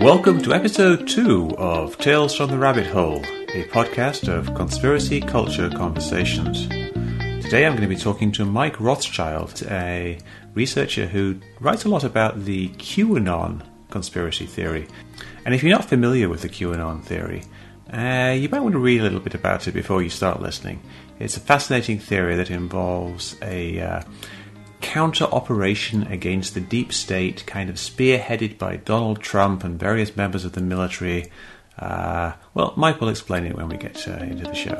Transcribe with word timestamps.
Welcome 0.00 0.40
to 0.42 0.54
episode 0.54 1.06
two 1.06 1.50
of 1.58 1.98
Tales 1.98 2.34
from 2.34 2.48
the 2.48 2.56
Rabbit 2.56 2.86
Hole, 2.86 3.18
a 3.18 3.64
podcast 3.64 4.32
of 4.32 4.54
conspiracy 4.54 5.20
culture 5.20 5.68
conversations. 5.68 6.66
Today 7.44 7.66
I'm 7.66 7.76
going 7.76 7.82
to 7.82 7.88
be 7.88 7.96
talking 7.96 8.32
to 8.32 8.46
Mike 8.46 8.80
Rothschild, 8.80 9.64
a 9.68 10.16
researcher 10.54 11.04
who 11.04 11.40
writes 11.60 11.84
a 11.84 11.90
lot 11.90 12.04
about 12.04 12.46
the 12.46 12.70
QAnon 12.70 13.60
conspiracy 13.90 14.46
theory. 14.46 14.88
And 15.44 15.54
if 15.54 15.62
you're 15.62 15.76
not 15.76 15.90
familiar 15.90 16.30
with 16.30 16.40
the 16.40 16.48
QAnon 16.48 17.04
theory, 17.04 17.42
uh, 17.92 18.32
you 18.32 18.48
might 18.48 18.60
want 18.60 18.72
to 18.72 18.78
read 18.78 19.00
a 19.00 19.04
little 19.04 19.20
bit 19.20 19.34
about 19.34 19.68
it 19.68 19.72
before 19.72 20.02
you 20.02 20.08
start 20.08 20.40
listening. 20.40 20.80
It's 21.18 21.36
a 21.36 21.40
fascinating 21.40 21.98
theory 21.98 22.34
that 22.36 22.50
involves 22.50 23.36
a 23.42 23.78
uh, 23.78 24.02
counter 24.84 25.24
operation 25.24 26.06
against 26.08 26.52
the 26.52 26.60
deep 26.60 26.92
state, 26.92 27.44
kind 27.46 27.70
of 27.70 27.76
spearheaded 27.76 28.58
by 28.58 28.76
Donald 28.76 29.18
Trump 29.20 29.64
and 29.64 29.80
various 29.80 30.14
members 30.14 30.44
of 30.44 30.52
the 30.52 30.60
military. 30.60 31.32
Uh, 31.78 32.34
well, 32.52 32.74
Mike 32.76 33.00
will 33.00 33.08
explain 33.08 33.46
it 33.46 33.56
when 33.56 33.68
we 33.70 33.78
get 33.78 34.06
uh, 34.06 34.12
into 34.18 34.44
the 34.44 34.54
show. 34.54 34.78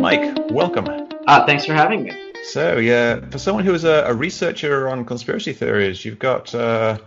Mike, 0.00 0.32
welcome. 0.50 0.86
Uh, 1.26 1.44
thanks 1.44 1.66
for 1.66 1.74
having 1.74 2.04
me. 2.04 2.12
So, 2.44 2.76
yeah, 2.78 3.28
for 3.30 3.38
someone 3.38 3.64
who 3.64 3.74
is 3.74 3.82
a, 3.82 4.04
a 4.06 4.14
researcher 4.14 4.88
on 4.88 5.04
conspiracy 5.04 5.54
theories, 5.54 6.04
you've 6.04 6.20
got 6.20 6.54
uh, 6.54 6.98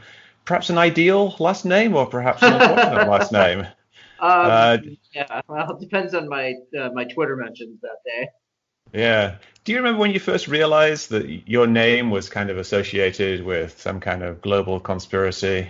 perhaps 0.44 0.70
an 0.70 0.77
ideal 0.77 1.38
last 1.40 1.64
name 1.64 1.96
or 1.96 2.05
perhaps 2.05 2.44
an 2.44 2.54
unfortunate 2.54 3.08
last 3.10 3.32
name. 3.32 3.60
Um, 3.60 3.68
uh, 4.20 4.77
yeah, 5.14 5.41
well, 5.48 5.72
it 5.72 5.80
depends 5.80 6.14
on 6.14 6.27
my 6.27 6.55
uh, 6.77 6.90
my 6.94 7.05
Twitter 7.05 7.38
mentions 7.38 7.80
that 7.82 7.98
day. 8.05 8.27
Yeah. 8.94 9.38
Do 9.64 9.73
you 9.73 9.80
remember 9.80 10.00
when 10.00 10.12
you 10.12 10.20
first 10.20 10.48
realized 10.48 11.09
that 11.09 11.48
your 11.48 11.68
name 11.68 12.09
was 12.09 12.30
kind 12.30 12.50
of 12.50 12.58
associated 12.58 13.44
with 13.44 13.80
some 13.82 14.00
kind 14.00 14.23
of 14.23 14.41
global 14.41 14.80
conspiracy? 14.80 15.70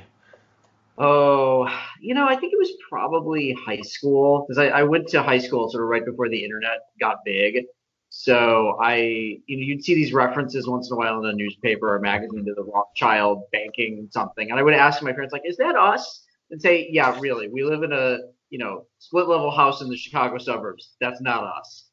Oh, 1.00 1.68
you 2.00 2.16
know, 2.16 2.28
I 2.28 2.36
think 2.36 2.54
it 2.54 2.60
was 2.60 2.72
probably 2.90 3.56
high 3.66 3.82
school 3.82 4.46
because 4.48 4.58
I, 4.58 4.68
I, 4.68 4.84
went 4.84 5.08
to 5.10 5.22
high 5.22 5.38
school 5.38 5.70
sort 5.70 5.84
of 5.84 5.90
right 5.90 6.04
before 6.04 6.28
the 6.28 6.44
internet 6.44 6.80
got 7.00 7.18
big. 7.24 7.66
So 8.10 8.78
I, 8.82 8.96
you 8.96 9.58
know, 9.58 9.64
you'd 9.64 9.84
see 9.84 9.94
these 9.94 10.14
references 10.14 10.68
once 10.68 10.90
in 10.90 10.96
a 10.96 10.98
while 10.98 11.20
in 11.20 11.30
a 11.30 11.34
newspaper 11.34 11.94
or 11.94 12.00
magazine 12.00 12.46
to 12.46 12.54
the 12.54 12.64
Rothschild 12.64 13.44
banking 13.52 14.08
something, 14.12 14.50
and 14.50 14.60
I 14.60 14.64
would 14.64 14.74
ask 14.74 15.04
my 15.04 15.12
parents 15.12 15.34
like, 15.34 15.44
"Is 15.46 15.58
that 15.58 15.76
us?" 15.76 16.26
And 16.50 16.62
say, 16.62 16.88
"Yeah, 16.90 17.20
really. 17.20 17.50
We 17.50 17.64
live 17.64 17.84
in 17.84 17.92
a, 17.92 18.20
you 18.50 18.60
know, 18.60 18.86
split 18.98 19.28
level 19.28 19.52
house 19.52 19.82
in 19.82 19.90
the 19.90 19.98
Chicago 19.98 20.38
suburbs. 20.38 20.96
That's 21.02 21.22
not 21.22 21.44
us." 21.44 21.87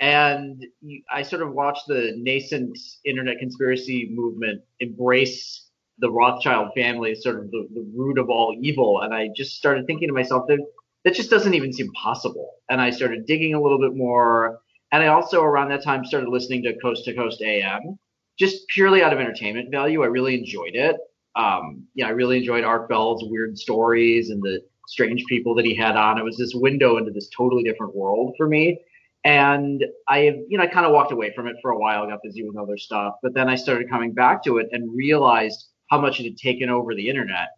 And 0.00 0.64
I 1.10 1.22
sort 1.22 1.42
of 1.42 1.52
watched 1.52 1.88
the 1.88 2.12
nascent 2.16 2.78
internet 3.04 3.38
conspiracy 3.38 4.08
movement 4.12 4.62
embrace 4.80 5.66
the 5.98 6.10
Rothschild 6.10 6.70
family 6.76 7.12
as 7.12 7.22
sort 7.24 7.40
of 7.40 7.50
the, 7.50 7.66
the 7.74 7.84
root 7.94 8.18
of 8.18 8.30
all 8.30 8.56
evil, 8.60 9.00
and 9.00 9.12
I 9.12 9.28
just 9.34 9.56
started 9.56 9.86
thinking 9.86 10.08
to 10.08 10.14
myself 10.14 10.46
that 10.48 10.58
that 11.04 11.14
just 11.14 11.30
doesn't 11.30 11.54
even 11.54 11.72
seem 11.72 11.90
possible. 11.92 12.54
And 12.70 12.80
I 12.80 12.90
started 12.90 13.26
digging 13.26 13.54
a 13.54 13.60
little 13.60 13.78
bit 13.80 13.96
more, 13.96 14.60
and 14.92 15.02
I 15.02 15.08
also 15.08 15.42
around 15.42 15.70
that 15.70 15.82
time 15.82 16.04
started 16.04 16.28
listening 16.28 16.62
to 16.64 16.78
Coast 16.80 17.04
to 17.06 17.14
Coast 17.14 17.42
AM, 17.42 17.98
just 18.38 18.68
purely 18.68 19.02
out 19.02 19.12
of 19.12 19.18
entertainment 19.18 19.70
value. 19.72 20.02
I 20.02 20.06
really 20.06 20.38
enjoyed 20.38 20.74
it. 20.74 20.96
Um, 21.34 21.86
yeah, 21.94 22.06
I 22.06 22.10
really 22.10 22.38
enjoyed 22.38 22.64
Art 22.64 22.88
Bell's 22.88 23.24
weird 23.26 23.58
stories 23.58 24.30
and 24.30 24.42
the 24.42 24.60
strange 24.86 25.24
people 25.28 25.54
that 25.56 25.64
he 25.64 25.74
had 25.74 25.96
on. 25.96 26.18
It 26.18 26.24
was 26.24 26.36
this 26.36 26.52
window 26.54 26.96
into 26.98 27.10
this 27.10 27.28
totally 27.36 27.64
different 27.64 27.94
world 27.94 28.34
for 28.36 28.48
me 28.48 28.80
and 29.28 29.84
I, 30.08 30.20
you 30.48 30.56
know, 30.56 30.64
I 30.64 30.68
kind 30.68 30.86
of 30.86 30.92
walked 30.92 31.12
away 31.12 31.34
from 31.34 31.48
it 31.48 31.56
for 31.60 31.70
a 31.70 31.78
while, 31.78 32.06
got 32.06 32.22
busy 32.22 32.48
with 32.48 32.56
other 32.56 32.78
stuff, 32.78 33.16
but 33.22 33.34
then 33.34 33.46
I 33.46 33.56
started 33.56 33.90
coming 33.90 34.14
back 34.14 34.42
to 34.44 34.56
it 34.56 34.68
and 34.72 34.96
realized 34.96 35.66
how 35.90 36.00
much 36.00 36.18
it 36.18 36.24
had 36.24 36.38
taken 36.38 36.70
over 36.70 36.94
the 36.94 37.10
internet. 37.10 37.48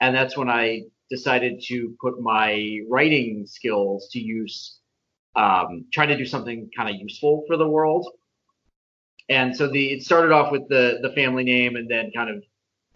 And 0.00 0.16
that's 0.16 0.38
when 0.38 0.48
I 0.48 0.84
decided 1.10 1.62
to 1.66 1.94
put 2.00 2.18
my 2.18 2.78
writing 2.88 3.44
skills 3.46 4.08
to 4.12 4.18
use, 4.18 4.78
um, 5.36 5.84
trying 5.92 6.08
to 6.08 6.16
do 6.16 6.24
something 6.24 6.70
kind 6.74 6.88
of 6.88 6.96
useful 6.98 7.44
for 7.46 7.58
the 7.58 7.68
world. 7.68 8.08
And 9.28 9.54
so 9.54 9.68
the, 9.68 9.92
it 9.92 10.04
started 10.04 10.32
off 10.32 10.50
with 10.50 10.66
the, 10.70 10.98
the 11.02 11.10
family 11.10 11.44
name 11.44 11.76
and 11.76 11.90
then 11.90 12.10
kind 12.16 12.30
of 12.30 12.42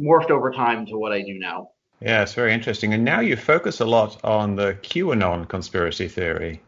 morphed 0.00 0.30
over 0.30 0.50
time 0.50 0.86
to 0.86 0.96
what 0.96 1.12
I 1.12 1.20
do 1.20 1.38
now. 1.38 1.68
Yeah, 2.00 2.22
it's 2.22 2.32
very 2.32 2.54
interesting. 2.54 2.94
And 2.94 3.04
now 3.04 3.20
you 3.20 3.36
focus 3.36 3.80
a 3.80 3.84
lot 3.84 4.24
on 4.24 4.56
the 4.56 4.72
QAnon 4.80 5.46
conspiracy 5.50 6.08
theory. 6.08 6.62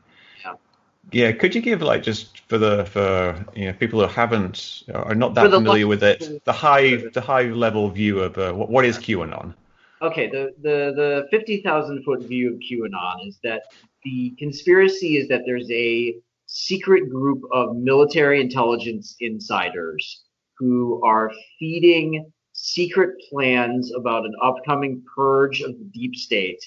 Yeah, 1.12 1.32
could 1.32 1.54
you 1.54 1.60
give 1.60 1.82
like 1.82 2.02
just 2.02 2.40
for 2.48 2.58
the 2.58 2.84
for 2.86 3.44
you 3.54 3.66
know 3.66 3.72
people 3.74 4.00
who 4.00 4.06
haven't 4.06 4.82
are 4.92 5.14
not 5.14 5.34
that 5.34 5.50
familiar 5.50 5.86
with 5.86 6.02
it, 6.02 6.44
the 6.44 6.52
high 6.52 6.96
the 6.96 7.20
high 7.20 7.44
level 7.44 7.88
view 7.90 8.20
of 8.20 8.36
uh, 8.38 8.52
what, 8.52 8.70
what 8.70 8.84
is 8.84 8.98
QAnon? 8.98 9.54
Okay, 10.02 10.28
the 10.28 10.54
the 10.60 10.92
the 10.96 11.26
fifty 11.30 11.62
thousand 11.62 12.02
foot 12.04 12.22
view 12.22 12.54
of 12.54 12.58
QAnon 12.58 13.28
is 13.28 13.38
that 13.42 13.62
the 14.02 14.34
conspiracy 14.38 15.16
is 15.16 15.28
that 15.28 15.42
there's 15.46 15.70
a 15.70 16.16
secret 16.46 17.08
group 17.08 17.42
of 17.52 17.76
military 17.76 18.40
intelligence 18.40 19.16
insiders 19.20 20.24
who 20.58 21.00
are 21.04 21.32
feeding 21.58 22.30
secret 22.52 23.10
plans 23.28 23.92
about 23.94 24.24
an 24.24 24.34
upcoming 24.42 25.02
purge 25.14 25.60
of 25.60 25.78
the 25.78 25.84
deep 25.92 26.14
state 26.14 26.62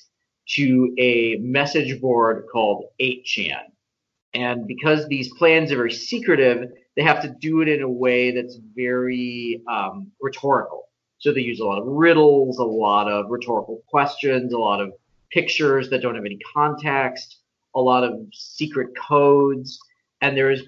to 0.48 0.94
a 0.98 1.38
message 1.38 2.00
board 2.02 2.46
called 2.52 2.86
8chan. 3.00 3.64
And 4.34 4.68
because 4.68 5.08
these 5.08 5.34
plans 5.34 5.72
are 5.72 5.78
very 5.78 5.92
secretive, 5.92 6.70
they 6.96 7.04
have 7.04 7.22
to 7.22 7.30
do 7.40 7.62
it 7.62 7.68
in 7.68 7.82
a 7.82 7.90
way 7.90 8.32
that's 8.32 8.58
very 8.76 9.62
um, 9.70 10.12
rhetorical. 10.22 10.90
So 11.20 11.34
they 11.34 11.42
use 11.42 11.60
a 11.60 11.66
lot 11.66 11.80
of 11.80 11.88
riddles, 11.88 12.60
a 12.60 12.64
lot 12.64 13.10
of 13.10 13.30
rhetorical 13.30 13.84
questions, 13.88 14.54
a 14.54 14.58
lot 14.58 14.82
of 14.82 14.92
pictures 15.32 15.90
that 15.90 16.02
don't 16.02 16.16
have 16.16 16.26
any 16.26 16.40
context, 16.54 17.38
a 17.76 17.82
lot 17.82 18.04
of 18.04 18.14
secret 18.34 18.90
codes. 18.98 19.80
And 20.22 20.38
there 20.38 20.52
is 20.52 20.64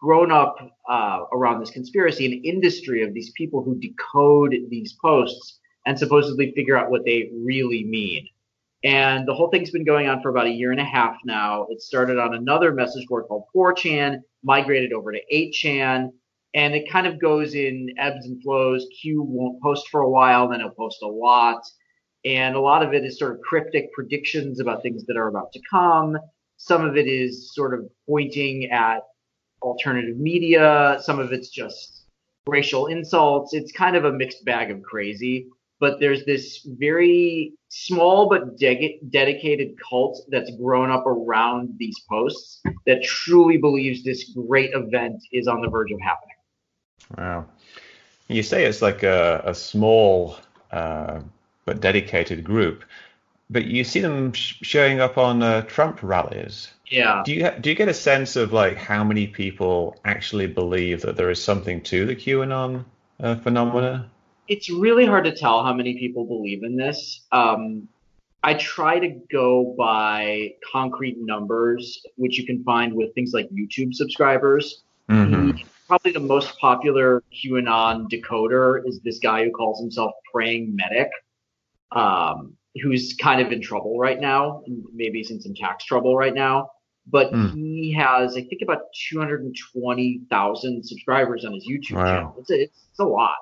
grown 0.00 0.30
up 0.30 0.56
uh, 0.88 1.20
around 1.32 1.60
this 1.60 1.70
conspiracy 1.70 2.26
an 2.26 2.44
industry 2.44 3.02
of 3.02 3.12
these 3.14 3.32
people 3.36 3.62
who 3.62 3.78
decode 3.80 4.54
these 4.70 4.94
posts 5.02 5.58
and 5.86 5.98
supposedly 5.98 6.52
figure 6.52 6.76
out 6.76 6.90
what 6.90 7.04
they 7.04 7.30
really 7.34 7.84
mean. 7.84 8.28
And 8.84 9.26
the 9.26 9.34
whole 9.34 9.50
thing's 9.50 9.70
been 9.70 9.84
going 9.84 10.08
on 10.08 10.22
for 10.22 10.28
about 10.28 10.46
a 10.46 10.50
year 10.50 10.70
and 10.70 10.80
a 10.80 10.84
half 10.84 11.16
now. 11.24 11.66
It 11.70 11.82
started 11.82 12.18
on 12.18 12.34
another 12.34 12.72
message 12.72 13.06
board 13.08 13.24
called 13.26 13.44
4chan, 13.54 14.18
migrated 14.44 14.92
over 14.92 15.12
to 15.12 15.20
8chan, 15.32 16.10
and 16.54 16.74
it 16.74 16.90
kind 16.90 17.06
of 17.06 17.20
goes 17.20 17.54
in 17.54 17.88
ebbs 17.98 18.26
and 18.26 18.40
flows. 18.42 18.86
Q 19.00 19.22
won't 19.22 19.60
post 19.62 19.88
for 19.88 20.02
a 20.02 20.10
while, 20.10 20.48
then 20.48 20.60
it'll 20.60 20.72
post 20.72 20.98
a 21.02 21.08
lot. 21.08 21.60
And 22.24 22.54
a 22.54 22.60
lot 22.60 22.82
of 22.82 22.94
it 22.94 23.04
is 23.04 23.18
sort 23.18 23.32
of 23.32 23.40
cryptic 23.40 23.92
predictions 23.92 24.60
about 24.60 24.82
things 24.82 25.04
that 25.06 25.16
are 25.16 25.28
about 25.28 25.52
to 25.52 25.60
come. 25.68 26.16
Some 26.56 26.84
of 26.84 26.96
it 26.96 27.06
is 27.06 27.54
sort 27.54 27.74
of 27.74 27.88
pointing 28.08 28.70
at 28.70 29.00
alternative 29.62 30.18
media. 30.18 30.98
Some 31.02 31.18
of 31.18 31.32
it's 31.32 31.48
just 31.48 32.04
racial 32.46 32.86
insults. 32.86 33.54
It's 33.54 33.72
kind 33.72 33.96
of 33.96 34.04
a 34.04 34.12
mixed 34.12 34.44
bag 34.44 34.70
of 34.70 34.82
crazy 34.82 35.48
but 35.80 36.00
there's 36.00 36.24
this 36.24 36.66
very 36.78 37.52
small 37.68 38.28
but 38.28 38.56
de- 38.56 39.00
dedicated 39.10 39.78
cult 39.78 40.22
that's 40.28 40.50
grown 40.56 40.90
up 40.90 41.06
around 41.06 41.74
these 41.78 41.98
posts 42.08 42.62
that 42.86 43.02
truly 43.02 43.58
believes 43.58 44.02
this 44.02 44.32
great 44.34 44.70
event 44.72 45.22
is 45.32 45.46
on 45.46 45.60
the 45.60 45.68
verge 45.68 45.90
of 45.92 46.00
happening. 46.00 46.36
Wow. 47.16 47.46
You 48.28 48.42
say 48.42 48.64
it's 48.64 48.82
like 48.82 49.02
a, 49.02 49.42
a 49.44 49.54
small 49.54 50.36
uh, 50.70 51.20
but 51.64 51.80
dedicated 51.80 52.44
group, 52.44 52.84
but 53.50 53.64
you 53.64 53.84
see 53.84 54.00
them 54.00 54.32
sh- 54.32 54.58
showing 54.62 55.00
up 55.00 55.16
on 55.16 55.42
uh, 55.42 55.62
Trump 55.62 56.02
rallies. 56.02 56.68
Yeah. 56.90 57.22
Do 57.24 57.34
you 57.34 57.44
ha- 57.44 57.56
do 57.60 57.70
you 57.70 57.76
get 57.76 57.88
a 57.88 57.94
sense 57.94 58.36
of 58.36 58.52
like 58.52 58.76
how 58.76 59.04
many 59.04 59.26
people 59.26 59.96
actually 60.04 60.46
believe 60.46 61.02
that 61.02 61.16
there 61.16 61.30
is 61.30 61.42
something 61.42 61.82
to 61.82 62.06
the 62.06 62.16
QAnon 62.16 62.84
uh, 63.20 63.36
phenomena? 63.36 64.10
It's 64.48 64.70
really 64.70 65.04
hard 65.04 65.24
to 65.24 65.34
tell 65.34 65.62
how 65.62 65.72
many 65.72 65.98
people 65.98 66.24
believe 66.24 66.64
in 66.64 66.76
this. 66.76 67.26
Um, 67.32 67.88
I 68.42 68.54
try 68.54 68.98
to 68.98 69.08
go 69.30 69.74
by 69.76 70.54
concrete 70.72 71.18
numbers, 71.18 72.00
which 72.16 72.38
you 72.38 72.46
can 72.46 72.62
find 72.64 72.94
with 72.94 73.14
things 73.14 73.32
like 73.34 73.48
YouTube 73.50 73.94
subscribers. 73.94 74.84
Mm-hmm. 75.10 75.62
Probably 75.86 76.12
the 76.12 76.20
most 76.20 76.58
popular 76.58 77.22
QAnon 77.32 78.10
decoder 78.10 78.86
is 78.86 79.00
this 79.00 79.18
guy 79.18 79.44
who 79.44 79.50
calls 79.50 79.80
himself 79.80 80.12
Praying 80.32 80.76
Medic, 80.76 81.10
um, 81.92 82.56
who's 82.82 83.14
kind 83.14 83.40
of 83.40 83.52
in 83.52 83.60
trouble 83.60 83.98
right 83.98 84.20
now, 84.20 84.62
maybe 84.94 85.18
he's 85.18 85.30
in 85.30 85.40
some 85.40 85.54
tax 85.54 85.84
trouble 85.84 86.16
right 86.16 86.34
now. 86.34 86.70
But 87.10 87.32
mm. 87.32 87.54
he 87.54 87.92
has, 87.94 88.36
I 88.36 88.42
think, 88.42 88.60
about 88.62 88.82
220,000 89.08 90.84
subscribers 90.84 91.46
on 91.46 91.54
his 91.54 91.66
YouTube 91.66 91.96
wow. 91.96 92.04
channel. 92.04 92.36
It's 92.38 92.50
a, 92.50 92.62
it's 92.64 92.98
a 92.98 93.04
lot. 93.04 93.38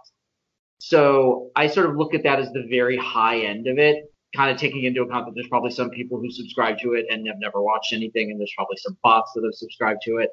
So 0.79 1.51
I 1.57 1.67
sort 1.67 1.87
of 1.87 1.97
look 1.97 2.15
at 2.15 2.23
that 2.25 2.39
as 2.39 2.53
the 2.53 2.67
very 2.69 2.97
high 2.97 3.41
end 3.41 3.67
of 3.67 3.79
it, 3.79 4.13
kind 4.35 4.51
of 4.51 4.59
taking 4.59 4.85
into 4.85 5.03
account 5.03 5.27
that 5.27 5.33
there's 5.35 5.49
probably 5.49 5.71
some 5.71 5.91
people 5.91 6.21
who 6.21 6.31
subscribe 6.31 6.79
to 6.79 6.93
it 6.93 7.07
and 7.11 7.27
have 7.27 7.39
never 7.39 7.63
watched 7.63 7.93
anything, 7.93 8.31
and 8.31 8.39
there's 8.41 8.53
probably 8.57 8.77
some 8.77 8.97
bots 9.03 9.33
that 9.35 9.45
have 9.45 9.55
subscribed 9.55 10.03
to 10.03 10.19
it. 10.19 10.31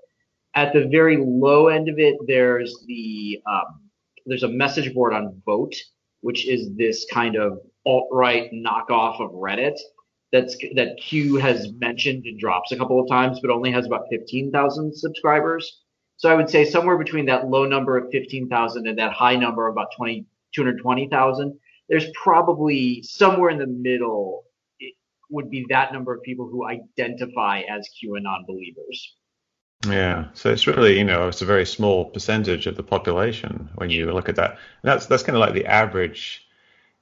At 0.56 0.74
the 0.74 0.88
very 0.88 1.18
low 1.18 1.68
end 1.70 1.90
of 1.90 1.98
it, 1.98 2.16
there's 2.28 2.84
the 2.88 3.42
um, 3.50 3.82
there's 4.26 4.44
a 4.44 4.50
message 4.50 4.94
board 4.94 5.14
on 5.14 5.42
Voat, 5.46 5.74
which 6.22 6.48
is 6.48 6.70
this 6.76 7.06
kind 7.12 7.36
of 7.36 7.60
alt 7.86 8.08
right 8.12 8.52
knockoff 8.52 9.20
of 9.20 9.32
Reddit. 9.32 9.78
That's 10.32 10.56
that 10.76 10.98
Q 10.98 11.38
has 11.38 11.72
mentioned 11.74 12.26
and 12.26 12.40
drops 12.40 12.72
a 12.72 12.78
couple 12.78 13.00
of 13.00 13.08
times, 13.08 13.40
but 13.40 13.52
only 13.52 13.72
has 13.72 13.86
about 13.86 14.06
fifteen 14.10 14.52
thousand 14.52 14.94
subscribers. 14.96 15.82
So 16.18 16.30
I 16.30 16.36
would 16.36 16.50
say 16.50 16.66
somewhere 16.66 16.98
between 16.98 17.26
that 17.26 17.50
low 17.50 17.66
number 17.66 17.98
of 17.98 18.12
fifteen 18.12 18.48
thousand 18.50 18.88
and 18.88 18.98
that 19.00 19.14
high 19.14 19.36
number 19.36 19.68
of 19.68 19.74
about 19.74 19.90
20, 19.98 20.26
220,000, 20.54 21.58
there's 21.90 22.10
probably 22.14 23.02
somewhere 23.04 23.50
in 23.50 23.60
the 23.60 23.68
middle 23.68 24.46
it 24.80 24.94
would 25.30 25.50
be 25.50 25.66
that 25.70 25.94
number 25.94 26.14
of 26.14 26.24
people 26.24 26.48
who 26.48 26.66
identify 26.68 27.62
as 27.70 27.88
QAnon 28.02 28.46
believers. 28.48 29.16
Yeah, 29.86 30.28
so 30.34 30.50
it's 30.50 30.66
really, 30.66 30.98
you 30.98 31.04
know, 31.04 31.28
it's 31.28 31.42
a 31.42 31.46
very 31.46 31.66
small 31.66 32.06
percentage 32.06 32.68
of 32.68 32.78
the 32.78 32.84
population 32.84 33.70
when 33.76 33.90
you 33.90 34.12
look 34.12 34.30
at 34.30 34.38
that. 34.38 34.52
And 34.52 34.58
that's 34.84 35.08
that's 35.08 35.24
kind 35.24 35.36
of 35.36 35.42
like 35.42 35.54
the 35.54 35.66
average. 35.66 36.48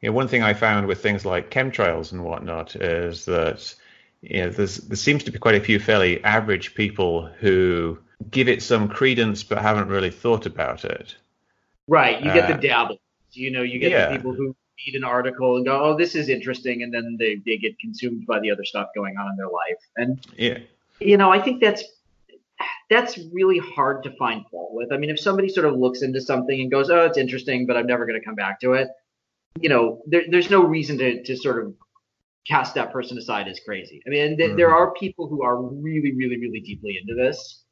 You 0.01 0.09
know, 0.09 0.13
one 0.13 0.27
thing 0.27 0.41
I 0.41 0.53
found 0.53 0.87
with 0.87 1.01
things 1.01 1.25
like 1.25 1.51
chemtrails 1.51 2.11
and 2.11 2.23
whatnot 2.23 2.75
is 2.75 3.25
that 3.25 3.75
you 4.21 4.41
know, 4.41 4.49
there's 4.49 4.77
there 4.77 4.97
seems 4.97 5.23
to 5.23 5.31
be 5.31 5.37
quite 5.37 5.55
a 5.55 5.61
few 5.61 5.79
fairly 5.79 6.23
average 6.23 6.73
people 6.73 7.27
who 7.39 7.99
give 8.29 8.47
it 8.47 8.63
some 8.63 8.87
credence 8.87 9.43
but 9.43 9.59
haven't 9.59 9.87
really 9.87 10.11
thought 10.11 10.45
about 10.45 10.85
it. 10.85 11.15
Right, 11.87 12.19
you 12.19 12.33
get 12.33 12.49
uh, 12.49 12.55
the 12.55 12.67
dabblers. 12.67 12.99
You 13.33 13.51
know, 13.51 13.61
you 13.61 13.79
get 13.79 13.91
yeah. 13.91 14.09
the 14.09 14.15
people 14.15 14.33
who 14.33 14.55
read 14.85 14.95
an 14.95 15.03
article 15.03 15.57
and 15.57 15.65
go, 15.65 15.83
"Oh, 15.83 15.97
this 15.97 16.15
is 16.15 16.29
interesting," 16.29 16.83
and 16.83 16.93
then 16.93 17.17
they 17.19 17.41
they 17.45 17.57
get 17.57 17.77
consumed 17.79 18.25
by 18.27 18.39
the 18.39 18.51
other 18.51 18.65
stuff 18.65 18.89
going 18.95 19.15
on 19.17 19.29
in 19.29 19.35
their 19.37 19.47
life. 19.47 19.81
And 19.97 20.25
yeah, 20.37 20.59
you 20.99 21.17
know, 21.17 21.31
I 21.31 21.41
think 21.41 21.61
that's 21.61 21.83
that's 22.89 23.17
really 23.33 23.57
hard 23.57 24.03
to 24.03 24.11
find 24.17 24.45
fault 24.49 24.71
with. 24.73 24.91
I 24.91 24.97
mean, 24.97 25.09
if 25.09 25.19
somebody 25.19 25.49
sort 25.49 25.65
of 25.65 25.75
looks 25.75 26.01
into 26.01 26.21
something 26.21 26.59
and 26.59 26.71
goes, 26.71 26.89
"Oh, 26.89 27.05
it's 27.05 27.17
interesting, 27.17 27.65
but 27.65 27.77
I'm 27.77 27.87
never 27.87 28.05
going 28.05 28.19
to 28.19 28.25
come 28.25 28.35
back 28.35 28.59
to 28.61 28.73
it," 28.73 28.89
you 29.59 29.69
know, 29.69 30.01
there, 30.07 30.23
there's 30.29 30.49
no 30.49 30.63
reason 30.63 30.97
to 30.99 31.23
to 31.23 31.35
sort 31.35 31.63
of 31.63 31.73
cast 32.47 32.75
that 32.75 32.91
person 32.91 33.17
aside 33.17 33.47
as 33.47 33.59
crazy. 33.59 34.01
I 34.05 34.09
mean, 34.09 34.37
th- 34.37 34.49
mm-hmm. 34.49 34.57
there 34.57 34.73
are 34.73 34.93
people 34.93 35.27
who 35.27 35.43
are 35.43 35.61
really, 35.61 36.13
really, 36.13 36.37
really 36.37 36.59
deeply 36.61 36.97
into 37.01 37.15
this, 37.15 37.63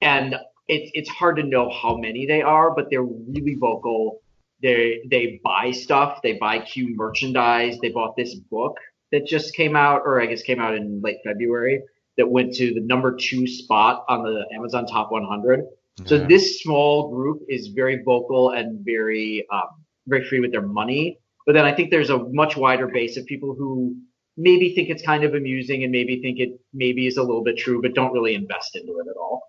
and 0.00 0.36
it's 0.68 0.90
it's 0.94 1.08
hard 1.08 1.36
to 1.36 1.42
know 1.42 1.70
how 1.70 1.96
many 1.96 2.26
they 2.26 2.42
are, 2.42 2.74
but 2.74 2.90
they're 2.90 3.02
really 3.02 3.56
vocal. 3.58 4.20
They 4.62 5.00
they 5.10 5.40
buy 5.44 5.70
stuff. 5.70 6.20
They 6.22 6.34
buy 6.34 6.60
Q 6.60 6.94
merchandise. 6.96 7.78
They 7.80 7.90
bought 7.90 8.16
this 8.16 8.34
book 8.34 8.76
that 9.12 9.26
just 9.26 9.54
came 9.54 9.76
out, 9.76 10.02
or 10.04 10.20
I 10.20 10.26
guess 10.26 10.42
came 10.42 10.60
out 10.60 10.74
in 10.74 11.00
late 11.02 11.18
February 11.24 11.82
that 12.16 12.28
went 12.28 12.54
to 12.54 12.74
the 12.74 12.80
number 12.80 13.16
two 13.16 13.46
spot 13.46 14.04
on 14.08 14.24
the 14.24 14.44
Amazon 14.54 14.86
Top 14.86 15.10
100. 15.12 15.60
Yeah. 15.60 16.04
So 16.06 16.18
this 16.18 16.60
small 16.60 17.10
group 17.10 17.42
is 17.48 17.68
very 17.68 18.02
vocal 18.02 18.50
and 18.50 18.84
very 18.84 19.46
um, 19.52 19.84
very 20.06 20.26
free 20.26 20.40
with 20.40 20.52
their 20.52 20.66
money. 20.66 21.18
But 21.46 21.54
then 21.54 21.64
I 21.64 21.74
think 21.74 21.90
there's 21.90 22.10
a 22.10 22.18
much 22.30 22.56
wider 22.56 22.88
base 22.88 23.16
of 23.16 23.24
people 23.26 23.54
who 23.56 23.96
maybe 24.36 24.74
think 24.74 24.88
it's 24.88 25.02
kind 25.02 25.24
of 25.24 25.34
amusing 25.34 25.82
and 25.82 25.92
maybe 25.92 26.20
think 26.20 26.38
it 26.38 26.60
maybe 26.72 27.06
is 27.06 27.16
a 27.16 27.22
little 27.22 27.42
bit 27.42 27.56
true, 27.56 27.80
but 27.80 27.94
don't 27.94 28.12
really 28.12 28.34
invest 28.34 28.76
into 28.76 28.98
it 28.98 29.06
at 29.08 29.16
all. 29.16 29.42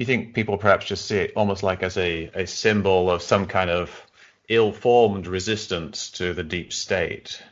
Do 0.00 0.02
you 0.02 0.06
think 0.06 0.32
people 0.32 0.56
perhaps 0.56 0.86
just 0.86 1.04
see 1.04 1.18
it 1.18 1.32
almost 1.36 1.62
like 1.62 1.82
as 1.82 1.98
a, 1.98 2.30
a 2.32 2.46
symbol 2.46 3.10
of 3.10 3.20
some 3.20 3.44
kind 3.46 3.68
of 3.68 3.90
ill-formed 4.48 5.26
resistance 5.26 6.10
to 6.12 6.32
the 6.32 6.42
deep 6.42 6.72
state? 6.72 7.42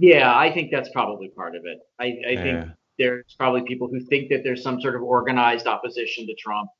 Yeah, 0.00 0.36
I 0.36 0.52
think 0.52 0.72
that's 0.72 0.88
probably 0.88 1.28
part 1.28 1.54
of 1.54 1.64
it. 1.64 1.78
I, 2.00 2.04
I 2.04 2.30
yeah. 2.30 2.42
think 2.42 2.70
there's 2.98 3.36
probably 3.38 3.62
people 3.68 3.86
who 3.86 4.00
think 4.00 4.30
that 4.30 4.42
there's 4.42 4.64
some 4.64 4.80
sort 4.80 4.96
of 4.96 5.02
organized 5.02 5.68
opposition 5.68 6.26
to 6.26 6.34
Trump 6.34 6.70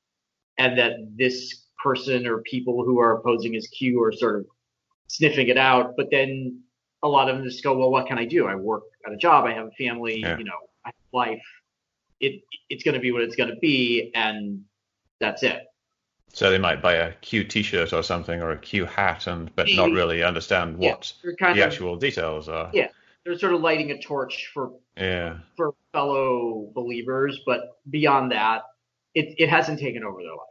and 0.58 0.76
that 0.76 0.94
this 1.16 1.66
person 1.80 2.26
or 2.26 2.38
people 2.38 2.82
who 2.84 2.98
are 2.98 3.12
opposing 3.12 3.52
his 3.52 3.68
Q 3.68 4.02
are 4.02 4.10
sort 4.10 4.40
of 4.40 4.46
sniffing 5.06 5.46
it 5.46 5.56
out. 5.56 5.94
But 5.96 6.08
then 6.10 6.62
a 7.04 7.08
lot 7.08 7.28
of 7.28 7.36
them 7.36 7.44
just 7.44 7.62
go, 7.62 7.78
well, 7.78 7.92
what 7.92 8.08
can 8.08 8.18
I 8.18 8.24
do? 8.24 8.48
I 8.48 8.56
work 8.56 8.82
at 9.06 9.12
a 9.12 9.16
job. 9.16 9.44
I 9.44 9.52
have 9.52 9.68
a 9.68 9.84
family, 9.84 10.18
yeah. 10.18 10.36
you 10.36 10.42
know, 10.42 10.58
I 10.84 10.88
have 10.88 10.94
life. 11.12 11.44
It, 12.18 12.42
it's 12.68 12.82
going 12.82 12.94
to 12.94 13.00
be 13.00 13.12
what 13.12 13.22
it's 13.22 13.36
going 13.36 13.50
to 13.50 13.60
be. 13.60 14.10
And 14.16 14.64
that's 15.22 15.42
it. 15.42 15.62
So 16.34 16.50
they 16.50 16.58
might 16.58 16.82
buy 16.82 16.94
a 16.94 17.12
Q 17.14 17.44
T-shirt 17.44 17.92
or 17.92 18.02
something 18.02 18.40
or 18.40 18.52
a 18.52 18.58
Q 18.58 18.86
hat, 18.86 19.26
and 19.26 19.54
but 19.54 19.68
not 19.72 19.90
really 19.90 20.22
understand 20.22 20.78
what 20.78 21.12
yeah, 21.22 21.30
the 21.54 21.62
of, 21.62 21.66
actual 21.66 21.96
details 21.96 22.48
are. 22.48 22.70
Yeah, 22.72 22.88
they're 23.24 23.38
sort 23.38 23.54
of 23.54 23.60
lighting 23.60 23.90
a 23.90 24.00
torch 24.00 24.50
for 24.52 24.72
yeah 24.96 25.38
for 25.56 25.74
fellow 25.92 26.70
believers, 26.74 27.40
but 27.46 27.78
beyond 27.88 28.32
that, 28.32 28.62
it 29.14 29.34
it 29.38 29.48
hasn't 29.48 29.78
taken 29.78 30.04
over 30.04 30.22
their 30.22 30.30
life. 30.30 30.48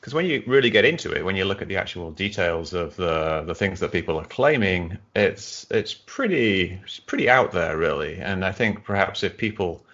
Because 0.00 0.14
when 0.14 0.26
you 0.26 0.42
really 0.46 0.70
get 0.70 0.84
into 0.84 1.12
it, 1.12 1.24
when 1.24 1.36
you 1.36 1.44
look 1.44 1.62
at 1.62 1.68
the 1.68 1.76
actual 1.76 2.10
details 2.10 2.72
of 2.72 2.96
the 2.96 3.42
the 3.46 3.54
things 3.54 3.80
that 3.80 3.92
people 3.92 4.18
are 4.18 4.24
claiming, 4.24 4.96
it's 5.14 5.66
it's 5.70 5.92
pretty 5.92 6.80
it's 6.84 7.00
pretty 7.00 7.28
out 7.28 7.52
there, 7.52 7.76
really. 7.76 8.18
And 8.18 8.44
I 8.44 8.52
think 8.52 8.84
perhaps 8.84 9.22
if 9.22 9.36
people, 9.36 9.84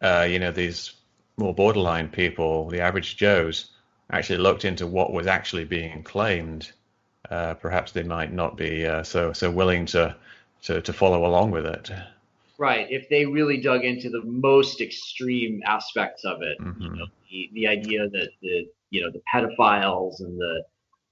uh, 0.00 0.26
you 0.28 0.40
know, 0.40 0.50
these 0.50 0.92
more 1.36 1.54
borderline 1.54 2.08
people, 2.08 2.68
the 2.68 2.80
average 2.80 3.16
Joes, 3.16 3.70
actually 4.10 4.38
looked 4.38 4.64
into 4.64 4.86
what 4.86 5.12
was 5.12 5.26
actually 5.26 5.64
being 5.64 6.02
claimed, 6.02 6.72
uh, 7.30 7.54
perhaps 7.54 7.92
they 7.92 8.02
might 8.02 8.32
not 8.32 8.56
be 8.56 8.84
uh, 8.84 9.02
so 9.02 9.32
so 9.32 9.50
willing 9.50 9.86
to 9.86 10.14
to, 10.62 10.80
to 10.82 10.92
follow 10.92 11.26
along 11.26 11.50
with 11.50 11.66
it. 11.66 11.90
Right. 12.58 12.86
If 12.90 13.08
they 13.08 13.26
really 13.26 13.56
dug 13.56 13.84
into 13.84 14.08
the 14.10 14.22
most 14.22 14.80
extreme 14.80 15.62
aspects 15.66 16.24
of 16.24 16.42
it, 16.42 16.58
mm-hmm. 16.60 16.82
you 16.82 16.90
know, 16.90 17.06
the, 17.28 17.50
the 17.54 17.66
idea 17.66 18.08
that 18.08 18.28
the 18.40 18.68
you 18.90 19.02
know 19.02 19.10
the 19.10 19.22
pedophiles 19.32 20.20
and 20.20 20.38
the, 20.38 20.62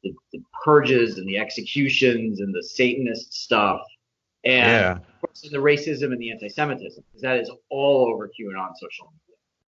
the, 0.05 0.14
the 0.32 0.43
purges 0.64 1.19
and 1.19 1.26
the 1.26 1.38
executions 1.38 2.40
and 2.40 2.55
the 2.55 2.62
Satanist 2.62 3.32
stuff, 3.32 3.81
and 4.44 5.02
yeah. 5.02 5.50
the 5.50 5.58
racism 5.58 6.12
and 6.12 6.20
the 6.20 6.31
anti-Semitism, 6.31 7.02
because 7.08 7.22
that 7.22 7.38
is 7.38 7.50
all 7.70 8.12
over 8.12 8.28
QAnon 8.28 8.72
social 8.78 9.06
media. 9.06 9.30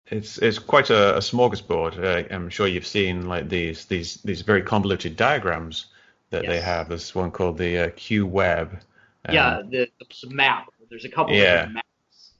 It's 0.08 0.38
it's 0.40 0.60
quite 0.60 0.90
a, 0.90 1.16
a 1.16 1.20
smorgasbord. 1.20 2.04
Uh, 2.04 2.34
I'm 2.34 2.50
sure 2.50 2.68
you've 2.68 2.88
seen 2.88 3.28
like 3.28 3.48
these 3.50 3.86
these 3.86 4.16
these 4.16 4.42
very 4.42 4.62
convoluted 4.62 5.16
diagrams 5.16 5.86
that 6.32 6.44
yes. 6.44 6.52
they 6.52 6.62
have. 6.62 6.90
There's 6.90 7.16
one 7.16 7.32
called 7.32 7.58
the 7.58 7.78
uh, 7.78 7.90
Q 7.96 8.26
Web, 8.26 8.82
yeah, 9.30 9.62
the, 9.70 9.88
the 10.00 10.30
map. 10.30 10.68
There's 10.90 11.06
a 11.06 11.10
couple 11.10 11.36
yeah. 11.36 11.66
of 11.66 11.72
maps. 11.72 11.88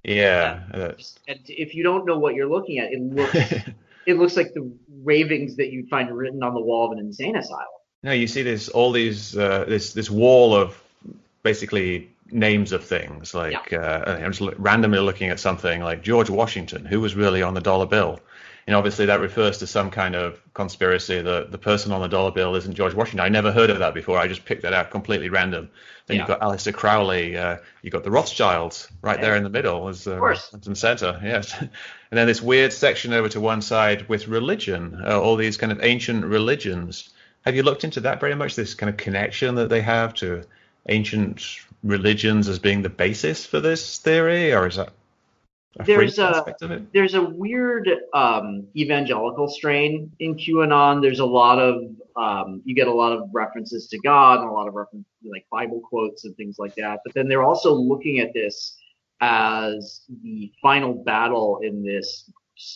Yeah. 0.04 0.64
and 1.28 1.40
if 1.48 1.76
you 1.76 1.84
don't 1.84 2.06
know 2.06 2.18
what 2.18 2.34
you're 2.34 2.50
looking 2.50 2.80
at, 2.80 2.92
it 2.92 3.02
looks 3.02 3.36
it 4.06 4.18
looks 4.18 4.36
like 4.36 4.54
the 4.54 4.72
ravings 5.04 5.56
that 5.58 5.72
you'd 5.72 5.90
find 5.90 6.16
written 6.16 6.44
on 6.44 6.54
the 6.54 6.62
wall 6.62 6.88
of 6.88 6.92
an 6.98 7.00
insane 7.00 7.36
asylum. 7.36 7.66
No, 8.04 8.12
you 8.12 8.28
see 8.28 8.42
this 8.42 8.70
all 8.70 8.92
these 8.92 9.38
uh, 9.38 9.66
this 9.68 9.94
this 9.94 10.10
wall 10.10 10.56
of 10.56 10.82
basically 11.44 12.11
names 12.32 12.72
of 12.72 12.84
things 12.84 13.34
like 13.34 13.72
yeah. 13.72 13.80
uh, 13.80 14.20
I'm 14.24 14.32
just 14.32 14.58
randomly 14.58 15.00
looking 15.00 15.30
at 15.30 15.40
something 15.40 15.82
like 15.82 16.04
George 16.04 16.30
Washington, 16.30 16.86
who 16.86 17.00
was 17.00 17.16
really 17.16 17.42
on 17.42 17.54
the 17.54 17.62
dollar 17.62 17.86
bill, 17.86 18.20
and 18.68 18.76
obviously 18.76 19.06
that 19.08 19.20
refers 19.20 19.58
to 19.60 19.68
some 19.68 19.92
kind 19.92 20.16
of 20.16 20.42
conspiracy. 20.54 21.22
The 21.22 21.48
the 21.50 21.58
person 21.58 21.92
on 21.92 22.02
the 22.02 22.08
dollar 22.08 22.32
bill 22.32 22.56
isn't 22.56 22.76
George 22.76 22.94
Washington. 22.94 23.26
I 23.26 23.30
never 23.30 23.52
heard 23.52 23.70
of 23.70 23.80
that 23.80 23.94
before. 23.94 24.18
I 24.18 24.28
just 24.28 24.46
picked 24.46 24.64
that 24.64 24.74
out 24.74 24.92
completely 24.92 25.30
random. 25.30 25.70
Then 26.08 26.18
yeah. 26.18 26.24
you've 26.24 26.28
got 26.28 26.42
Aleister 26.42 26.74
Crowley. 26.74 27.38
Uh, 27.38 27.58
you've 27.82 27.94
got 27.94 28.04
the 28.04 28.12
Rothschilds 28.12 28.88
right 29.02 29.18
yeah. 29.18 29.26
there 29.26 29.36
in 29.36 29.44
the 29.44 29.50
middle 29.50 29.88
as 29.88 30.08
uh, 30.08 30.36
center. 30.74 31.20
Yes, 31.24 31.56
and 31.60 31.70
then 32.12 32.28
this 32.28 32.42
weird 32.42 32.74
section 32.74 33.14
over 33.14 33.30
to 33.30 33.40
one 33.40 33.62
side 33.62 34.08
with 34.10 34.28
religion, 34.28 35.02
uh, 35.06 35.20
all 35.20 35.36
these 35.36 35.58
kind 35.58 35.72
of 35.72 35.84
ancient 35.84 36.26
religions. 36.26 37.10
Have 37.46 37.56
you 37.56 37.64
looked 37.64 37.84
into 37.84 38.02
that 38.02 38.20
very 38.20 38.36
much? 38.36 38.56
This 38.56 38.76
kind 38.76 38.90
of 38.90 38.98
connection 38.98 39.56
that 39.56 39.70
they 39.70 39.82
have 39.82 40.14
to 40.16 40.44
ancient 40.88 41.42
religions 41.84 42.48
as 42.48 42.60
being 42.60 42.82
the 42.82 42.90
basis 42.90 43.46
for 43.46 43.60
this 43.60 43.98
theory, 43.98 44.54
or 44.54 44.68
is 44.68 44.76
that 44.76 44.90
a 45.80 45.84
there's 45.86 46.20
a 46.20 46.46
there's 46.94 47.14
a 47.14 47.24
weird 47.24 47.90
um, 48.14 48.68
evangelical 48.76 49.48
strain 49.48 50.12
in 50.20 50.36
QAnon. 50.36 51.02
There's 51.02 51.20
a 51.20 51.26
lot 51.26 51.60
of 51.60 51.84
um, 52.18 52.62
you 52.66 52.76
get 52.76 52.88
a 52.88 52.94
lot 52.94 53.14
of 53.14 53.30
references 53.32 53.88
to 53.88 54.00
God 54.00 54.42
and 54.42 54.50
a 54.50 54.52
lot 54.52 54.68
of 54.68 54.74
references 54.74 55.06
like 55.24 55.46
Bible 55.50 55.80
quotes 55.80 56.26
and 56.26 56.36
things 56.36 56.58
like 56.60 56.76
that. 56.76 57.00
But 57.06 57.14
then 57.14 57.30
they're 57.30 57.44
also 57.44 57.74
looking 57.74 58.20
at 58.20 58.34
this 58.34 58.78
as 59.22 60.02
the 60.24 60.52
final 60.62 60.94
battle 60.94 61.60
in 61.64 61.84
this 61.84 62.30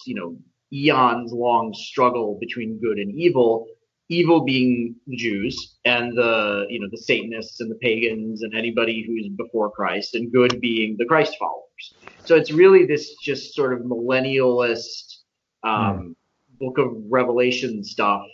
you 0.06 0.16
know 0.16 0.38
eons 0.72 1.34
long 1.34 1.74
struggle 1.74 2.38
between 2.40 2.80
good 2.80 2.98
and 2.98 3.12
evil. 3.14 3.68
Evil 4.10 4.42
being 4.42 4.96
Jews 5.12 5.78
and 5.84 6.16
the 6.16 6.68
you 6.70 6.80
know 6.80 6.88
the 6.92 6.98
Satanists 6.98 7.60
and 7.60 7.72
the 7.72 7.76
pagans 7.76 8.44
and 8.44 8.54
anybody 8.54 9.04
who's 9.06 9.30
before 9.36 9.72
Christ, 9.72 10.16
and 10.16 10.32
good 10.32 10.62
being 10.62 10.96
the 10.98 11.06
Christ 11.06 11.36
followers. 11.40 11.94
So 12.24 12.36
it's 12.36 12.52
really 12.52 12.86
this 12.86 13.16
just 13.16 13.56
sort 13.56 13.74
of 13.74 13.80
millennialist 13.80 15.18
um, 15.64 15.72
mm. 15.72 16.60
book 16.60 16.78
of 16.78 16.92
Revelation 17.10 17.84
stuff. 17.84 18.26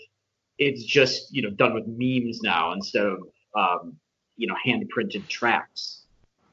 It's 0.57 0.83
just 0.83 1.33
you 1.33 1.41
know 1.41 1.51
done 1.51 1.73
with 1.73 1.85
memes 1.87 2.41
now 2.41 2.73
instead 2.73 3.05
of 3.05 3.19
um, 3.55 3.95
you 4.35 4.47
know 4.47 4.55
hand 4.63 4.87
printed 4.89 5.27
tracts. 5.29 6.05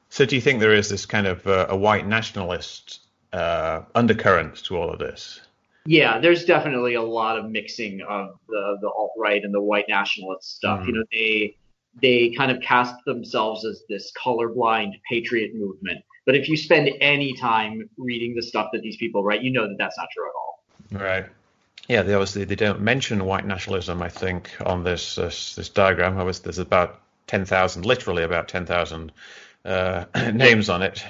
So 0.09 0.25
do 0.25 0.35
you 0.35 0.41
think 0.41 0.59
there 0.59 0.73
is 0.73 0.89
this 0.89 1.05
kind 1.05 1.27
of 1.27 1.45
uh, 1.45 1.67
a 1.69 1.75
white 1.75 2.07
nationalist 2.07 3.01
uh, 3.31 3.81
undercurrent 3.93 4.55
to 4.65 4.77
all 4.77 4.89
of 4.89 4.99
this? 4.99 5.41
Yeah, 5.89 6.19
there's 6.19 6.45
definitely 6.45 6.93
a 6.93 7.01
lot 7.01 7.39
of 7.39 7.49
mixing 7.49 8.01
of 8.01 8.37
the 8.47 8.77
the 8.79 8.87
alt 8.87 9.13
right 9.17 9.43
and 9.43 9.51
the 9.51 9.59
white 9.59 9.85
nationalist 9.89 10.55
stuff. 10.55 10.81
Mm. 10.81 10.85
You 10.85 10.93
know, 10.93 11.03
they 11.11 11.57
they 11.99 12.29
kind 12.37 12.51
of 12.51 12.61
cast 12.61 12.93
themselves 13.05 13.65
as 13.65 13.81
this 13.89 14.11
colorblind 14.11 14.91
patriot 15.09 15.55
movement. 15.55 16.05
But 16.27 16.35
if 16.35 16.47
you 16.47 16.57
spend 16.57 16.91
any 17.01 17.33
time 17.33 17.89
reading 17.97 18.35
the 18.35 18.43
stuff 18.43 18.67
that 18.71 18.83
these 18.83 18.97
people 18.97 19.23
write, 19.23 19.41
you 19.41 19.51
know 19.51 19.67
that 19.67 19.77
that's 19.79 19.97
not 19.97 20.09
true 20.13 20.27
at 20.27 20.35
all. 20.35 21.07
Right. 21.07 21.25
Yeah, 21.87 22.03
they 22.03 22.13
obviously 22.13 22.43
they 22.43 22.55
don't 22.55 22.81
mention 22.81 23.25
white 23.25 23.47
nationalism. 23.47 24.03
I 24.03 24.09
think 24.09 24.51
on 24.63 24.83
this 24.83 25.15
this, 25.15 25.55
this 25.55 25.69
diagram, 25.69 26.23
was, 26.23 26.39
there's 26.41 26.59
about 26.59 27.01
ten 27.25 27.45
thousand, 27.45 27.87
literally 27.87 28.21
about 28.21 28.47
ten 28.47 28.67
thousand 28.67 29.11
uh, 29.65 30.05
names 30.35 30.69
on 30.69 30.83
it. 30.83 31.03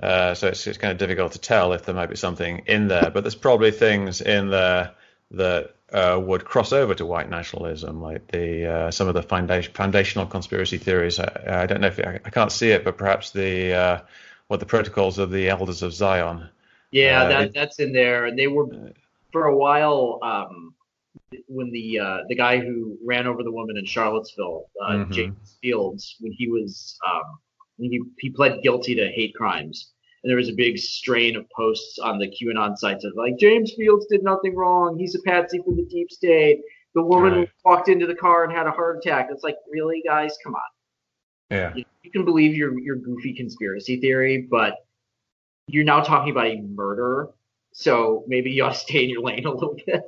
Uh, 0.00 0.34
so 0.34 0.48
it's, 0.48 0.66
it's 0.66 0.78
kind 0.78 0.92
of 0.92 0.98
difficult 0.98 1.32
to 1.32 1.40
tell 1.40 1.72
if 1.72 1.84
there 1.84 1.94
might 1.94 2.08
be 2.08 2.16
something 2.16 2.62
in 2.66 2.88
there, 2.88 3.10
but 3.10 3.22
there's 3.22 3.34
probably 3.34 3.70
things 3.70 4.20
in 4.20 4.50
there 4.50 4.92
that 5.32 5.74
uh, 5.92 6.20
would 6.22 6.44
cross 6.44 6.72
over 6.72 6.94
to 6.94 7.04
white 7.04 7.28
nationalism, 7.28 8.00
like 8.00 8.26
the 8.28 8.66
uh, 8.66 8.90
some 8.90 9.08
of 9.08 9.14
the 9.14 9.22
foundation, 9.22 9.72
foundational 9.72 10.26
conspiracy 10.26 10.78
theories. 10.78 11.18
I, 11.18 11.62
I 11.62 11.66
don't 11.66 11.80
know 11.80 11.88
if 11.88 11.98
I, 11.98 12.20
I, 12.24 12.30
can't 12.30 12.52
see 12.52 12.70
it, 12.70 12.84
but 12.84 12.98
perhaps 12.98 13.30
the 13.30 13.74
uh, 13.74 14.00
what 14.48 14.60
the 14.60 14.66
protocols 14.66 15.18
of 15.18 15.30
the 15.30 15.48
Elders 15.48 15.82
of 15.82 15.92
Zion. 15.92 16.48
Yeah, 16.90 17.22
uh, 17.22 17.28
that, 17.28 17.42
it, 17.42 17.54
that's 17.54 17.78
in 17.78 17.92
there, 17.92 18.26
and 18.26 18.38
they 18.38 18.46
were 18.46 18.66
for 19.32 19.46
a 19.46 19.56
while. 19.56 20.18
Um, 20.22 20.74
when 21.46 21.70
the 21.70 22.00
uh, 22.00 22.18
the 22.28 22.34
guy 22.34 22.58
who 22.58 22.98
ran 23.04 23.26
over 23.26 23.42
the 23.42 23.52
woman 23.52 23.76
in 23.76 23.84
Charlottesville, 23.84 24.68
mm-hmm. 24.80 25.12
James 25.12 25.56
Fields, 25.62 26.16
when 26.20 26.32
he 26.32 26.48
was 26.48 26.98
um, 27.06 27.38
he, 27.78 28.02
he 28.18 28.30
pled 28.30 28.62
guilty 28.62 28.94
to 28.94 29.08
hate 29.08 29.34
crimes. 29.34 29.92
And 30.22 30.30
there 30.30 30.36
was 30.36 30.48
a 30.48 30.54
big 30.54 30.78
strain 30.78 31.36
of 31.36 31.48
posts 31.50 31.98
on 31.98 32.18
the 32.18 32.26
QAnon 32.26 32.76
sites 32.76 33.04
of 33.04 33.12
like, 33.16 33.38
James 33.38 33.72
Fields 33.76 34.06
did 34.06 34.22
nothing 34.22 34.56
wrong. 34.56 34.98
He's 34.98 35.14
a 35.14 35.22
patsy 35.22 35.58
for 35.64 35.74
the 35.74 35.86
deep 35.88 36.10
state. 36.10 36.60
The 36.94 37.02
woman 37.02 37.32
right. 37.32 37.50
walked 37.64 37.88
into 37.88 38.06
the 38.06 38.14
car 38.14 38.44
and 38.44 38.52
had 38.52 38.66
a 38.66 38.72
heart 38.72 38.98
attack. 38.98 39.28
It's 39.30 39.44
like, 39.44 39.56
really, 39.70 40.02
guys? 40.04 40.36
Come 40.42 40.54
on. 40.54 40.60
Yeah. 41.50 41.74
You, 41.74 41.84
you 42.02 42.10
can 42.10 42.24
believe 42.24 42.56
your, 42.56 42.78
your 42.80 42.96
goofy 42.96 43.34
conspiracy 43.34 44.00
theory, 44.00 44.48
but 44.50 44.74
you're 45.68 45.84
now 45.84 46.00
talking 46.00 46.32
about 46.32 46.46
a 46.46 46.60
murder. 46.60 47.28
So 47.72 48.24
maybe 48.26 48.50
you 48.50 48.64
ought 48.64 48.72
to 48.72 48.78
stay 48.78 49.04
in 49.04 49.10
your 49.10 49.22
lane 49.22 49.46
a 49.46 49.52
little 49.52 49.76
bit. 49.86 50.02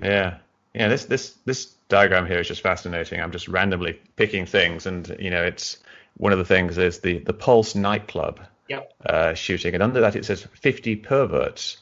Yeah. 0.00 0.38
Yeah, 0.74 0.88
this 0.88 1.06
this 1.06 1.30
this 1.46 1.72
diagram 1.88 2.26
here 2.26 2.38
is 2.38 2.48
just 2.48 2.60
fascinating. 2.60 3.18
I'm 3.18 3.32
just 3.32 3.48
randomly 3.48 3.98
picking 4.16 4.44
things, 4.44 4.84
and 4.84 5.16
you 5.18 5.30
know, 5.30 5.42
it's 5.42 5.78
one 6.16 6.32
of 6.32 6.38
the 6.38 6.44
things 6.44 6.78
is 6.78 7.00
the 7.00 7.18
the 7.18 7.32
Pulse 7.32 7.74
nightclub 7.74 8.40
yep. 8.68 8.92
uh, 9.04 9.34
shooting, 9.34 9.74
and 9.74 9.82
under 9.82 10.00
that 10.00 10.16
it 10.16 10.24
says 10.24 10.46
50 10.60 10.96
perverts. 10.96 11.78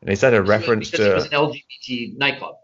And 0.00 0.10
is 0.10 0.20
that 0.20 0.34
a 0.34 0.42
reference 0.42 0.90
because 0.90 1.06
to? 1.06 1.10
It 1.12 1.14
was 1.14 1.24
an 1.26 1.30
LGBT 1.30 2.18
nightclub. 2.18 2.56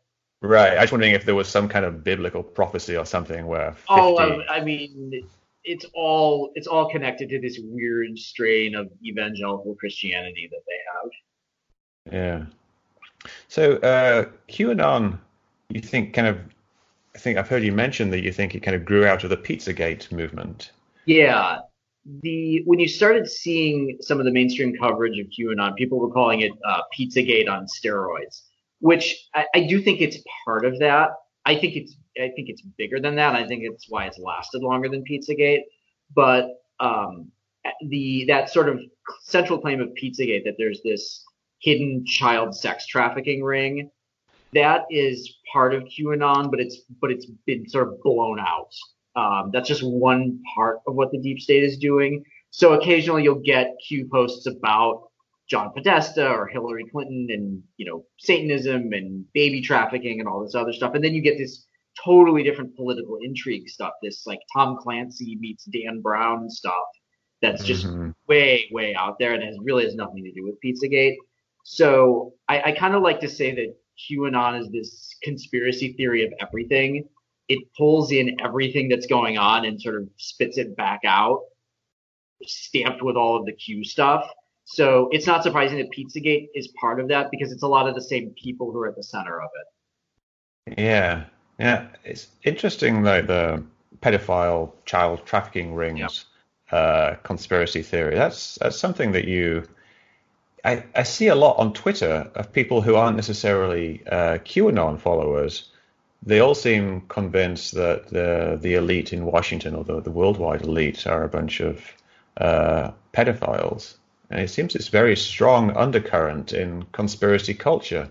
Right. 0.42 0.76
I 0.76 0.80
was 0.82 0.90
wondering 0.90 1.12
if 1.12 1.24
there 1.24 1.34
was 1.34 1.48
some 1.48 1.68
kind 1.68 1.84
of 1.84 2.02
biblical 2.02 2.42
prophecy 2.42 2.96
or 2.96 3.04
something 3.04 3.46
where. 3.46 3.72
50... 3.72 3.84
Oh, 3.90 4.16
I, 4.16 4.56
I 4.56 4.64
mean, 4.64 5.22
it's 5.64 5.84
all 5.94 6.52
it's 6.54 6.66
all 6.66 6.90
connected 6.90 7.28
to 7.30 7.40
this 7.40 7.58
weird 7.62 8.18
strain 8.18 8.74
of 8.74 8.90
evangelical 9.04 9.74
Christianity 9.74 10.50
that 10.50 10.60
they 10.66 12.12
have. 12.14 12.20
Yeah. 12.20 12.46
So 13.48 13.76
uh, 13.76 14.26
QAnon, 14.48 15.18
you 15.68 15.80
think 15.80 16.14
kind 16.14 16.26
of 16.26 16.38
I 17.14 17.18
think 17.18 17.38
I've 17.38 17.48
heard 17.48 17.62
you 17.62 17.72
mention 17.72 18.10
that 18.10 18.22
you 18.22 18.32
think 18.32 18.54
it 18.54 18.60
kind 18.60 18.74
of 18.74 18.84
grew 18.84 19.06
out 19.06 19.24
of 19.24 19.30
the 19.30 19.36
Pizzagate 19.36 20.10
movement. 20.10 20.70
Yeah. 21.10 21.58
The 22.22 22.62
when 22.66 22.78
you 22.78 22.86
started 22.86 23.28
seeing 23.28 23.98
some 24.00 24.20
of 24.20 24.24
the 24.24 24.30
mainstream 24.30 24.76
coverage 24.76 25.18
of 25.18 25.26
QAnon, 25.26 25.74
people 25.74 25.98
were 25.98 26.10
calling 26.10 26.42
it 26.42 26.52
uh, 26.64 26.82
Pizzagate 26.96 27.50
on 27.50 27.66
steroids, 27.66 28.42
which 28.78 29.28
I, 29.34 29.44
I 29.56 29.66
do 29.66 29.82
think 29.82 30.00
it's 30.00 30.18
part 30.44 30.64
of 30.64 30.78
that. 30.78 31.10
I 31.44 31.56
think 31.56 31.74
it's 31.74 31.96
I 32.16 32.30
think 32.36 32.48
it's 32.48 32.62
bigger 32.78 33.00
than 33.00 33.16
that. 33.16 33.34
I 33.34 33.44
think 33.44 33.62
it's 33.64 33.86
why 33.88 34.06
it's 34.06 34.20
lasted 34.20 34.62
longer 34.62 34.88
than 34.88 35.02
Pizzagate. 35.02 35.62
But 36.14 36.62
um, 36.78 37.32
the 37.88 38.24
that 38.28 38.48
sort 38.48 38.68
of 38.68 38.80
central 39.24 39.58
claim 39.58 39.80
of 39.80 39.88
Pizzagate 40.00 40.44
that 40.44 40.54
there's 40.58 40.80
this 40.84 41.24
hidden 41.58 42.06
child 42.06 42.54
sex 42.54 42.86
trafficking 42.86 43.42
ring 43.42 43.90
that 44.54 44.82
is 44.90 45.34
part 45.52 45.74
of 45.74 45.82
QAnon, 45.84 46.52
but 46.52 46.60
it's 46.60 46.82
but 47.00 47.10
it's 47.10 47.26
been 47.46 47.68
sort 47.68 47.88
of 47.88 48.00
blown 48.00 48.38
out. 48.38 48.72
Um, 49.16 49.50
that's 49.52 49.68
just 49.68 49.82
one 49.82 50.40
part 50.54 50.78
of 50.86 50.94
what 50.94 51.10
the 51.10 51.18
deep 51.18 51.40
state 51.40 51.64
is 51.64 51.78
doing. 51.78 52.24
So 52.50 52.74
occasionally 52.74 53.22
you'll 53.22 53.42
get 53.44 53.74
Q 53.86 54.08
posts 54.10 54.46
about 54.46 55.08
John 55.48 55.72
Podesta 55.72 56.28
or 56.28 56.46
Hillary 56.46 56.86
Clinton 56.90 57.26
and 57.30 57.62
you 57.76 57.86
know 57.86 58.04
Satanism 58.18 58.92
and 58.92 59.24
baby 59.32 59.60
trafficking 59.60 60.20
and 60.20 60.28
all 60.28 60.42
this 60.42 60.54
other 60.54 60.72
stuff, 60.72 60.94
and 60.94 61.02
then 61.02 61.14
you 61.14 61.22
get 61.22 61.38
this 61.38 61.66
totally 62.04 62.42
different 62.42 62.76
political 62.76 63.18
intrigue 63.22 63.68
stuff. 63.68 63.92
This 64.02 64.26
like 64.26 64.40
Tom 64.56 64.78
Clancy 64.80 65.36
meets 65.40 65.64
Dan 65.64 66.00
Brown 66.00 66.48
stuff 66.48 66.74
that's 67.42 67.64
just 67.64 67.86
mm-hmm. 67.86 68.10
way 68.28 68.68
way 68.70 68.94
out 68.94 69.18
there 69.18 69.34
and 69.34 69.42
has 69.42 69.56
really 69.62 69.84
has 69.84 69.94
nothing 69.94 70.22
to 70.24 70.32
do 70.32 70.44
with 70.44 70.54
Pizzagate. 70.64 71.16
So 71.64 72.34
I, 72.48 72.62
I 72.62 72.72
kind 72.72 72.94
of 72.94 73.02
like 73.02 73.20
to 73.20 73.28
say 73.28 73.54
that 73.54 73.74
QAnon 74.10 74.60
is 74.60 74.70
this 74.70 75.14
conspiracy 75.22 75.94
theory 75.94 76.24
of 76.24 76.32
everything. 76.40 77.08
It 77.50 77.64
pulls 77.76 78.12
in 78.12 78.40
everything 78.40 78.88
that's 78.88 79.06
going 79.06 79.36
on 79.36 79.66
and 79.66 79.80
sort 79.82 79.96
of 79.96 80.08
spits 80.16 80.56
it 80.56 80.76
back 80.76 81.00
out, 81.04 81.40
stamped 82.44 83.02
with 83.02 83.16
all 83.16 83.36
of 83.36 83.44
the 83.44 83.52
Q 83.52 83.84
stuff. 83.84 84.24
So 84.64 85.08
it's 85.10 85.26
not 85.26 85.42
surprising 85.42 85.78
that 85.78 85.90
Pizzagate 85.90 86.48
is 86.54 86.68
part 86.80 87.00
of 87.00 87.08
that 87.08 87.30
because 87.32 87.50
it's 87.50 87.64
a 87.64 87.66
lot 87.66 87.88
of 87.88 87.94
the 87.96 88.02
same 88.02 88.30
people 88.42 88.70
who 88.70 88.78
are 88.78 88.88
at 88.88 88.96
the 88.96 89.02
center 89.02 89.42
of 89.42 89.50
it. 89.60 90.78
Yeah, 90.78 91.24
yeah. 91.58 91.88
It's 92.04 92.28
interesting 92.44 93.02
though 93.02 93.22
the 93.22 93.64
pedophile 94.00 94.72
child 94.86 95.26
trafficking 95.26 95.74
rings 95.74 96.26
uh, 96.70 97.16
conspiracy 97.24 97.82
theory. 97.82 98.14
That's 98.14 98.56
that's 98.60 98.78
something 98.78 99.12
that 99.12 99.26
you 99.26 99.66
I, 100.64 100.84
I 100.94 101.02
see 101.02 101.28
a 101.28 101.34
lot 101.34 101.58
on 101.58 101.72
Twitter 101.72 102.30
of 102.34 102.52
people 102.52 102.82
who 102.82 102.94
aren't 102.94 103.16
necessarily 103.16 104.02
uh, 104.06 104.38
QAnon 104.38 105.00
followers. 105.00 105.69
They 106.22 106.40
all 106.40 106.54
seem 106.54 107.02
convinced 107.08 107.74
that 107.74 108.08
the 108.08 108.58
the 108.60 108.74
elite 108.74 109.12
in 109.12 109.24
Washington 109.24 109.74
or 109.74 109.84
the, 109.84 110.00
the 110.00 110.10
worldwide 110.10 110.62
elite 110.62 111.06
are 111.06 111.24
a 111.24 111.28
bunch 111.28 111.60
of 111.60 111.82
uh, 112.36 112.90
pedophiles, 113.12 113.96
and 114.30 114.40
it 114.40 114.50
seems 114.50 114.74
it's 114.74 114.88
very 114.88 115.16
strong 115.16 115.74
undercurrent 115.76 116.52
in 116.52 116.84
conspiracy 116.92 117.54
culture. 117.54 118.10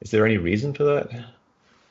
Is 0.00 0.10
there 0.10 0.24
any 0.24 0.38
reason 0.38 0.72
for 0.72 0.84
that? 0.84 1.10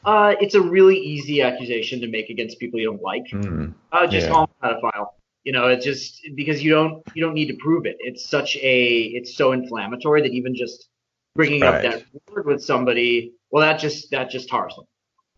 Uh, 0.06 0.34
it's 0.40 0.56
a 0.56 0.62
really 0.62 0.98
easy 0.98 1.42
accusation 1.42 2.00
to 2.02 2.08
make 2.08 2.30
against 2.30 2.58
people 2.58 2.80
you 2.80 2.86
don't 2.86 3.02
like. 3.02 3.26
Mm, 3.28 3.74
uh, 3.92 4.08
just 4.08 4.28
yeah. 4.28 4.32
call 4.32 4.50
them 4.62 4.72
pedophile. 4.72 5.10
You 5.44 5.52
know, 5.52 5.68
it's 5.68 5.84
just 5.84 6.22
because 6.36 6.64
you 6.64 6.72
don't 6.72 7.04
you 7.14 7.24
don't 7.24 7.34
need 7.34 7.48
to 7.48 7.56
prove 7.56 7.86
it. 7.86 7.98
It's 8.00 8.30
such 8.30 8.56
a 8.58 9.02
it's 9.02 9.36
so 9.36 9.52
inflammatory 9.52 10.22
that 10.22 10.32
even 10.32 10.56
just 10.56 10.88
bringing 11.36 11.62
right. 11.62 11.86
up 11.86 11.92
that 11.92 12.04
word 12.32 12.46
with 12.46 12.64
somebody, 12.64 13.34
well, 13.52 13.66
that 13.66 13.80
just 13.80 14.12
that 14.12 14.30
just 14.30 14.50
tars 14.50 14.76
them. 14.76 14.86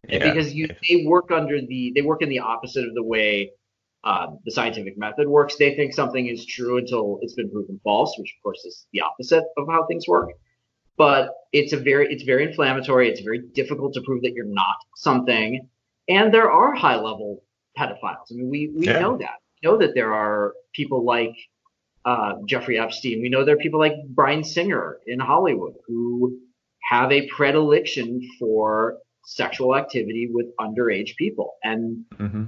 Yeah. 0.07 0.31
Because 0.31 0.53
you 0.53 0.67
they 0.89 1.05
work 1.05 1.31
under 1.31 1.61
the 1.61 1.91
they 1.95 2.01
work 2.01 2.21
in 2.21 2.29
the 2.29 2.39
opposite 2.39 2.87
of 2.87 2.93
the 2.95 3.03
way 3.03 3.51
uh, 4.03 4.27
the 4.45 4.51
scientific 4.51 4.97
method 4.97 5.27
works. 5.27 5.57
They 5.57 5.75
think 5.75 5.93
something 5.93 6.27
is 6.27 6.45
true 6.45 6.77
until 6.77 7.19
it's 7.21 7.33
been 7.33 7.51
proven 7.51 7.79
false, 7.83 8.15
which 8.17 8.33
of 8.37 8.43
course 8.43 8.65
is 8.65 8.87
the 8.93 9.01
opposite 9.01 9.43
of 9.57 9.67
how 9.69 9.85
things 9.85 10.07
work. 10.07 10.29
But 10.97 11.29
it's 11.53 11.73
a 11.73 11.77
very 11.77 12.11
it's 12.11 12.23
very 12.23 12.45
inflammatory. 12.45 13.09
It's 13.09 13.21
very 13.21 13.43
difficult 13.53 13.93
to 13.93 14.01
prove 14.01 14.23
that 14.23 14.33
you're 14.33 14.45
not 14.45 14.75
something. 14.95 15.67
And 16.09 16.33
there 16.33 16.51
are 16.51 16.73
high 16.73 16.95
level 16.95 17.43
pedophiles. 17.77 18.31
I 18.31 18.35
mean, 18.35 18.49
we 18.49 18.71
we 18.75 18.87
yeah. 18.87 18.99
know 18.99 19.17
that 19.17 19.37
We 19.61 19.69
know 19.69 19.77
that 19.77 19.93
there 19.93 20.13
are 20.13 20.53
people 20.73 21.05
like 21.05 21.35
uh, 22.05 22.33
Jeffrey 22.47 22.79
Epstein. 22.79 23.21
We 23.21 23.29
know 23.29 23.45
there 23.45 23.55
are 23.55 23.59
people 23.59 23.79
like 23.79 23.93
Bryan 24.09 24.43
Singer 24.43 24.97
in 25.05 25.19
Hollywood 25.19 25.73
who 25.87 26.39
have 26.83 27.11
a 27.11 27.27
predilection 27.27 28.21
for 28.39 28.97
sexual 29.23 29.75
activity 29.75 30.29
with 30.31 30.47
underage 30.57 31.15
people, 31.15 31.55
and 31.63 32.05
mm-hmm. 32.15 32.43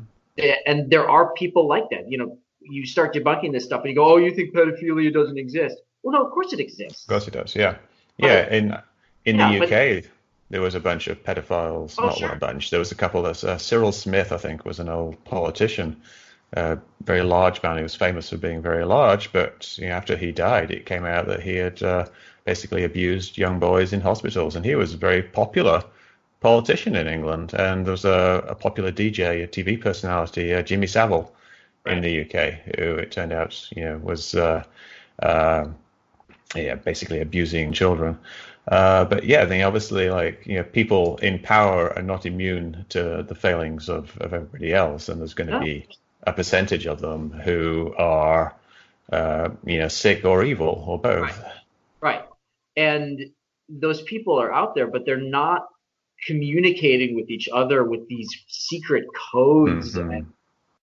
and 0.65 0.89
there 0.89 1.10
are 1.10 1.34
people 1.34 1.68
like 1.68 1.89
that. 1.92 2.10
You 2.10 2.18
know, 2.18 2.38
you 2.62 2.86
start 2.86 3.13
debunking 3.13 3.51
this 3.51 3.65
stuff, 3.65 3.82
and 3.82 3.89
you 3.89 3.96
go, 3.96 4.13
"Oh, 4.13 4.18
you 4.18 4.32
think 4.32 4.53
pedophilia 4.53 5.13
doesn't 5.13 5.38
exist?" 5.38 5.77
Well, 6.01 6.13
no, 6.20 6.25
of 6.25 6.32
course 6.32 6.53
it 6.53 6.60
exists. 6.60 7.03
Of 7.03 7.10
course 7.10 7.27
it 7.27 7.34
does. 7.34 7.56
Yeah, 7.56 7.77
yeah. 8.18 8.50
in 8.50 8.77
in 9.25 9.38
yeah, 9.38 9.60
the 9.60 9.63
UK, 9.63 10.03
but, 10.03 10.12
there 10.50 10.62
was 10.62 10.75
a 10.75 10.80
bunch 10.80 11.08
of 11.08 11.24
pedophiles. 11.24 11.96
Oh, 11.98 12.08
not 12.08 12.18
sure. 12.18 12.30
one 12.30 12.39
bunch. 12.39 12.70
There 12.70 12.80
was 12.80 12.92
a 12.92 12.96
couple. 12.96 13.25
Of, 13.25 13.44
uh, 13.44 13.58
Cyril 13.58 13.92
Smith, 13.92 14.32
I 14.32 14.38
think, 14.38 14.65
was 14.65 14.80
an 14.80 14.89
old 14.89 15.24
politician 15.25 16.01
a 16.56 16.77
very 17.03 17.24
large 17.24 17.62
man. 17.63 17.77
He 17.77 17.84
was 17.84 17.96
famous 17.96 18.30
for 18.30 18.38
being 18.38 18.62
very 18.62 18.86
large, 18.86 19.32
but 19.34 19.75
you 19.77 19.88
know, 19.88 19.94
after 19.94 20.15
he 20.15 20.32
died, 20.32 20.72
it 20.72 20.86
came 20.86 21.06
out 21.06 21.27
that 21.27 21.42
he 21.42 21.56
had 21.56 21.82
uh, 21.82 22.06
basically 22.46 22.84
abused 22.84 23.38
young 23.38 23.60
boys 23.60 23.94
in 23.94 24.01
hospitals, 24.01 24.56
and 24.56 24.65
he 24.65 24.75
was 24.75 24.94
very 24.94 25.24
popular 25.24 25.84
politician 26.43 26.95
in 26.95 27.07
England. 27.07 27.53
And 27.53 27.85
there 27.85 27.91
was 27.91 28.05
a, 28.05 28.43
a 28.47 28.55
popular 28.55 28.91
DJ, 28.91 29.43
a 29.43 29.47
TV 29.47 29.81
personality, 29.81 30.53
uh, 30.53 30.62
Jimmy 30.62 30.88
Savile, 30.88 31.33
right. 31.85 31.97
in 31.97 32.03
the 32.03 32.21
UK, 32.21 32.75
who 32.77 32.95
it 32.95 33.12
turned 33.12 33.33
out, 33.33 33.67
you 33.75 33.83
know, 33.83 33.97
was 33.97 34.35
uh, 34.35 34.63
uh, 35.23 35.65
yeah, 36.55 36.75
basically 36.75 37.21
abusing 37.21 37.71
children. 37.71 38.19
Uh, 38.67 39.05
but 39.05 39.25
yeah, 39.25 39.43
then 39.45 39.63
obviously, 39.63 40.09
like 40.09 40.45
you 40.45 40.55
know, 40.55 40.63
people 40.63 41.17
in 41.17 41.39
power 41.39 41.93
are 41.97 42.03
not 42.03 42.25
immune 42.25 42.85
to 42.89 43.23
the 43.27 43.35
failings 43.35 43.89
of, 43.89 44.15
of 44.21 44.33
everybody 44.33 44.73
else, 44.73 45.09
and 45.09 45.19
there's 45.19 45.33
going 45.33 45.50
to 45.50 45.59
be 45.59 45.88
a 46.25 46.31
percentage 46.31 46.85
of 46.85 47.01
them 47.01 47.31
who 47.31 47.93
are, 47.97 48.55
uh, 49.12 49.50
you 49.65 49.79
know, 49.79 49.89
sick 49.89 50.23
or 50.23 50.43
evil 50.43 50.83
or 50.88 50.97
both. 50.97 51.41
Right. 51.41 51.51
right. 52.01 52.25
And 52.77 53.31
those 53.67 54.01
people 54.01 54.39
are 54.39 54.53
out 54.53 54.75
there, 54.75 54.88
but 54.88 55.05
they're 55.05 55.17
not 55.17 55.67
communicating 56.25 57.15
with 57.15 57.30
each 57.30 57.50
other 57.53 57.84
with 57.84 58.08
these 58.08 58.30
secret 58.48 59.06
codes 59.32 59.96
mm-hmm. 59.96 60.12
and 60.12 60.27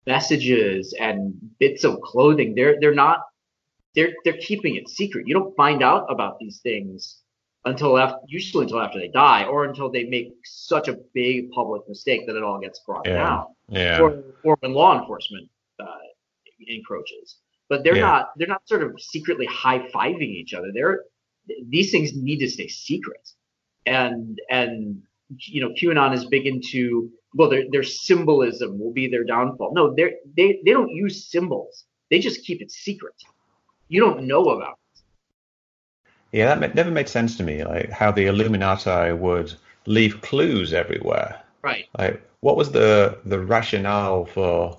messages 0.07 0.95
and 1.01 1.35
bits 1.59 1.85
of 1.85 2.01
clothing. 2.01 2.55
They're 2.55 2.77
they're 2.81 2.95
not 2.95 3.21
they're 3.95 4.13
they're 4.25 4.39
keeping 4.39 4.77
it 4.77 4.89
secret. 4.89 5.27
You 5.27 5.35
don't 5.35 5.57
find 5.57 5.83
out 5.83 6.07
about 6.09 6.39
these 6.39 6.61
things 6.63 7.19
until 7.65 7.99
after, 7.99 8.19
usually 8.29 8.65
until 8.65 8.81
after 8.81 8.99
they 8.99 9.09
die, 9.09 9.45
or 9.45 9.65
until 9.65 9.91
they 9.91 10.05
make 10.05 10.33
such 10.45 10.89
a 10.89 10.97
big 11.13 11.51
public 11.51 11.83
mistake 11.89 12.27
that 12.27 12.37
it 12.37 12.43
all 12.43 12.61
gets 12.61 12.79
brought 12.81 13.07
yeah. 13.07 13.15
down, 13.15 13.47
yeah. 13.69 14.01
or 14.01 14.23
or 14.45 14.57
when 14.61 14.73
law 14.73 14.99
enforcement 14.99 15.49
uh, 15.81 15.85
encroaches. 16.69 17.39
But 17.69 17.83
they're 17.83 17.97
yeah. 17.97 18.03
not 18.03 18.29
they're 18.37 18.47
not 18.47 18.67
sort 18.67 18.83
of 18.83 19.01
secretly 19.01 19.47
high 19.47 19.81
fiving 19.89 20.31
each 20.31 20.55
other. 20.55 20.69
They're 20.73 21.01
these 21.69 21.91
things 21.91 22.15
need 22.15 22.39
to 22.39 22.49
stay 22.49 22.69
secret, 22.69 23.29
and 23.85 24.39
and 24.51 25.03
you 25.31 25.61
know 25.61 25.71
QAnon 25.71 26.15
is 26.15 26.25
big 26.27 26.47
into 26.47 27.11
well 27.35 27.51
their 27.51 27.65
their 27.71 27.83
symbolism 27.83 28.79
will 28.79 28.93
be 28.93 29.09
their 29.09 29.25
downfall. 29.25 29.73
No, 29.75 29.95
they 29.95 30.15
they 30.37 30.61
they 30.65 30.73
don't 30.73 30.91
use 30.91 31.27
symbols. 31.31 31.85
They 32.11 32.19
just 32.19 32.45
keep 32.45 32.63
it 32.63 32.71
secret. 32.71 33.15
You 33.89 34.01
don't 34.01 34.27
know 34.27 34.45
about 34.47 34.79
it. 36.33 36.39
yeah, 36.39 36.55
that 36.55 36.75
never 36.75 36.91
made 36.91 37.09
sense 37.09 37.37
to 37.37 37.43
me. 37.43 37.65
Like 37.65 37.91
how 37.91 38.13
the 38.13 38.27
Illuminati 38.27 39.13
would 39.13 39.53
leave 39.87 40.21
clues 40.21 40.73
everywhere. 40.73 41.41
Right. 41.63 41.87
Like, 41.99 42.23
what 42.41 42.57
was 42.57 42.71
the 42.73 43.19
the 43.25 43.41
rationale 43.41 44.25
for 44.27 44.79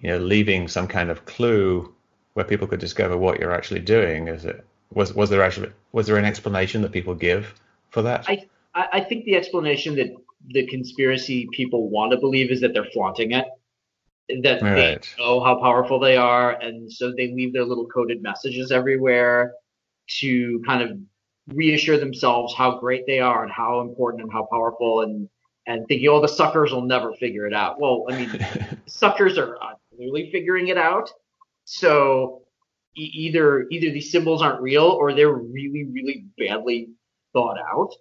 you 0.00 0.08
know 0.10 0.18
leaving 0.18 0.68
some 0.68 0.86
kind 0.86 1.10
of 1.10 1.24
clue 1.24 1.92
where 2.34 2.44
people 2.44 2.68
could 2.68 2.80
discover 2.80 3.16
what 3.16 3.40
you're 3.40 3.54
actually 3.54 3.80
doing? 3.80 4.28
Is 4.28 4.44
it 4.44 4.64
was 4.92 5.14
was 5.14 5.30
there 5.30 5.42
actually 5.42 5.72
was 5.92 6.06
there 6.06 6.16
an 6.16 6.24
explanation 6.24 6.82
that 6.82 6.92
people 6.92 7.14
give 7.14 7.54
for 7.90 8.02
that? 8.02 8.24
I 8.28 8.46
I 8.92 9.00
think 9.00 9.24
the 9.24 9.36
explanation 9.36 9.96
that 9.96 10.14
the 10.48 10.66
conspiracy 10.66 11.48
people 11.52 11.90
want 11.90 12.12
to 12.12 12.18
believe 12.18 12.50
is 12.50 12.60
that 12.60 12.72
they're 12.72 12.90
flaunting 12.92 13.32
it 13.32 13.46
that 14.42 14.62
right. 14.62 14.74
they 14.74 15.22
know 15.22 15.40
how 15.40 15.58
powerful 15.60 15.98
they 15.98 16.16
are, 16.16 16.52
and 16.60 16.92
so 16.92 17.12
they 17.12 17.32
leave 17.32 17.52
their 17.52 17.64
little 17.64 17.86
coded 17.86 18.22
messages 18.22 18.70
everywhere 18.70 19.54
to 20.20 20.62
kind 20.66 20.82
of 20.82 20.98
reassure 21.54 21.98
themselves 21.98 22.54
how 22.54 22.78
great 22.78 23.06
they 23.06 23.20
are 23.20 23.42
and 23.42 23.52
how 23.52 23.80
important 23.80 24.22
and 24.22 24.32
how 24.32 24.46
powerful 24.50 25.02
and 25.02 25.28
and 25.66 25.86
thinking, 25.86 26.08
oh, 26.08 26.20
the 26.20 26.28
suckers 26.28 26.72
will 26.72 26.82
never 26.82 27.12
figure 27.14 27.46
it 27.46 27.52
out. 27.52 27.78
Well, 27.78 28.06
I 28.08 28.16
mean, 28.16 28.80
suckers 28.86 29.36
are 29.36 29.58
clearly 29.94 30.30
figuring 30.30 30.68
it 30.68 30.78
out. 30.78 31.10
So 31.64 32.42
e- 32.96 33.10
either 33.14 33.66
either 33.70 33.90
these 33.90 34.10
symbols 34.10 34.42
aren't 34.42 34.60
real 34.60 34.84
or 34.84 35.14
they're 35.14 35.32
really 35.32 35.86
really 35.90 36.26
badly 36.38 36.88
thought 37.32 37.58
out. 37.58 37.92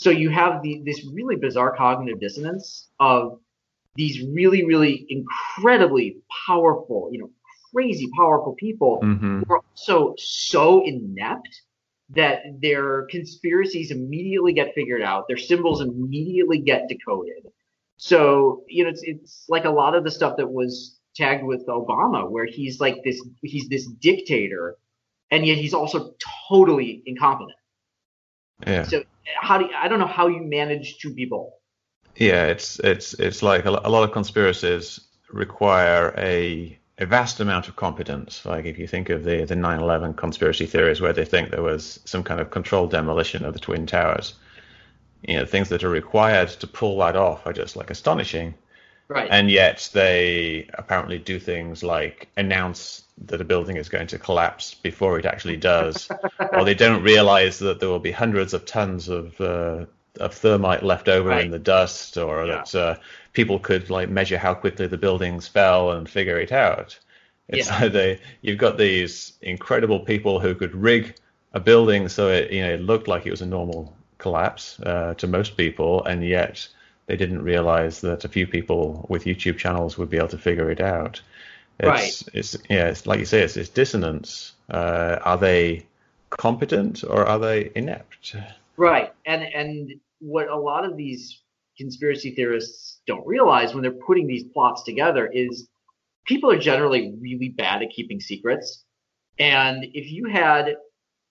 So 0.00 0.08
you 0.08 0.30
have 0.30 0.62
the, 0.62 0.80
this 0.86 1.06
really 1.12 1.36
bizarre 1.36 1.76
cognitive 1.76 2.20
dissonance 2.20 2.88
of 2.98 3.38
these 3.96 4.26
really 4.26 4.64
really 4.64 5.04
incredibly 5.10 6.16
powerful, 6.46 7.10
you 7.12 7.18
know, 7.18 7.30
crazy 7.70 8.08
powerful 8.16 8.54
people 8.54 9.00
mm-hmm. 9.04 9.40
who 9.40 9.54
are 9.54 9.60
also 9.72 10.14
so 10.16 10.82
inept 10.86 11.50
that 12.08 12.38
their 12.62 13.02
conspiracies 13.10 13.90
immediately 13.90 14.54
get 14.54 14.74
figured 14.74 15.02
out, 15.02 15.26
their 15.28 15.36
symbols 15.36 15.82
immediately 15.82 16.58
get 16.58 16.88
decoded. 16.88 17.46
So, 17.98 18.64
you 18.68 18.84
know, 18.84 18.90
it's, 18.90 19.02
it's 19.02 19.44
like 19.50 19.66
a 19.66 19.70
lot 19.70 19.94
of 19.94 20.02
the 20.02 20.10
stuff 20.10 20.38
that 20.38 20.50
was 20.50 20.98
tagged 21.14 21.44
with 21.44 21.66
Obama, 21.66 22.28
where 22.28 22.46
he's 22.46 22.80
like 22.80 22.96
this, 23.04 23.22
he's 23.42 23.68
this 23.68 23.86
dictator, 24.00 24.78
and 25.30 25.46
yet 25.46 25.58
he's 25.58 25.74
also 25.74 26.14
totally 26.48 27.02
incompetent. 27.04 27.59
Yeah. 28.66 28.84
So 28.84 29.04
how 29.40 29.58
do 29.58 29.66
you, 29.66 29.70
I 29.74 29.88
don't 29.88 29.98
know 29.98 30.06
how 30.06 30.28
you 30.28 30.42
manage 30.42 30.98
to 30.98 31.12
be 31.12 31.24
both. 31.24 31.52
Yeah, 32.16 32.46
it's 32.46 32.78
it's 32.80 33.14
it's 33.14 33.42
like 33.42 33.64
a, 33.64 33.70
a 33.70 33.90
lot 33.90 34.04
of 34.04 34.12
conspiracies 34.12 35.00
require 35.30 36.14
a 36.18 36.78
a 36.98 37.06
vast 37.06 37.40
amount 37.40 37.68
of 37.68 37.76
competence. 37.76 38.44
Like 38.44 38.66
if 38.66 38.78
you 38.78 38.86
think 38.86 39.08
of 39.08 39.24
the 39.24 39.44
the 39.44 39.54
9/11 39.54 40.16
conspiracy 40.16 40.66
theories, 40.66 41.00
where 41.00 41.12
they 41.12 41.24
think 41.24 41.50
there 41.50 41.62
was 41.62 42.00
some 42.04 42.22
kind 42.22 42.40
of 42.40 42.50
controlled 42.50 42.90
demolition 42.90 43.44
of 43.44 43.54
the 43.54 43.60
twin 43.60 43.86
towers, 43.86 44.34
you 45.22 45.36
know, 45.36 45.46
things 45.46 45.68
that 45.70 45.84
are 45.84 45.88
required 45.90 46.48
to 46.48 46.66
pull 46.66 46.98
that 46.98 47.16
off 47.16 47.46
are 47.46 47.52
just 47.52 47.76
like 47.76 47.90
astonishing. 47.90 48.54
Right. 49.08 49.28
And 49.30 49.50
yet 49.50 49.90
they 49.92 50.68
apparently 50.74 51.18
do 51.18 51.40
things 51.40 51.82
like 51.82 52.28
announce 52.36 53.02
that 53.26 53.40
a 53.40 53.44
building 53.44 53.76
is 53.76 53.88
going 53.88 54.06
to 54.08 54.18
collapse 54.18 54.74
before 54.74 55.18
it 55.18 55.26
actually 55.26 55.56
does, 55.56 56.08
or 56.52 56.64
they 56.64 56.74
don't 56.74 57.02
realize 57.02 57.58
that 57.58 57.80
there 57.80 57.88
will 57.88 57.98
be 57.98 58.12
hundreds 58.12 58.54
of 58.54 58.64
tons 58.64 59.08
of 59.08 59.40
uh, 59.40 59.84
of 60.18 60.34
thermite 60.34 60.82
left 60.82 61.08
over 61.08 61.28
right. 61.30 61.44
in 61.44 61.50
the 61.50 61.58
dust, 61.58 62.16
or 62.16 62.46
yeah. 62.46 62.56
that 62.56 62.74
uh, 62.74 62.96
people 63.32 63.58
could 63.58 63.90
like 63.90 64.08
measure 64.08 64.38
how 64.38 64.54
quickly 64.54 64.86
the 64.86 64.98
buildings 64.98 65.46
fell 65.46 65.92
and 65.92 66.08
figure 66.08 66.38
it 66.38 66.52
out. 66.52 66.98
It's 67.48 67.68
yeah. 67.68 67.80
like 67.80 67.92
they, 67.98 68.20
you've 68.42 68.58
got 68.58 68.78
these 68.78 69.34
incredible 69.42 70.00
people 70.00 70.40
who 70.40 70.54
could 70.54 70.74
rig 70.74 71.14
a 71.52 71.58
building 71.58 72.08
so 72.08 72.28
it 72.28 72.52
you 72.52 72.62
know 72.62 72.70
it 72.74 72.80
looked 72.80 73.08
like 73.08 73.26
it 73.26 73.30
was 73.30 73.42
a 73.42 73.46
normal 73.46 73.96
collapse 74.18 74.78
uh, 74.80 75.14
to 75.14 75.26
most 75.26 75.56
people, 75.56 76.04
and 76.04 76.24
yet 76.24 76.66
they 77.06 77.16
didn't 77.16 77.42
realize 77.42 78.00
that 78.02 78.24
a 78.24 78.28
few 78.28 78.46
people 78.46 79.04
with 79.08 79.24
YouTube 79.24 79.58
channels 79.58 79.98
would 79.98 80.10
be 80.10 80.16
able 80.16 80.28
to 80.28 80.38
figure 80.38 80.70
it 80.70 80.80
out. 80.80 81.20
It's, 81.80 81.86
right. 81.88 82.34
It's 82.34 82.56
yeah. 82.68 82.88
It's 82.88 83.06
like 83.06 83.18
you 83.18 83.24
say. 83.24 83.40
It's, 83.40 83.56
it's 83.56 83.70
dissonance. 83.70 84.52
Uh, 84.68 85.18
are 85.22 85.38
they 85.38 85.86
competent 86.30 87.02
or 87.04 87.26
are 87.26 87.38
they 87.38 87.72
inept? 87.74 88.36
Right. 88.76 89.12
And 89.26 89.42
and 89.42 89.92
what 90.20 90.48
a 90.48 90.56
lot 90.56 90.84
of 90.84 90.96
these 90.96 91.42
conspiracy 91.78 92.34
theorists 92.34 93.00
don't 93.06 93.26
realize 93.26 93.72
when 93.72 93.82
they're 93.82 93.92
putting 93.92 94.26
these 94.26 94.44
plots 94.52 94.82
together 94.82 95.26
is 95.26 95.68
people 96.26 96.50
are 96.50 96.58
generally 96.58 97.14
really 97.18 97.48
bad 97.48 97.82
at 97.82 97.90
keeping 97.90 98.20
secrets. 98.20 98.84
And 99.38 99.84
if 99.94 100.12
you 100.12 100.26
had 100.26 100.76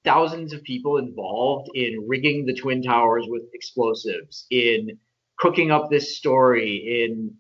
thousands 0.03 0.53
of 0.53 0.63
people 0.63 0.97
involved 0.97 1.69
in 1.75 2.05
rigging 2.07 2.45
the 2.45 2.55
twin 2.55 2.81
towers 2.81 3.25
with 3.27 3.43
explosives, 3.53 4.47
in 4.49 4.97
cooking 5.37 5.69
up 5.69 5.89
this 5.89 6.17
story, 6.17 7.03
in 7.03 7.35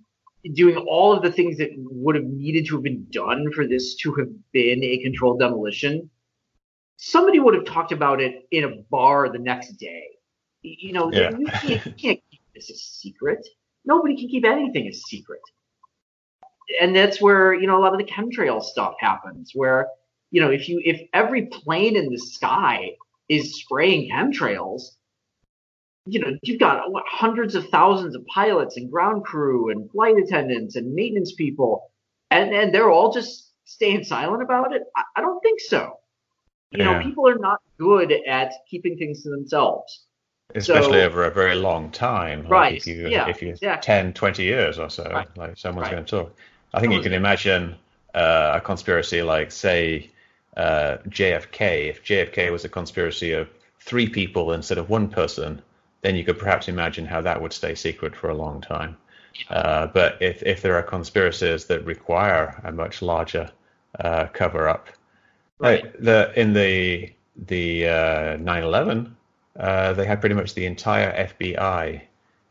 doing 0.53 0.77
all 0.77 1.13
of 1.13 1.21
the 1.21 1.31
things 1.31 1.57
that 1.57 1.69
would 1.77 2.15
have 2.15 2.25
needed 2.25 2.65
to 2.67 2.75
have 2.75 2.83
been 2.83 3.05
done 3.11 3.51
for 3.51 3.67
this 3.67 3.95
to 3.95 4.13
have 4.15 4.29
been 4.51 4.83
a 4.83 4.99
controlled 4.99 5.39
demolition, 5.39 6.09
somebody 6.97 7.39
would 7.39 7.53
have 7.53 7.65
talked 7.65 7.91
about 7.91 8.21
it 8.21 8.47
in 8.51 8.63
a 8.63 8.75
bar 8.89 9.29
the 9.29 9.39
next 9.39 9.73
day. 9.73 10.03
You 10.61 10.93
know, 10.93 11.11
yeah. 11.11 11.31
you, 11.37 11.45
can't, 11.45 11.85
you 11.85 11.91
can't 11.93 12.19
keep 12.31 12.41
this 12.53 12.69
a 12.69 12.75
secret. 12.75 13.47
Nobody 13.85 14.17
can 14.17 14.29
keep 14.29 14.45
anything 14.45 14.87
a 14.87 14.93
secret. 14.93 15.41
And 16.81 16.95
that's 16.95 17.21
where, 17.21 17.53
you 17.53 17.65
know, 17.65 17.77
a 17.77 17.81
lot 17.81 17.93
of 17.93 17.97
the 17.97 18.05
chemtrail 18.05 18.61
stuff 18.61 18.93
happens, 18.99 19.51
where, 19.55 19.87
you 20.31 20.41
know, 20.41 20.51
if 20.51 20.69
you, 20.69 20.81
if 20.85 21.01
every 21.13 21.47
plane 21.47 21.95
in 21.95 22.09
the 22.09 22.17
sky 22.17 22.91
is 23.27 23.59
spraying 23.61 24.11
chemtrails, 24.11 24.97
you 26.11 26.19
know, 26.19 26.37
you've 26.41 26.59
got 26.59 26.91
what, 26.91 27.03
hundreds 27.07 27.55
of 27.55 27.69
thousands 27.69 28.15
of 28.15 28.25
pilots 28.27 28.77
and 28.77 28.91
ground 28.91 29.23
crew 29.23 29.71
and 29.71 29.89
flight 29.91 30.17
attendants 30.17 30.75
and 30.75 30.93
maintenance 30.93 31.33
people, 31.33 31.91
and, 32.31 32.53
and 32.53 32.73
they're 32.73 32.89
all 32.89 33.11
just 33.11 33.51
staying 33.65 34.03
silent 34.03 34.41
about 34.41 34.73
it. 34.73 34.83
I, 34.95 35.03
I 35.17 35.21
don't 35.21 35.39
think 35.41 35.59
so. 35.59 35.99
You 36.71 36.83
yeah. 36.83 36.93
know, 36.93 37.03
people 37.03 37.27
are 37.27 37.37
not 37.37 37.61
good 37.77 38.11
at 38.27 38.53
keeping 38.69 38.97
things 38.97 39.23
to 39.23 39.29
themselves. 39.29 40.05
Especially 40.55 40.99
so, 40.99 41.05
over 41.05 41.25
a 41.25 41.31
very 41.31 41.55
long 41.55 41.91
time. 41.91 42.43
Like 42.43 42.51
right. 42.51 42.75
If 42.75 42.87
you, 42.87 43.07
yeah, 43.07 43.27
if 43.27 43.41
you 43.41 43.49
exactly. 43.49 43.85
10, 43.85 44.13
20 44.13 44.43
years 44.43 44.79
or 44.79 44.89
so, 44.89 45.03
right. 45.03 45.27
like 45.37 45.57
someone's 45.57 45.85
right. 45.85 45.91
going 45.91 46.05
to 46.05 46.09
talk. 46.09 46.35
I 46.73 46.79
think 46.79 46.93
you 46.93 47.01
can 47.01 47.13
imagine 47.13 47.75
uh, 48.13 48.53
a 48.55 48.61
conspiracy 48.61 49.21
like, 49.21 49.51
say, 49.51 50.09
uh, 50.57 50.97
JFK. 51.07 51.89
If 51.89 52.03
JFK 52.03 52.51
was 52.51 52.65
a 52.65 52.69
conspiracy 52.69 53.31
of 53.31 53.47
three 53.79 54.09
people 54.09 54.53
instead 54.53 54.77
of 54.77 54.89
one 54.89 55.09
person, 55.09 55.61
then 56.01 56.15
you 56.15 56.23
could 56.23 56.39
perhaps 56.39 56.67
imagine 56.67 57.05
how 57.05 57.21
that 57.21 57.41
would 57.41 57.53
stay 57.53 57.75
secret 57.75 58.15
for 58.15 58.29
a 58.29 58.35
long 58.35 58.61
time. 58.61 58.97
Uh, 59.49 59.87
but 59.87 60.21
if, 60.21 60.41
if 60.43 60.61
there 60.61 60.75
are 60.75 60.83
conspiracies 60.83 61.65
that 61.65 61.85
require 61.85 62.59
a 62.63 62.71
much 62.71 63.01
larger 63.01 63.49
uh, 63.99 64.25
cover 64.27 64.67
up, 64.67 64.87
right. 65.59 66.01
the 66.01 66.31
in 66.35 66.53
the 66.53 67.11
the 67.47 67.87
uh, 67.87 68.37
9/11 68.37 69.11
uh, 69.59 69.93
they 69.93 70.05
had 70.05 70.21
pretty 70.21 70.35
much 70.35 70.53
the 70.53 70.65
entire 70.65 71.27
FBI 71.27 72.01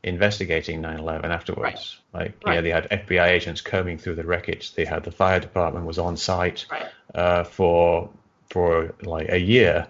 investigating 0.03 0.83
9/11 0.83 1.25
afterwards. 1.25 2.01
Right. 2.13 2.23
Like, 2.23 2.45
right. 2.45 2.55
yeah, 2.55 2.61
they 2.61 2.71
had 2.71 2.91
FBI 2.91 3.29
agents 3.29 3.61
combing 3.61 3.99
through 3.99 4.17
the 4.17 4.25
wreckage. 4.25 4.75
They 4.75 4.85
had 4.85 5.05
the 5.05 5.11
fire 5.11 5.41
department 5.41 5.87
was 5.87 5.99
on 5.99 6.17
site 6.17 6.67
uh, 7.15 7.45
for 7.45 8.11
for 8.51 8.95
like 9.03 9.29
a 9.31 9.41
year, 9.41 9.87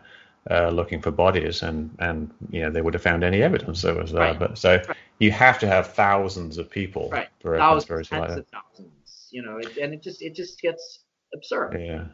uh, 0.50 0.70
looking 0.70 1.00
for 1.02 1.10
bodies, 1.10 1.62
and 1.62 1.94
and 1.98 2.30
you 2.50 2.62
know 2.62 2.70
they 2.70 2.80
would 2.80 2.94
have 2.94 3.02
found 3.02 3.22
any 3.24 3.42
evidence 3.42 3.82
that 3.82 3.96
was 3.96 4.12
there. 4.12 4.22
Right. 4.22 4.38
But 4.38 4.58
so 4.58 4.76
Right. 4.88 4.96
you 5.18 5.30
have 5.32 5.58
to 5.60 5.66
have 5.66 5.92
thousands 5.94 6.58
of 6.58 6.70
people 6.70 7.08
Right. 7.10 7.28
for 7.40 7.54
a 7.54 7.58
thousands, 7.58 7.84
conspiracy 7.86 8.16
like 8.16 8.28
that. 8.36 8.46
thousands. 8.50 9.28
You 9.30 9.42
know, 9.42 9.58
and 9.82 9.92
it 9.94 10.02
just 10.02 10.22
it 10.22 10.34
just 10.34 10.60
gets 10.60 11.00
absurd. 11.34 11.78
Yeah, 11.80 12.04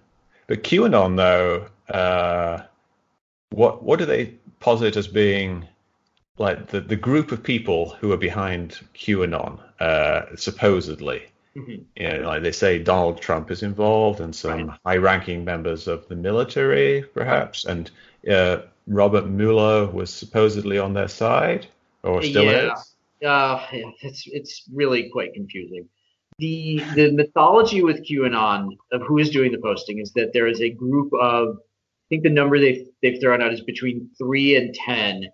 but 0.49 0.65
QAnon 0.65 1.17
though, 1.17 1.67
uh, 1.97 2.63
what 3.51 3.83
what 3.83 3.99
do 3.99 4.05
they 4.07 4.35
posit 4.61 4.97
as 4.97 5.07
being 5.07 5.67
like 6.39 6.67
the 6.69 6.81
the 6.81 6.97
group 6.97 7.31
of 7.31 7.43
people 7.43 7.91
who 8.01 8.13
are 8.13 8.17
behind 8.17 8.81
QAnon, 8.95 9.61
uh, 9.81 10.35
supposedly? 10.37 11.23
Mhm. 11.57 11.85
You 11.95 12.09
know, 12.09 12.27
like 12.27 12.43
they 12.43 12.51
say 12.51 12.81
Donald 12.81 13.21
Trump 13.21 13.53
is 13.53 13.63
involved 13.63 14.19
and 14.21 14.35
some 14.35 14.67
Right. 14.71 14.79
high-ranking 14.85 15.45
members 15.45 15.87
of 15.87 16.09
the 16.09 16.17
military, 16.17 17.05
perhaps, 17.15 17.65
and 17.65 17.93
uh, 18.29 18.63
Robert 18.87 19.27
Mueller 19.27 19.87
was 19.87 20.13
supposedly 20.13 20.79
on 20.79 20.95
their 20.95 21.09
side, 21.09 21.67
or 22.03 22.23
still 22.23 22.45
Yeah. 22.45 22.73
is. 22.73 22.97
Uh, 23.25 23.67
yeah, 23.73 23.91
it's 24.03 24.27
it's 24.27 24.65
really 24.73 25.09
quite 25.11 25.33
confusing. 25.35 25.89
The 26.39 26.83
the 26.95 27.13
mythology 27.13 27.83
with 27.83 28.07
QAnon 28.07 28.77
of 28.93 29.03
who 29.03 29.19
is 29.19 29.31
doing 29.31 29.53
the 29.53 29.59
posting 29.59 29.99
is 30.01 30.13
that 30.13 30.33
there 30.33 30.47
is 30.47 30.61
a 30.61 30.71
group 30.71 31.13
of 31.15 31.57
I 31.57 32.07
think 32.11 32.23
the 32.23 32.31
number 32.31 32.59
they've 32.59 32.87
they've 33.03 33.21
thrown 33.21 33.41
out 33.41 33.53
is 33.53 33.63
between 33.63 34.11
three 34.19 34.57
and 34.57 34.75
ten 34.75 35.31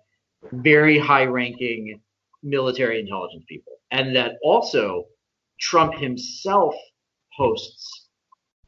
very 0.51 0.97
high 0.97 1.25
ranking 1.25 1.99
military 2.43 2.99
intelligence 2.99 3.43
people. 3.47 3.73
And 3.91 4.15
that 4.15 4.37
also 4.43 5.05
Trump 5.59 5.95
himself 5.95 6.73
hosts 7.35 8.07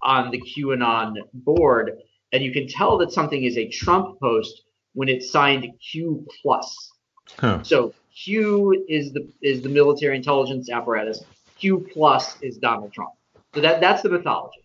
on 0.02 0.32
the 0.32 0.42
QAnon 0.42 1.16
board. 1.34 2.00
And 2.34 2.44
you 2.44 2.52
can 2.52 2.68
tell 2.68 2.98
that 2.98 3.12
something 3.12 3.44
is 3.44 3.58
a 3.58 3.70
Trump 3.70 4.20
post 4.20 4.64
when 4.94 5.08
it's 5.08 5.32
signed 5.32 5.68
Q 5.92 6.26
plus. 6.42 6.92
Huh. 7.40 7.64
So 7.64 7.94
Q 8.14 8.86
is 8.90 9.14
the 9.14 9.32
is 9.42 9.62
the 9.62 9.70
military 9.70 10.18
intelligence 10.18 10.70
apparatus. 10.70 11.24
Q 11.58 11.88
plus 11.94 12.42
is 12.42 12.58
Donald 12.58 12.92
Trump. 12.92 13.12
So 13.54 13.62
that 13.62 13.80
that's 13.80 14.02
the 14.02 14.10
mythology. 14.10 14.64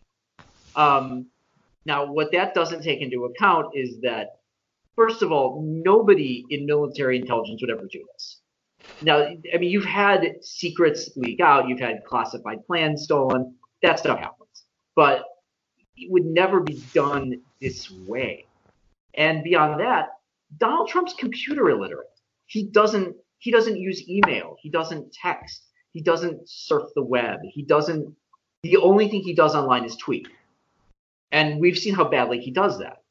Um, 0.74 1.26
now, 1.84 2.10
what 2.10 2.32
that 2.32 2.54
doesn't 2.54 2.82
take 2.82 3.00
into 3.00 3.24
account 3.24 3.68
is 3.74 4.00
that, 4.02 4.40
first 4.94 5.22
of 5.22 5.32
all, 5.32 5.62
nobody 5.64 6.44
in 6.50 6.66
military 6.66 7.18
intelligence 7.18 7.60
would 7.62 7.70
ever 7.70 7.86
do 7.90 8.04
this. 8.12 8.40
Now, 9.02 9.20
I 9.20 9.58
mean, 9.58 9.70
you've 9.70 9.84
had 9.84 10.36
secrets 10.42 11.10
leak 11.16 11.40
out, 11.40 11.68
you've 11.68 11.80
had 11.80 12.04
classified 12.04 12.66
plans 12.66 13.04
stolen. 13.04 13.54
That 13.82 13.98
stuff 13.98 14.18
happens, 14.18 14.64
but 14.96 15.24
it 15.98 16.10
would 16.10 16.24
never 16.24 16.60
be 16.60 16.82
done 16.94 17.40
this 17.60 17.90
way. 17.90 18.46
And 19.14 19.42
beyond 19.42 19.80
that, 19.80 20.10
Donald 20.58 20.88
Trump's 20.88 21.14
computer 21.14 21.68
illiterate. 21.70 22.06
He 22.46 22.64
doesn't 22.64 23.16
he 23.40 23.50
doesn't 23.50 23.76
use 23.76 24.08
email. 24.08 24.56
He 24.60 24.70
doesn't 24.70 25.12
text. 25.12 25.66
He 25.92 26.00
doesn't 26.00 26.48
surf 26.48 26.84
the 26.94 27.02
web. 27.02 27.40
He 27.42 27.62
doesn't 27.62 28.14
the 28.62 28.76
only 28.78 29.08
thing 29.08 29.22
he 29.22 29.34
does 29.34 29.54
online 29.54 29.84
is 29.84 29.96
tweet. 29.96 30.28
And 31.30 31.60
we've 31.60 31.78
seen 31.78 31.94
how 31.94 32.04
badly 32.08 32.40
he 32.40 32.50
does 32.50 32.78
that. 32.78 33.02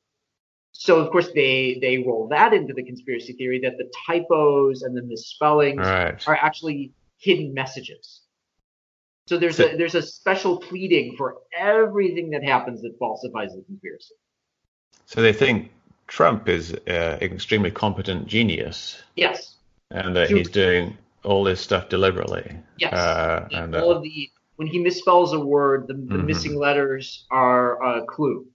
So 0.71 0.99
of 0.99 1.11
course 1.11 1.29
they 1.33 1.77
they 1.81 1.99
roll 1.99 2.27
that 2.29 2.53
into 2.53 2.73
the 2.73 2.83
conspiracy 2.83 3.33
theory 3.33 3.59
that 3.61 3.77
the 3.77 3.91
typos 4.05 4.81
and 4.81 4.95
the 4.95 5.03
misspellings 5.03 5.79
Right. 5.79 6.27
are 6.27 6.35
actually 6.35 6.93
hidden 7.19 7.53
messages. 7.53 8.21
So 9.27 9.37
there's 9.37 9.59
a 9.59 9.75
there's 9.75 9.95
a 9.95 10.01
special 10.01 10.57
pleading 10.57 11.15
for 11.17 11.37
everything 11.57 12.29
that 12.31 12.43
happens 12.43 12.81
that 12.81 12.95
falsifies 12.97 13.53
the 13.53 13.61
conspiracy. 13.63 14.15
So 15.05 15.21
they 15.21 15.33
think 15.33 15.71
Trump 16.07 16.47
is 16.47 16.73
uh, 16.87 17.17
an 17.21 17.33
extremely 17.33 17.69
competent 17.71 18.27
genius, 18.27 19.01
Yes. 19.15 19.57
and 19.91 20.15
that 20.15 20.29
Super- 20.29 20.37
he's 20.39 20.49
doing 20.49 20.97
all 21.23 21.43
this 21.43 21.59
stuff 21.59 21.89
deliberately. 21.89 22.55
Yes. 22.77 22.93
Uh, 22.93 23.47
And 23.51 23.75
all 23.75 23.91
uh, 23.91 23.95
of 23.97 24.03
the 24.03 24.29
when 24.55 24.67
he 24.67 24.79
misspells 24.79 25.33
a 25.33 25.39
word, 25.39 25.87
the, 25.87 25.93
the 25.93 25.99
Mhm. 26.17 26.25
missing 26.25 26.55
letters 26.57 27.25
are 27.29 27.81
a 27.83 28.05
clue. 28.05 28.47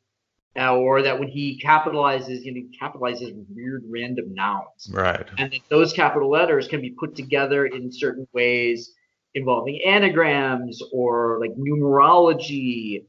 Uh, 0.58 0.76
or 0.76 1.00
that 1.00 1.18
when 1.18 1.28
he 1.28 1.58
capitalizes, 1.64 2.42
you 2.44 2.52
know, 2.52 2.60
he 2.60 2.78
capitalizes 2.78 3.32
weird 3.54 3.84
random 3.88 4.34
nouns. 4.34 4.90
right. 4.92 5.26
and 5.38 5.50
that 5.52 5.60
those 5.70 5.92
capital 5.94 6.28
letters 6.30 6.66
can 6.68 6.80
be 6.80 6.90
put 6.90 7.14
together 7.14 7.66
in 7.66 7.90
certain 7.92 8.26
ways 8.34 8.92
involving 9.34 9.80
anagrams 9.86 10.82
or 10.92 11.38
like 11.40 11.52
numerology 11.56 13.04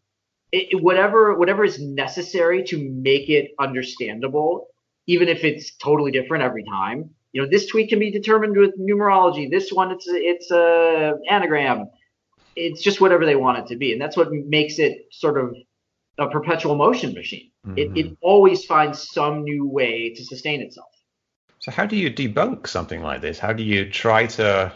it, 0.52 0.68
it- 0.72 0.82
whatever 0.84 1.38
whatever 1.38 1.64
is 1.64 1.80
necessary 1.82 2.64
to 2.64 2.78
make 3.10 3.30
it 3.30 3.52
understandable 3.60 4.68
even 5.08 5.28
if 5.28 5.44
it's 5.44 5.76
totally 5.78 6.12
different 6.12 6.44
every 6.46 6.64
time. 6.64 7.10
You 7.34 7.42
know 7.42 7.48
this 7.50 7.66
tweet 7.66 7.90
can 7.90 8.00
be 8.00 8.10
determined 8.12 8.56
with 8.56 8.72
numerology. 8.80 9.50
This 9.50 9.72
one 9.72 9.92
it's 9.92 10.06
it's 10.08 10.50
a 10.52 11.14
anagram. 11.30 11.90
It's 12.56 12.82
just 12.84 13.02
whatever 13.02 13.26
they 13.26 13.36
want 13.36 13.58
it 13.58 13.68
to 13.68 13.76
be. 13.76 13.92
And 13.92 14.00
that's 14.02 14.16
what 14.16 14.32
makes 14.32 14.78
it 14.80 15.08
sort 15.12 15.38
of 15.40 15.56
a 16.20 16.30
perpetual 16.30 16.76
motion 16.76 17.14
machine. 17.14 17.50
It, 17.76 17.90
Mhm. 17.92 17.98
it 17.98 18.18
always 18.22 18.64
finds 18.66 19.10
some 19.10 19.44
new 19.44 19.68
way 19.68 20.14
to 20.16 20.24
sustain 20.24 20.62
itself. 20.62 20.90
So 21.60 21.72
how 21.72 21.86
do 21.86 21.96
you 21.96 22.12
debunk 22.12 22.68
something 22.68 23.02
like 23.02 23.22
this? 23.22 23.40
How 23.40 23.52
do 23.54 23.64
you 23.64 23.90
try 23.90 24.28
to 24.28 24.72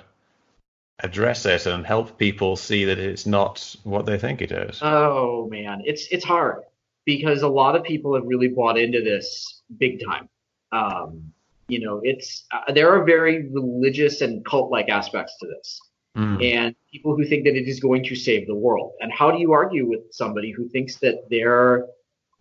address 1.00 1.46
it 1.46 1.66
and 1.66 1.86
help 1.86 2.18
people 2.18 2.56
see 2.56 2.86
that 2.86 2.98
it's 3.00 3.26
not 3.26 3.76
what 3.84 4.06
they 4.06 4.18
think 4.18 4.42
it 4.42 4.52
is? 4.52 4.80
Oh 4.82 5.48
man, 5.50 5.82
it's 5.86 6.08
it's 6.12 6.26
hard 6.26 6.64
because 7.06 7.42
a 7.42 7.48
lot 7.48 7.76
of 7.76 7.84
people 7.84 8.16
have 8.16 8.26
really 8.26 8.48
bought 8.48 8.78
into 8.78 9.02
this 9.02 9.62
big 9.78 10.00
time. 10.04 10.30
Um, 10.72 11.32
you 11.68 11.80
know, 11.80 12.02
it's 12.04 12.46
uh, 12.52 12.72
there 12.74 12.92
are 12.92 13.04
very 13.04 13.50
religious 13.52 14.22
and 14.22 14.44
cult-like 14.46 14.90
aspects 14.90 15.38
to 15.40 15.48
this, 15.48 15.80
Mm. 16.18 16.44
and 16.44 16.76
people 16.92 17.16
who 17.16 17.24
think 17.26 17.44
that 17.44 17.56
it 17.56 17.68
is 17.68 17.80
going 17.80 18.04
to 18.06 18.16
save 18.16 18.48
the 18.48 18.56
world. 18.56 18.94
And 19.02 19.12
how 19.12 19.30
do 19.30 19.38
you 19.40 19.52
argue 19.52 19.88
with 19.88 20.00
somebody 20.10 20.52
who 20.52 20.68
thinks 20.68 20.96
that 20.98 21.30
their 21.30 21.86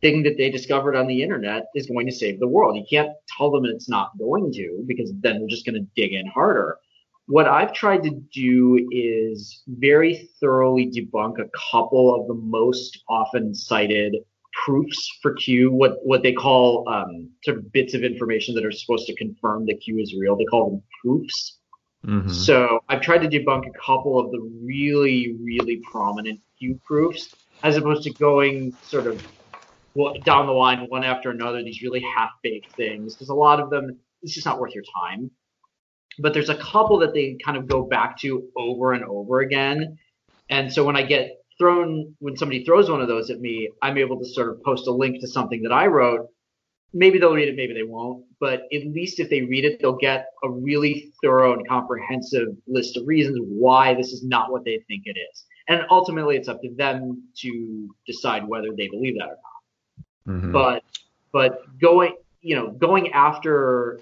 thing 0.00 0.22
that 0.22 0.38
they 0.38 0.50
discovered 0.50 0.96
on 0.96 1.06
the 1.06 1.22
internet 1.22 1.64
is 1.74 1.86
going 1.86 2.06
to 2.06 2.12
save 2.12 2.40
the 2.40 2.48
world? 2.48 2.76
You 2.76 2.86
can't 2.88 3.12
tell 3.36 3.50
them 3.50 3.66
it's 3.66 3.86
not 3.86 4.16
going 4.18 4.50
to 4.52 4.82
because 4.86 5.12
then 5.20 5.40
they're 5.40 5.48
just 5.48 5.66
going 5.66 5.74
to 5.74 5.86
dig 5.94 6.14
in 6.14 6.26
harder 6.26 6.78
what 7.26 7.48
I've 7.48 7.72
tried 7.72 8.02
to 8.04 8.10
do 8.10 8.88
is 8.90 9.62
very 9.66 10.28
thoroughly 10.40 10.90
debunk 10.90 11.38
a 11.40 11.50
couple 11.70 12.14
of 12.14 12.28
the 12.28 12.34
most 12.34 13.02
often 13.08 13.54
cited 13.54 14.16
proofs 14.64 15.18
for 15.20 15.34
Q, 15.34 15.72
what 15.72 15.98
what 16.04 16.22
they 16.22 16.32
call 16.32 16.88
um, 16.88 17.28
sort 17.42 17.58
of 17.58 17.70
bits 17.72 17.94
of 17.94 18.02
information 18.04 18.54
that 18.54 18.64
are 18.64 18.70
supposed 18.70 19.06
to 19.06 19.14
confirm 19.16 19.66
that 19.66 19.80
Q 19.80 19.98
is 19.98 20.14
real. 20.18 20.36
They 20.36 20.44
call 20.44 20.70
them 20.70 20.82
proofs. 21.02 21.58
Mhm. 22.04 22.30
So 22.30 22.78
I've 22.88 23.00
tried 23.00 23.18
to 23.18 23.28
debunk 23.28 23.66
a 23.66 23.78
couple 23.84 24.18
of 24.18 24.30
the 24.30 24.40
really, 24.62 25.36
really 25.42 25.82
prominent 25.90 26.40
Q 26.58 26.80
proofs, 26.84 27.34
as 27.64 27.76
opposed 27.76 28.04
to 28.04 28.12
going 28.12 28.72
sort 28.82 29.06
of 29.06 29.26
down 30.24 30.46
the 30.46 30.52
line 30.52 30.86
one 30.88 31.04
after 31.04 31.30
another, 31.30 31.62
these 31.62 31.82
really 31.82 32.00
half-baked 32.00 32.72
things, 32.72 33.14
because 33.14 33.30
a 33.30 33.34
lot 33.34 33.60
of 33.60 33.70
them 33.70 33.98
it's 34.22 34.32
just 34.32 34.46
not 34.46 34.60
worth 34.60 34.74
your 34.74 34.84
time. 35.02 35.30
But 36.18 36.32
there's 36.34 36.48
a 36.48 36.56
couple 36.56 36.98
that 36.98 37.12
they 37.12 37.36
kind 37.44 37.56
of 37.56 37.66
go 37.66 37.82
back 37.82 38.18
to 38.20 38.48
over 38.56 38.92
and 38.92 39.04
over 39.04 39.40
again, 39.40 39.98
and 40.50 40.72
so 40.72 40.84
when 40.84 40.96
I 40.96 41.02
get 41.02 41.32
thrown, 41.58 42.14
when 42.18 42.36
somebody 42.36 42.64
throws 42.64 42.90
one 42.90 43.00
of 43.00 43.08
those 43.08 43.30
at 43.30 43.40
me, 43.40 43.70
I'm 43.82 43.98
able 43.98 44.18
to 44.18 44.26
sort 44.26 44.50
of 44.50 44.62
post 44.62 44.86
a 44.86 44.90
link 44.92 45.20
to 45.20 45.28
something 45.28 45.62
that 45.62 45.72
I 45.72 45.86
wrote. 45.86 46.28
Maybe 46.92 47.18
they'll 47.18 47.34
read 47.34 47.48
it, 47.48 47.56
maybe 47.56 47.74
they 47.74 47.82
won't, 47.82 48.24
but 48.40 48.62
at 48.72 48.86
least 48.86 49.20
if 49.20 49.28
they 49.28 49.42
read 49.42 49.64
it, 49.64 49.80
they'll 49.80 49.96
get 49.96 50.26
a 50.44 50.50
really 50.50 51.12
thorough 51.22 51.52
and 51.52 51.66
comprehensive 51.68 52.48
list 52.66 52.96
of 52.96 53.06
reasons 53.06 53.38
why 53.42 53.94
this 53.94 54.12
is 54.12 54.22
not 54.22 54.50
what 54.50 54.64
they 54.64 54.78
think 54.86 55.02
it 55.04 55.18
is. 55.18 55.44
And 55.68 55.82
ultimately, 55.90 56.36
it's 56.36 56.48
up 56.48 56.62
to 56.62 56.74
them 56.74 57.22
to 57.38 57.88
decide 58.06 58.46
whether 58.46 58.68
they 58.76 58.88
believe 58.88 59.16
that 59.18 59.24
or 59.24 59.36
not 59.36 59.56
Mhm. 60.26 60.52
but 60.52 60.82
but 61.32 61.62
going 61.78 62.14
you 62.40 62.56
know 62.56 62.70
going 62.70 63.12
after 63.12 64.00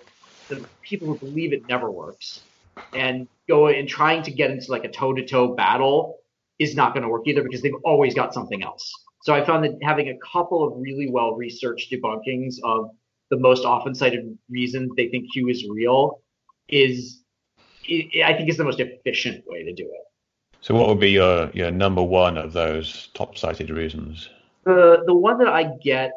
the 0.49 0.65
people 0.83 1.09
who 1.09 1.19
believe 1.19 1.53
it 1.53 1.69
never 1.69 1.91
works 1.91 2.41
and 2.93 3.29
going 3.49 3.79
and 3.79 3.89
trying 3.89 4.23
to 4.23 4.31
get 4.31 4.51
into 4.51 4.71
like 4.71 4.85
a 4.85 4.91
toe 4.91 5.13
to 5.13 5.25
toe 5.25 5.55
battle 5.55 6.19
is 6.59 6.75
not 6.75 6.95
going 6.95 7.03
to 7.03 7.09
work 7.09 7.23
either 7.27 7.43
because 7.43 7.63
they've 7.63 7.75
always 7.85 8.15
got 8.15 8.33
something 8.33 8.63
else. 8.63 8.93
So 9.23 9.35
I 9.35 9.45
found 9.45 9.65
that 9.65 9.79
having 9.83 10.09
a 10.09 10.19
couple 10.33 10.63
of 10.63 10.75
really 10.77 11.11
well 11.11 11.35
researched 11.35 11.91
debunkings 11.91 12.57
of 12.63 12.91
the 13.31 13.39
most 13.39 13.65
often 13.65 13.95
cited 13.95 14.39
reasons 14.51 14.93
they 14.97 15.09
think 15.09 15.33
Q 15.33 15.49
is 15.49 15.67
real 15.69 16.21
is 16.69 17.23
i 17.89 18.23
I 18.25 18.35
think 18.37 18.49
is 18.49 18.57
the 18.57 18.65
most 18.65 18.81
efficient 18.81 19.45
way 19.47 19.65
to 19.65 19.73
do 19.73 19.85
it. 19.85 20.05
So 20.61 20.75
what 20.75 20.89
would 20.89 21.01
be 21.01 21.11
your, 21.11 21.51
your 21.51 21.71
number 21.71 22.03
one 22.03 22.39
of 22.39 22.53
those 22.53 23.09
top 23.15 23.37
cited 23.37 23.71
reasons? 23.71 24.29
The 24.65 25.03
the 25.07 25.15
one 25.15 25.39
that 25.39 25.49
I 25.49 25.65
get 25.83 26.13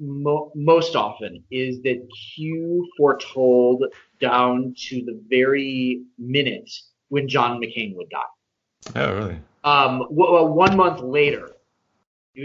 mo- 0.00 0.50
most 0.54 0.96
often 0.96 1.42
is 1.50 1.82
that 1.82 2.06
Q 2.34 2.88
foretold 2.96 3.84
down 4.20 4.74
to 4.88 5.04
the 5.04 5.20
very 5.28 6.02
minute 6.18 6.70
when 7.08 7.28
John 7.28 7.60
McCain 7.60 7.94
would 7.96 8.08
die. 8.10 8.96
Oh, 8.96 9.14
really? 9.14 9.38
Um, 9.64 10.00
w- 10.00 10.32
well, 10.32 10.48
one 10.48 10.76
month 10.76 11.00
later, 11.00 11.50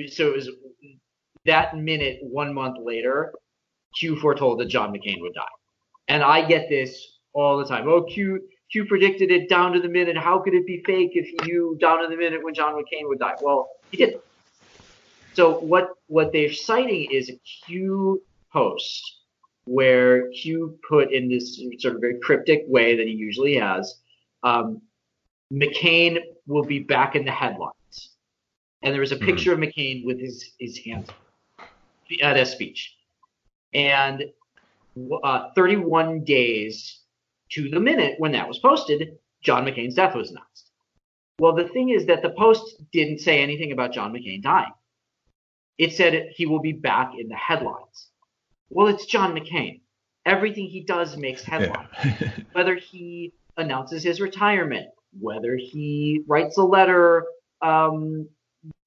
so 0.08 0.28
it 0.28 0.36
was 0.36 0.50
that 1.46 1.76
minute, 1.78 2.20
one 2.22 2.54
month 2.54 2.78
later, 2.80 3.34
Q 3.98 4.16
foretold 4.18 4.60
that 4.60 4.68
John 4.68 4.94
McCain 4.94 5.20
would 5.22 5.34
die. 5.34 5.44
And 6.08 6.24
I 6.24 6.46
get 6.46 6.70
this 6.70 7.20
all 7.34 7.58
the 7.58 7.66
time. 7.66 7.88
Oh, 7.88 8.04
Q 8.04 8.42
Q 8.72 8.86
predicted 8.86 9.32
it 9.32 9.50
down 9.50 9.74
to 9.74 9.80
the 9.80 9.90
minute. 9.90 10.16
How 10.18 10.40
could 10.40 10.54
it 10.54 10.66
be 10.66 10.84
fake 10.86 11.12
if 11.14 11.26
he 11.26 11.52
knew 11.52 11.78
down 11.82 12.02
to 12.04 12.08
the 12.08 12.16
minute 12.16 12.44
when 12.44 12.54
John 12.54 12.74
McCain 12.74 13.08
would 13.08 13.20
die? 13.20 13.36
Well, 13.42 13.70
he 13.90 13.98
didn't. 13.98 14.22
So 15.34 15.60
what 15.60 15.90
what 16.08 16.32
they're 16.32 16.54
citing 16.54 17.10
is 17.12 17.30
a 17.30 17.40
Q 17.66 18.22
post 18.52 19.20
where 19.66 20.30
Q 20.32 20.80
put 20.88 21.12
in 21.12 21.30
this 21.30 21.62
sort 21.78 21.96
of 21.96 22.02
very 22.02 22.20
cryptic 22.20 22.64
way 22.68 22.96
that 22.96 23.06
he 23.06 23.14
usually 23.14 23.56
has, 23.56 24.00
um, 24.44 24.82
McCain 25.54 26.20
will 26.48 26.64
be 26.64 26.80
back 26.80 27.16
in 27.16 27.24
the 27.24 27.32
headlines. 27.32 27.74
And 28.82 28.94
there 28.94 29.02
was 29.02 29.12
a 29.12 29.18
hmm. 29.18 29.26
picture 29.26 29.56
mm-hmm. 29.56 29.64
of 29.64 29.70
McCain 29.70 30.06
with 30.06 30.20
his, 30.20 30.54
his 30.60 30.80
hands 30.80 31.10
at 32.22 32.38
a 32.38 32.46
speech. 32.46 32.96
And 33.74 34.26
uh, 35.24 35.50
31 35.56 36.24
days 36.24 37.02
to 37.52 37.70
the 37.70 37.80
minute 37.80 38.16
when 38.18 38.32
that 38.32 38.48
was 38.48 38.60
posted, 38.60 39.18
John 39.42 39.66
McCain's 39.66 39.96
death 39.96 40.16
was 40.16 40.32
announced. 40.32 40.72
Well, 41.40 41.54
the 41.54 41.68
thing 41.70 41.90
is 41.90 42.06
that 42.08 42.22
the 42.22 42.32
post 42.32 42.82
didn't 42.92 43.20
say 43.20 43.42
anything 43.42 43.72
about 43.72 43.94
John 43.94 44.14
McCain 44.14 44.42
dying. 44.42 44.74
It 45.80 45.94
said 45.94 46.28
he 46.36 46.46
will 46.46 46.60
be 46.60 46.74
back 46.74 47.14
in 47.18 47.30
the 47.30 47.36
headlines. 47.36 48.10
Well, 48.70 48.88
it's 48.88 49.06
John 49.06 49.34
McCain. 49.34 49.82
Everything 50.26 50.66
he 50.66 50.84
does 50.84 51.18
makes 51.18 51.42
headlines. 51.42 51.88
Yeah. 52.04 52.32
whether 52.52 52.76
he 52.76 53.34
announces 53.58 54.04
his 54.04 54.22
retirement, 54.22 54.88
whether 55.20 55.56
he 55.56 56.22
writes 56.28 56.58
a 56.58 56.64
letter, 56.64 57.26
um, 57.62 58.28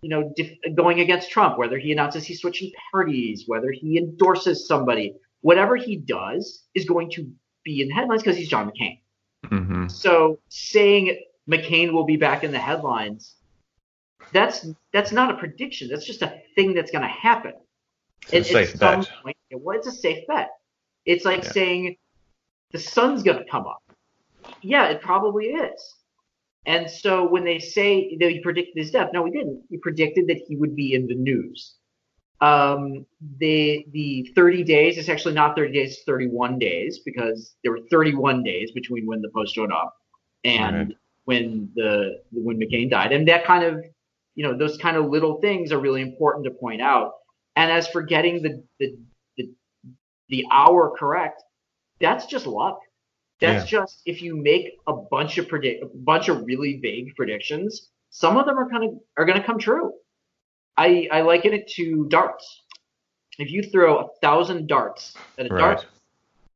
you 0.03 0.09
know, 0.11 0.33
dif- 0.37 0.59
going 0.75 1.01
against 1.01 1.31
Trump, 1.31 1.59
whether 1.59 1.79
he 1.79 1.93
announces 1.93 2.25
he's 2.25 2.41
switching 2.41 2.71
parties, 2.93 3.45
whether 3.47 3.73
he 3.73 3.97
endorses 3.97 4.69
somebody, 4.69 5.15
whatever 5.41 5.77
he 5.77 5.97
does 5.97 6.65
is 6.75 6.85
going 6.85 7.11
to 7.13 7.31
be 7.65 7.81
in 7.81 7.89
the 7.89 7.95
headlines 7.95 8.23
because 8.23 8.37
he's 8.37 8.49
John 8.49 8.71
McCain. 8.71 9.01
Mm-hmm. 9.47 9.89
So 9.89 10.39
saying 10.49 11.19
McCain 11.51 11.93
will 11.93 12.05
be 12.05 12.17
back 12.17 12.45
in 12.45 12.53
the 12.53 12.59
headlines, 12.59 13.37
that's 14.33 14.67
that's 14.93 15.13
not 15.13 15.31
a 15.31 15.37
prediction. 15.37 15.89
That's 15.89 16.07
just 16.07 16.23
a 16.23 16.41
thing 16.55 16.75
that's 16.75 16.91
going 16.91 17.03
to 17.03 17.09
happen. 17.09 17.53
It's 18.31 18.49
a 18.51 18.53
safe 18.53 18.79
bet. 18.79 19.09
Point, 19.23 19.37
well, 19.53 19.77
it's 19.77 19.87
a 19.87 19.93
safe 19.93 20.27
bet. 20.27 20.51
It's 21.05 21.25
like 21.25 21.45
yeah. 21.45 21.53
saying 21.53 21.97
the 22.73 22.79
sun's 22.79 23.23
going 23.23 23.39
to 23.39 23.51
come 23.51 23.67
up. 23.67 23.83
Yeah, 24.61 24.87
it 24.89 25.01
probably 25.01 25.47
is. 25.47 25.95
And 26.65 26.89
so 26.89 27.29
when 27.29 27.45
they 27.45 27.59
say 27.59 28.17
that 28.21 28.31
he 28.31 28.41
predicted 28.41 28.77
his 28.77 28.93
death, 28.93 29.11
no, 29.13 29.25
he 29.25 29.33
didn't. 29.33 29.65
He 29.69 29.79
predicted 29.79 30.29
that 30.29 30.41
he 30.47 30.57
would 30.57 30.77
be 30.77 30.95
in 30.95 31.07
the 31.07 31.15
news. 31.15 31.75
Um, 32.41 33.07
the 33.39 33.87
the 33.93 34.33
30 34.35 34.65
days, 34.65 34.99
it's 34.99 35.09
actually 35.09 35.35
not 35.35 35.57
30 35.57 35.73
days, 35.73 35.95
it's 35.95 36.05
31 36.05 36.59
days 36.59 37.01
because 37.05 37.55
there 37.63 37.73
were 37.73 37.81
31 37.91 38.43
days 38.43 38.73
between 38.73 39.07
when 39.07 39.23
the 39.23 39.29
post 39.29 39.55
showed 39.55 39.71
up 39.73 39.97
and 40.45 40.77
right. 40.77 40.97
when 41.25 41.71
the 41.75 42.21
when 42.33 42.59
McCain 42.59 42.91
died. 42.91 43.13
And 43.13 43.27
that 43.29 43.45
kind 43.45 43.65
of, 43.65 43.85
you 44.35 44.45
know, 44.45 44.57
those 44.57 44.77
kind 44.79 44.97
of 44.97 45.11
little 45.11 45.41
things 45.41 45.73
are 45.73 45.79
really 45.79 46.03
important 46.03 46.45
to 46.45 46.51
point 46.51 46.81
out. 46.81 47.13
And 47.57 47.71
as 47.71 47.89
for 47.89 48.03
getting 48.03 48.43
the 48.43 48.63
the 48.79 48.97
the, 49.37 49.51
the 50.29 50.45
hour 50.51 50.95
correct, 50.99 51.43
that's 52.01 52.27
just 52.27 52.47
luck. 52.47 52.79
That's 53.41 53.71
yeah. 53.71 53.81
just 53.81 54.03
if 54.07 54.23
you 54.23 54.37
make 54.37 54.79
a 54.87 54.95
bunch 54.95 55.39
of 55.39 55.49
predict 55.49 55.83
a 55.83 55.87
bunch 55.87 56.29
of 56.29 56.45
really 56.47 56.79
vague 56.81 57.15
predictions, 57.17 57.91
some 58.11 58.37
of 58.37 58.47
them 58.47 58.59
are 58.59 58.69
kind 58.71 58.85
of 58.85 58.91
are 59.17 59.25
going 59.25 59.41
to 59.41 59.47
come 59.47 59.59
true. 59.59 59.93
I 60.77 61.09
I 61.13 61.21
liken 61.23 61.53
it 61.53 61.69
to 61.73 62.07
darts. 62.09 62.63
If 63.39 63.51
you 63.51 63.63
throw 63.63 63.99
a 63.99 64.09
thousand 64.21 64.69
darts 64.69 65.15
at 65.39 65.51
a 65.51 65.55
right. 65.55 65.61
dart, 65.61 65.87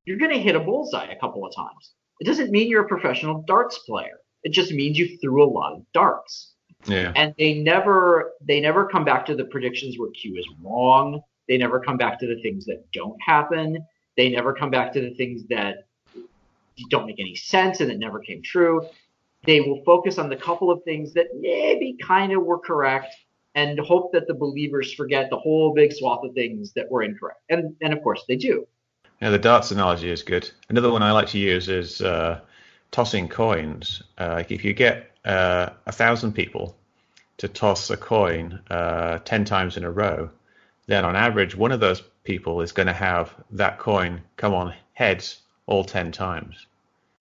you're 0.04 0.18
going 0.18 0.32
to 0.32 0.38
hit 0.38 0.54
a 0.54 0.60
bullseye 0.60 1.10
a 1.10 1.18
couple 1.18 1.44
of 1.44 1.54
times. 1.54 1.92
It 2.20 2.26
doesn't 2.26 2.50
mean 2.50 2.68
you're 2.68 2.84
a 2.84 2.88
professional 2.88 3.42
darts 3.46 3.78
player. 3.80 4.20
It 4.42 4.52
just 4.52 4.72
means 4.72 4.98
you 4.98 5.18
threw 5.18 5.42
a 5.42 5.50
lot 5.50 5.72
of 5.74 5.82
darts. 5.92 6.54
Yeah. 6.86 7.12
And 7.16 7.34
they 7.38 7.54
never 7.54 8.32
they 8.40 8.60
never 8.60 8.86
come 8.86 9.04
back 9.04 9.26
to 9.26 9.34
the 9.34 9.44
predictions 9.44 9.98
where 9.98 10.10
Q 10.10 10.36
is 10.36 10.46
wrong. 10.62 11.20
They 11.48 11.58
never 11.58 11.80
come 11.80 11.96
back 11.96 12.18
to 12.20 12.26
the 12.26 12.40
things 12.42 12.64
that 12.66 12.90
don't 12.92 13.20
happen. 13.20 13.84
They 14.16 14.30
never 14.30 14.52
come 14.52 14.70
back 14.70 14.92
to 14.94 15.00
the 15.00 15.14
things 15.14 15.44
that 15.50 15.86
don't 16.90 17.06
make 17.06 17.20
any 17.20 17.34
sense 17.34 17.80
and 17.80 17.90
that 17.90 17.98
never 17.98 18.18
came 18.18 18.42
true. 18.42 18.86
They 19.44 19.60
will 19.60 19.82
focus 19.84 20.18
on 20.18 20.28
the 20.28 20.36
couple 20.36 20.70
of 20.70 20.82
things 20.84 21.12
that 21.14 21.26
maybe 21.38 21.96
kind 22.02 22.32
of 22.32 22.42
were 22.42 22.58
correct 22.58 23.14
and 23.54 23.78
hope 23.80 24.12
that 24.12 24.26
the 24.26 24.34
believers 24.34 24.92
forget 24.92 25.30
the 25.30 25.38
whole 25.38 25.72
big 25.72 25.92
swath 25.92 26.24
of 26.24 26.34
things 26.34 26.72
that 26.74 26.90
were 26.90 27.02
incorrect. 27.02 27.40
And 27.48 27.74
and 27.80 27.92
of 27.92 28.02
course 28.02 28.24
they 28.28 28.36
do. 28.36 28.66
Yeah, 29.20 29.30
the 29.30 29.38
darts 29.38 29.70
analogy 29.70 30.10
is 30.10 30.22
good. 30.22 30.50
Another 30.68 30.90
one 30.90 31.02
I 31.02 31.12
like 31.12 31.28
to 31.28 31.38
use 31.38 31.68
is 31.68 32.02
uh, 32.02 32.40
tossing 32.90 33.28
coins. 33.28 34.02
Uh, 34.18 34.34
like 34.34 34.50
if 34.50 34.64
you 34.64 34.72
get 34.72 35.10
uh, 35.24 35.70
a 35.86 35.92
thousand 35.92 36.32
people 36.32 36.76
to 37.38 37.48
toss 37.48 37.90
a 37.90 37.96
coin 37.96 38.60
uh, 38.70 39.18
ten 39.18 39.44
times 39.44 39.76
in 39.76 39.84
a 39.84 39.90
row, 39.90 40.30
then 40.86 41.04
on 41.04 41.16
average 41.16 41.56
one 41.56 41.72
of 41.72 41.80
those 41.80 42.02
people 42.24 42.60
is 42.60 42.72
going 42.72 42.86
to 42.86 42.92
have 42.92 43.34
that 43.52 43.78
coin 43.78 44.22
come 44.36 44.54
on 44.54 44.74
heads 44.92 45.40
all 45.66 45.84
10 45.84 46.12
times. 46.12 46.66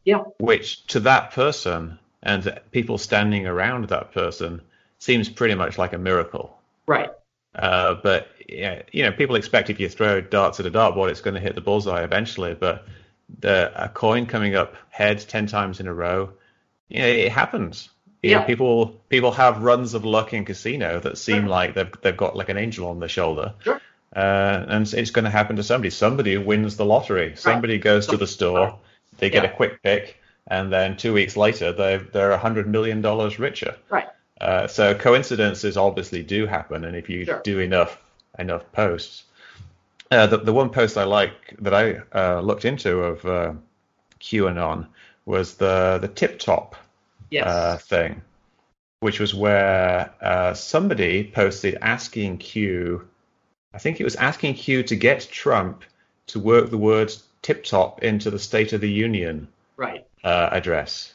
Yeah. 0.03 0.23
Which 0.39 0.85
to 0.87 0.99
that 1.01 1.31
person 1.31 1.99
and 2.21 2.59
people 2.71 2.97
standing 2.97 3.47
around 3.47 3.89
that 3.89 4.13
person 4.13 4.61
seems 4.99 5.29
pretty 5.29 5.55
much 5.55 5.77
like 5.77 5.93
a 5.93 5.97
miracle. 5.97 6.57
Right. 6.87 7.09
Uh, 7.53 7.95
but 7.95 8.27
yeah, 8.47 8.81
you 8.91 9.03
know, 9.03 9.11
people 9.11 9.35
expect 9.35 9.69
if 9.69 9.79
you 9.79 9.89
throw 9.89 10.21
darts 10.21 10.59
at 10.59 10.65
a 10.65 10.71
dartboard, 10.71 11.09
it's 11.09 11.21
going 11.21 11.33
to 11.35 11.39
hit 11.39 11.55
the 11.55 11.61
bullseye 11.61 12.03
eventually. 12.03 12.53
But 12.53 12.85
the 13.39 13.71
a 13.75 13.89
coin 13.89 14.25
coming 14.25 14.55
up 14.55 14.75
heads 14.89 15.25
ten 15.25 15.47
times 15.47 15.79
in 15.79 15.87
a 15.87 15.93
row, 15.93 16.31
you 16.89 16.99
know, 16.99 17.07
it 17.07 17.31
happens. 17.31 17.89
You 18.21 18.31
yeah. 18.31 18.39
Know, 18.39 18.45
people 18.45 18.87
people 19.09 19.31
have 19.31 19.61
runs 19.61 19.93
of 19.93 20.05
luck 20.05 20.33
in 20.33 20.45
casino 20.45 20.99
that 20.99 21.17
seem 21.17 21.43
sure. 21.43 21.49
like 21.49 21.75
they've 21.75 21.91
they've 22.01 22.17
got 22.17 22.35
like 22.35 22.49
an 22.49 22.57
angel 22.57 22.87
on 22.87 22.99
their 22.99 23.09
shoulder. 23.09 23.53
Sure. 23.59 23.81
Uh, 24.15 24.65
and 24.69 24.93
it's 24.93 25.11
going 25.11 25.25
to 25.25 25.31
happen 25.31 25.57
to 25.57 25.63
somebody. 25.63 25.89
Somebody 25.89 26.37
wins 26.37 26.77
the 26.77 26.85
lottery. 26.85 27.35
Somebody 27.35 27.73
right. 27.73 27.83
goes 27.83 28.07
to 28.07 28.17
the 28.17 28.27
store, 28.27 28.79
they 29.17 29.29
get 29.29 29.43
yeah. 29.43 29.51
a 29.51 29.55
quick 29.55 29.83
pick, 29.83 30.17
and 30.47 30.71
then 30.71 30.95
two 30.95 31.13
weeks 31.13 31.35
later 31.35 31.73
they 31.73 31.97
they're 31.97 32.31
a 32.31 32.37
hundred 32.37 32.67
million 32.67 33.01
dollars 33.01 33.39
richer. 33.39 33.75
Right. 33.89 34.07
Uh, 34.39 34.67
so 34.67 34.93
coincidences 34.95 35.77
obviously 35.77 36.23
do 36.23 36.45
happen, 36.45 36.85
and 36.85 36.95
if 36.95 37.09
you 37.09 37.25
sure. 37.25 37.41
do 37.43 37.59
enough 37.59 38.01
enough 38.39 38.71
posts, 38.71 39.23
uh, 40.11 40.27
the 40.27 40.37
the 40.37 40.53
one 40.53 40.69
post 40.69 40.97
I 40.97 41.03
like 41.03 41.55
that 41.59 41.73
I 41.73 42.01
uh, 42.13 42.41
looked 42.41 42.65
into 42.65 42.99
of 42.99 43.25
uh, 43.25 43.53
QAnon 44.19 44.87
was 45.25 45.55
the 45.55 45.99
the 46.01 46.07
tip 46.07 46.39
top 46.39 46.75
yes. 47.29 47.47
Uh, 47.47 47.77
thing, 47.77 48.21
which 48.99 49.19
was 49.19 49.33
where 49.33 50.11
uh, 50.21 50.53
somebody 50.53 51.31
posted 51.33 51.77
asking 51.81 52.37
Q 52.37 53.07
I 53.75 53.77
think 53.77 53.99
it 53.99 54.05
was 54.05 54.15
asking 54.15 54.53
Q 54.53 54.83
to 54.83 54.95
get 54.95 55.27
Trump 55.29 55.83
to 56.27 56.39
work 56.39 56.69
the 56.69 56.77
word 56.77 57.13
tip 57.41 57.65
top 57.65 58.03
into 58.03 58.31
the 58.31 58.39
State 58.39 58.71
of 58.71 58.79
the 58.79 58.89
Union 58.89 59.49
right. 59.75 60.07
uh, 60.23 60.49
address. 60.51 61.13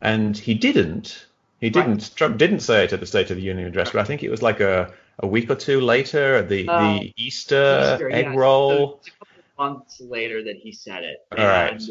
And 0.00 0.36
he 0.36 0.54
didn't. 0.54 1.26
He 1.60 1.70
didn't. 1.70 1.92
Right. 1.92 2.10
Trump 2.16 2.38
didn't 2.38 2.58
say 2.58 2.84
it 2.84 2.92
at 2.92 2.98
the 2.98 3.06
State 3.06 3.30
of 3.30 3.36
the 3.36 3.42
Union 3.42 3.68
address, 3.68 3.92
but 3.92 4.00
I 4.00 4.04
think 4.04 4.24
it 4.24 4.30
was 4.32 4.42
like 4.42 4.58
a, 4.58 4.92
a 5.18 5.26
week 5.26 5.50
or 5.50 5.54
two 5.54 5.80
later, 5.80 6.42
the 6.42 6.68
uh, 6.68 6.98
the 6.98 7.12
Easter, 7.16 7.92
Easter 7.94 8.10
egg 8.10 8.26
yeah. 8.26 8.34
roll. 8.34 8.70
So 8.70 8.84
a 8.84 9.24
couple 9.24 9.40
of 9.40 9.58
months 9.58 10.00
later 10.00 10.42
that 10.44 10.56
he 10.56 10.72
said 10.72 11.04
it. 11.04 11.18
All 11.36 11.46
right. 11.46 11.82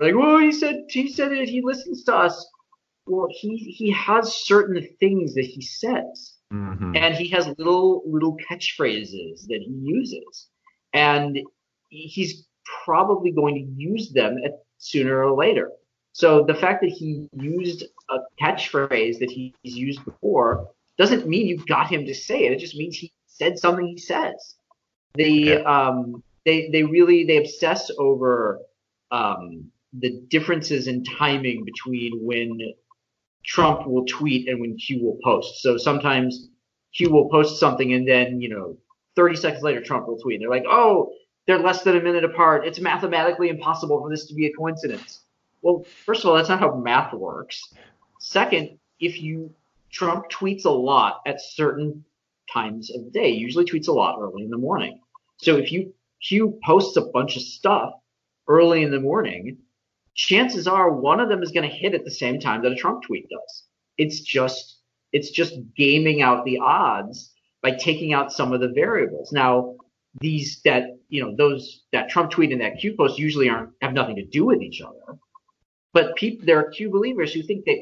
like, 0.00 0.14
well, 0.14 0.38
he 0.38 0.52
said 0.52 0.84
he 0.88 1.10
said 1.10 1.32
it. 1.32 1.48
He 1.48 1.62
listens 1.62 2.04
to 2.04 2.14
us. 2.14 2.46
Well, 3.06 3.28
he 3.30 3.56
he 3.56 3.90
has 3.92 4.34
certain 4.34 4.86
things 5.00 5.34
that 5.34 5.44
he 5.44 5.60
says 5.60 6.32
Mm-hmm. 6.52 6.96
And 6.96 7.14
he 7.14 7.28
has 7.28 7.46
little 7.56 8.02
little 8.06 8.36
catchphrases 8.36 9.46
that 9.46 9.62
he 9.62 9.72
uses, 9.82 10.48
and 10.92 11.40
he's 11.88 12.46
probably 12.84 13.30
going 13.30 13.54
to 13.54 13.82
use 13.82 14.12
them 14.12 14.36
at, 14.44 14.62
sooner 14.76 15.24
or 15.24 15.34
later. 15.34 15.70
So 16.12 16.44
the 16.44 16.54
fact 16.54 16.82
that 16.82 16.90
he 16.90 17.26
used 17.32 17.84
a 18.10 18.18
catchphrase 18.40 19.18
that 19.20 19.30
he's 19.30 19.52
used 19.62 20.04
before 20.04 20.68
doesn't 20.98 21.26
mean 21.26 21.46
you 21.46 21.58
got 21.66 21.88
him 21.88 22.06
to 22.06 22.14
say 22.14 22.44
it. 22.44 22.52
It 22.52 22.58
just 22.58 22.76
means 22.76 22.96
he 22.96 23.12
said 23.26 23.58
something 23.58 23.86
he 23.86 23.98
says. 23.98 24.56
They 25.14 25.62
um 25.64 26.22
they 26.44 26.70
they 26.70 26.82
really 26.82 27.24
they 27.24 27.38
obsess 27.38 27.90
over 27.98 28.60
um 29.10 29.70
the 29.92 30.22
differences 30.28 30.88
in 30.88 31.04
timing 31.04 31.64
between 31.64 32.18
when 32.24 32.58
Trump 33.44 33.86
will 33.86 34.04
tweet 34.06 34.48
and 34.48 34.60
when 34.60 34.76
Q 34.76 35.02
will 35.02 35.18
post. 35.22 35.62
So 35.62 35.76
sometimes 35.76 36.48
Q 36.94 37.10
will 37.10 37.28
post 37.28 37.58
something 37.58 37.92
and 37.92 38.08
then, 38.08 38.40
you 38.40 38.48
know, 38.48 38.76
30 39.16 39.36
seconds 39.36 39.62
later, 39.62 39.82
Trump 39.82 40.06
will 40.06 40.18
tweet. 40.18 40.36
And 40.36 40.42
they're 40.42 40.50
like, 40.50 40.64
oh, 40.66 41.12
they're 41.46 41.58
less 41.58 41.82
than 41.82 41.96
a 41.96 42.02
minute 42.02 42.24
apart. 42.24 42.66
It's 42.66 42.80
mathematically 42.80 43.48
impossible 43.48 44.00
for 44.00 44.08
this 44.08 44.26
to 44.26 44.34
be 44.34 44.46
a 44.46 44.52
coincidence. 44.52 45.20
Well, 45.60 45.84
first 46.04 46.24
of 46.24 46.30
all, 46.30 46.36
that's 46.36 46.48
not 46.48 46.60
how 46.60 46.74
math 46.74 47.12
works. 47.12 47.74
Second, 48.18 48.78
if 49.00 49.20
you 49.20 49.52
Trump 49.92 50.30
tweets 50.30 50.64
a 50.64 50.70
lot 50.70 51.20
at 51.26 51.40
certain 51.40 52.04
times 52.52 52.90
of 52.94 53.04
the 53.04 53.10
day, 53.10 53.30
usually 53.30 53.64
tweets 53.64 53.88
a 53.88 53.92
lot 53.92 54.18
early 54.20 54.42
in 54.42 54.50
the 54.50 54.58
morning. 54.58 55.00
So 55.36 55.56
if 55.56 55.72
you 55.72 55.94
Q 56.26 56.58
posts 56.64 56.96
a 56.96 57.02
bunch 57.02 57.36
of 57.36 57.42
stuff 57.42 57.92
early 58.48 58.82
in 58.82 58.90
the 58.90 59.00
morning, 59.00 59.58
chances 60.14 60.66
are 60.66 60.90
one 60.90 61.20
of 61.20 61.28
them 61.28 61.42
is 61.42 61.50
going 61.50 61.68
to 61.68 61.74
hit 61.74 61.94
at 61.94 62.04
the 62.04 62.10
same 62.10 62.38
time 62.38 62.62
that 62.62 62.72
a 62.72 62.76
Trump 62.76 63.02
tweet 63.02 63.28
does. 63.28 63.64
It's 63.98 64.20
just 64.20 64.78
it's 65.12 65.30
just 65.30 65.54
gaming 65.76 66.22
out 66.22 66.44
the 66.44 66.58
odds 66.58 67.32
by 67.60 67.72
taking 67.72 68.12
out 68.12 68.32
some 68.32 68.52
of 68.52 68.60
the 68.60 68.72
variables. 68.74 69.30
Now, 69.32 69.76
these 70.20 70.60
that 70.64 70.84
you 71.08 71.22
know 71.22 71.34
those 71.36 71.82
that 71.92 72.08
Trump 72.08 72.30
tweet 72.30 72.52
and 72.52 72.60
that 72.60 72.78
Q 72.78 72.94
post 72.96 73.18
usually 73.18 73.48
aren't 73.48 73.70
have 73.80 73.92
nothing 73.92 74.16
to 74.16 74.24
do 74.24 74.46
with 74.46 74.62
each 74.62 74.80
other. 74.80 75.18
But 75.92 76.16
people, 76.16 76.46
there 76.46 76.58
are 76.58 76.70
Q 76.70 76.90
believers 76.90 77.32
who 77.34 77.42
think 77.42 77.64
that 77.66 77.78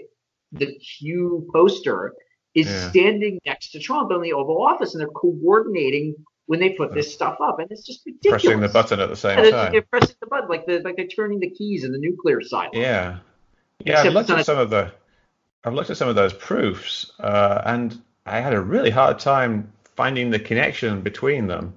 the 0.52 0.74
Q 0.78 1.48
poster 1.52 2.14
is 2.54 2.66
yeah. 2.66 2.90
standing 2.90 3.40
next 3.46 3.70
to 3.70 3.78
Trump 3.78 4.10
in 4.12 4.20
the 4.20 4.32
Oval 4.32 4.62
Office, 4.62 4.94
and 4.94 5.00
they're 5.00 5.08
coordinating 5.08 6.14
when 6.46 6.58
they 6.58 6.70
put 6.70 6.92
this 6.92 7.12
stuff 7.14 7.38
up, 7.40 7.60
and 7.60 7.70
it's 7.70 7.86
just 7.86 8.02
ridiculous. 8.04 8.42
Pressing 8.42 8.60
the 8.60 8.68
button 8.68 9.00
at 9.00 9.08
the 9.08 9.16
same 9.16 9.38
and 9.38 9.50
time. 9.50 9.72
They're 9.72 9.82
pressing 9.82 10.16
the 10.20 10.26
button 10.26 10.48
like 10.48 10.66
the 10.66 10.80
like 10.80 10.96
they're 10.96 11.06
turning 11.06 11.38
the 11.38 11.50
keys 11.50 11.84
in 11.84 11.92
the 11.92 11.98
nuclear 11.98 12.42
side. 12.42 12.70
Yeah, 12.72 13.18
yeah. 13.84 14.02
I've 14.02 14.12
looked 14.12 14.30
at 14.30 14.44
some 14.44 14.58
of 14.58 14.70
the 14.70 14.92
I've 15.64 15.74
looked 15.74 15.90
at 15.90 15.96
some 15.96 16.08
of 16.08 16.16
those 16.16 16.32
proofs, 16.32 17.12
uh, 17.20 17.62
and 17.64 18.00
I 18.26 18.40
had 18.40 18.52
a 18.52 18.60
really 18.60 18.90
hard 18.90 19.18
time 19.18 19.72
finding 19.96 20.30
the 20.30 20.38
connection 20.40 21.02
between 21.02 21.46
them. 21.46 21.74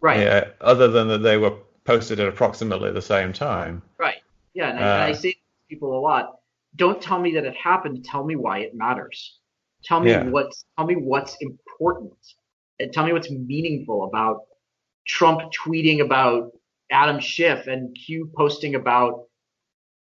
Right. 0.00 0.26
Uh, 0.26 0.44
other 0.60 0.88
than 0.88 1.08
that 1.08 1.18
they 1.18 1.36
were 1.36 1.54
posted 1.84 2.20
at 2.20 2.28
approximately 2.28 2.90
the 2.90 3.02
same 3.02 3.32
time. 3.32 3.82
Right. 3.98 4.22
Yeah, 4.54 4.70
and, 4.70 4.78
uh, 4.78 4.82
I, 4.82 4.84
and 4.86 5.02
I 5.02 5.12
say 5.12 5.32
to 5.32 5.38
people 5.68 5.98
a 5.98 6.00
lot, 6.00 6.39
don't 6.76 7.00
tell 7.00 7.18
me 7.18 7.34
that 7.34 7.44
it 7.44 7.56
happened. 7.56 8.04
Tell 8.04 8.24
me 8.24 8.36
why 8.36 8.60
it 8.60 8.74
matters. 8.74 9.38
Tell 9.84 10.00
me 10.00 10.10
yeah. 10.10 10.24
what's 10.24 10.64
tell 10.76 10.86
me 10.86 10.94
what's 10.96 11.36
important 11.40 12.12
And 12.78 12.92
tell 12.92 13.04
me 13.04 13.12
what's 13.12 13.30
meaningful 13.30 14.04
about 14.04 14.42
Trump 15.06 15.52
tweeting 15.52 16.00
about 16.00 16.52
Adam 16.90 17.20
Schiff 17.20 17.66
and 17.66 17.96
Q 17.96 18.30
posting 18.36 18.74
about 18.74 19.24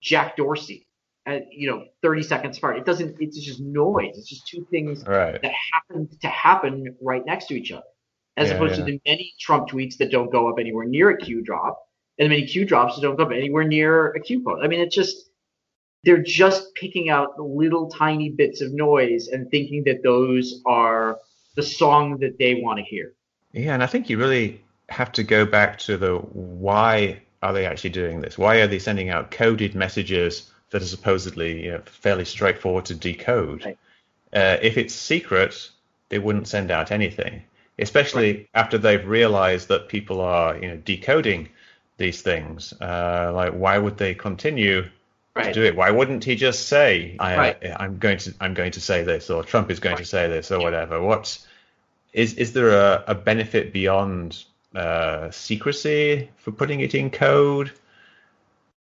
Jack 0.02 0.38
Dorsey. 0.38 0.88
And, 1.26 1.45
you 1.52 1.69
know, 1.69 1.86
30 2.02 2.21
seconds 2.23 2.58
apart. 2.58 2.78
It 2.78 2.86
doesn't, 2.86 3.15
it's 3.21 3.39
just 3.39 3.62
noise. 3.62 4.17
It's 4.17 4.28
just 4.28 4.45
two 4.45 4.67
things 4.69 5.06
right. 5.08 5.41
that 5.41 5.52
happen 5.71 6.10
to 6.19 6.28
happen 6.28 6.93
right 7.02 7.26
next 7.26 7.45
to 7.45 7.54
each 7.54 7.71
other. 7.71 7.84
As 8.36 8.49
yeah, 8.49 8.56
opposed 8.56 8.73
yeah. 8.73 8.86
to 8.86 8.91
the 8.91 9.02
many 9.06 9.34
Trump 9.39 9.69
tweets 9.69 9.95
that 9.97 10.12
don't 10.12 10.30
go 10.30 10.49
up 10.49 10.60
anywhere 10.60 10.86
near 10.86 11.12
a 11.12 11.17
Q 11.17 11.41
drop 11.41 11.82
and 12.19 12.26
the 12.26 12.30
many 12.30 12.45
Q 12.45 12.65
drops 12.65 12.95
that 12.95 13.02
don't 13.04 13.15
go 13.15 13.23
up 13.23 13.32
anywhere 13.32 13.63
near 13.63 14.10
a 14.10 14.19
Q 14.19 14.43
post. 14.43 14.62
I 14.63 14.67
mean, 14.67 14.82
it's 14.82 14.95
just, 14.95 15.30
they're 16.04 16.22
just 16.22 16.74
picking 16.76 17.10
out 17.10 17.39
little 17.39 17.89
tiny 17.89 18.30
bits 18.30 18.62
of 18.62 18.74
noise 18.74 19.30
and 19.30 19.50
thinking 19.50 19.84
that 19.86 20.04
those 20.04 20.62
are 20.66 21.18
the 21.56 21.63
song 21.63 22.18
that 22.20 22.38
they 22.38 22.56
want 22.56 22.80
to 22.80 22.84
hear. 22.84 23.13
Yeah, 23.54 23.74
and 23.74 23.84
I 23.84 23.88
think 23.88 24.10
you 24.10 24.18
really 24.18 24.62
have 24.89 25.12
to 25.13 25.24
go 25.24 25.46
back 25.46 25.78
to 25.80 25.98
the 25.98 26.18
why 26.18 27.22
are 27.42 27.54
they 27.54 27.66
actually 27.66 27.92
doing 27.92 28.22
this? 28.22 28.38
Why 28.38 28.58
are 28.58 28.68
they 28.68 28.80
sending 28.80 29.10
out 29.10 29.32
coded 29.32 29.76
messages 29.76 30.52
that 30.72 30.82
are 30.82 30.86
supposedly 30.86 31.66
you 31.66 31.72
know, 31.72 31.82
fairly 31.86 32.26
straightforward 32.26 32.86
to 32.86 32.96
decode? 32.96 33.66
Right. 33.66 33.78
Uh, 34.34 34.58
if 34.62 34.78
it's 34.78 34.96
secret, 34.96 35.70
they 36.10 36.20
wouldn't 36.20 36.48
send 36.48 36.72
out 36.72 36.92
anything, 36.92 37.44
especially 37.80 38.34
right. 38.34 38.50
after 38.56 38.78
they've 38.78 39.08
realized 39.08 39.68
that 39.68 39.88
people 39.88 40.22
are 40.22 40.58
you 40.58 40.68
know 40.68 40.78
decoding 40.78 41.50
these 41.98 42.22
things. 42.22 42.74
Uh, 42.82 43.32
like, 43.34 43.54
why 43.54 43.78
would 43.78 43.98
they 43.98 44.16
continue 44.16 44.89
right. 45.36 45.46
to 45.46 45.54
do 45.54 45.63
it. 45.63 45.76
Why 45.76 45.91
wouldn't 45.91 46.24
he 46.24 46.36
just 46.36 46.67
say, 46.67 47.15
I, 47.19 47.38
right. 47.38 47.58
am 47.63 47.98
going 47.98 48.17
to 48.19 48.34
I'm 48.39 48.54
going 48.54 48.72
to 48.72 48.82
say 48.82 49.04
this, 49.04 49.30
or 49.30 49.43
Trump 49.43 49.72
is 49.72 49.80
going 49.80 49.96
right. 49.96 50.04
to 50.04 50.10
say 50.10 50.28
this, 50.28 50.52
or 50.52 50.60
whatever? 50.60 51.02
What 51.02 51.38
is 52.13 52.36
is 52.36 52.54
there 52.54 52.69
a, 52.69 53.04
a 53.08 53.15
benefit 53.15 53.74
beyond 53.74 54.43
uh, 54.76 55.32
secrecy 55.32 56.30
for 56.38 56.52
putting 56.52 56.82
it 56.82 56.96
in 56.96 57.10
code? 57.10 57.72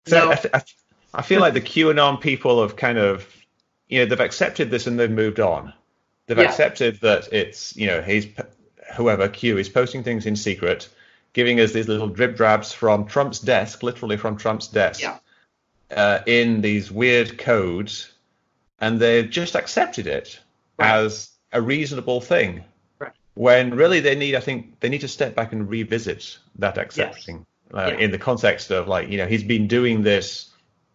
So 0.06 0.26
no. 0.26 0.32
I, 0.32 0.58
I, 0.58 0.62
I 1.16 1.22
feel 1.22 1.42
like 1.42 1.54
the 1.54 1.62
QAnon 1.62 2.22
people 2.22 2.62
have 2.62 2.76
kind 2.76 2.98
of, 2.98 3.28
you 3.88 4.00
know, 4.00 4.06
they've 4.06 4.20
accepted 4.20 4.70
this 4.70 4.86
and 4.86 5.00
they've 5.00 5.10
moved 5.10 5.40
on. 5.40 5.74
They've 6.28 6.38
yeah. 6.38 6.46
accepted 6.46 7.02
that 7.02 7.32
it's, 7.32 7.76
you 7.76 7.88
know, 7.88 8.02
he's 8.02 8.28
whoever 8.96 9.28
Q 9.28 9.58
is 9.58 9.70
posting 9.70 10.04
things 10.04 10.26
in 10.26 10.36
secret, 10.36 10.90
giving 11.34 11.60
us 11.60 11.72
these 11.72 11.88
little 11.88 12.08
drip 12.08 12.36
drabs 12.36 12.72
from 12.72 13.06
Trump's 13.06 13.40
desk, 13.40 13.82
literally 13.82 14.18
from 14.18 14.38
Trump's 14.38 14.68
desk. 14.68 15.02
Yeah 15.02 15.18
uh, 15.92 16.20
in 16.26 16.62
these 16.62 16.92
weird 16.92 17.38
codes, 17.38 18.12
and 18.80 19.00
they've 19.00 19.30
just 19.30 19.56
accepted 19.56 20.08
it 20.08 20.40
right. 20.78 20.96
as 20.96 21.32
a 21.52 21.62
reasonable 21.62 22.22
thing. 22.22 22.64
Right. 23.00 23.12
When 23.36 23.76
really 23.76 24.00
they 24.00 24.16
need, 24.16 24.36
I 24.36 24.40
think, 24.40 24.80
they 24.80 24.90
need 24.90 25.02
to 25.02 25.08
step 25.08 25.36
back 25.36 25.52
and 25.54 25.70
revisit 25.70 26.38
that 26.60 26.78
accepting 26.78 27.46
yes. 27.72 27.74
uh, 27.74 27.92
yeah. 27.92 27.98
in 28.04 28.12
the 28.12 28.18
context 28.18 28.72
of 28.72 28.88
like, 28.88 29.10
you 29.10 29.18
know, 29.18 29.28
he's 29.28 29.44
been 29.44 29.68
doing 29.68 30.04
this 30.04 30.50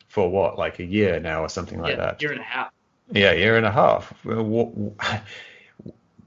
for 0.09 0.29
what, 0.31 0.59
like 0.59 0.79
a 0.79 0.85
year 0.85 1.21
now 1.21 1.43
or 1.43 1.49
something 1.49 1.81
like 1.81 1.93
yeah, 1.93 1.97
that. 1.97 2.23
Year 2.23 2.33
and 2.33 2.41
a 2.41 2.45
half. 2.45 2.73
Yeah, 3.13 3.33
year 3.33 3.57
and 3.57 3.67
a 3.67 3.73
half. 3.73 4.13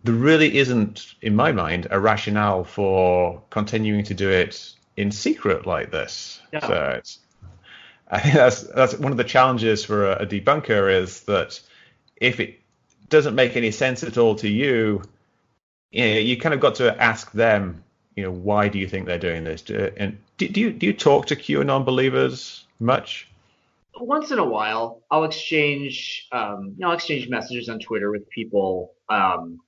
There 0.06 0.15
really 0.15 0.58
isn't, 0.58 1.15
in 1.21 1.34
my 1.34 1.54
mind, 1.54 1.88
a 1.91 1.99
rationale 1.99 2.65
for 2.65 3.41
continuing 3.49 4.04
to 4.04 4.13
do 4.13 4.30
it 4.30 4.73
in 4.97 5.12
secret 5.12 5.65
like 5.65 5.91
this. 5.91 6.41
No. 6.52 6.60
So 6.60 6.95
it's 6.97 7.19
I 8.13 8.19
think 8.19 8.36
that's 8.36 8.62
that's 8.62 8.93
one 8.93 9.12
of 9.12 9.17
the 9.17 9.23
challenges 9.23 9.84
for 9.84 10.12
a, 10.12 10.23
a 10.23 10.26
debunker 10.28 11.02
is 11.02 11.21
that 11.21 11.60
if 12.17 12.39
it 12.39 12.60
doesn't 13.10 13.34
make 13.34 13.58
any 13.58 13.71
sense 13.71 14.04
at 14.04 14.19
all 14.19 14.36
to 14.36 14.47
you, 14.47 15.02
you, 15.91 16.04
know, 16.06 16.19
you 16.19 16.38
kind 16.38 16.54
of 16.54 16.62
got 16.62 16.76
to 16.76 17.02
ask 17.02 17.32
them, 17.32 17.84
you 18.15 18.23
know, 18.23 18.32
why 18.32 18.67
do 18.67 18.78
you 18.78 18.88
think 18.88 19.08
they're 19.08 19.17
doing 19.17 19.43
this? 19.43 19.63
And 19.97 20.19
do, 20.38 20.47
do 20.47 20.62
you 20.62 20.71
do 20.71 20.86
you 20.86 20.93
talk 20.93 21.26
to 21.28 21.36
QAnon 21.36 21.86
believers 21.86 22.65
much? 22.80 23.28
Once 23.99 24.30
in 24.30 24.38
a 24.38 24.45
while, 24.45 25.02
I'll 25.10 25.23
exchange, 25.23 26.28
um, 26.32 26.73
you 26.76 26.82
know, 26.82 26.89
I'll 26.89 26.95
exchange 26.95 27.30
messages 27.30 27.67
on 27.67 27.80
Twitter 27.80 28.12
with 28.12 28.30
people, 28.30 28.93
um, 29.10 29.60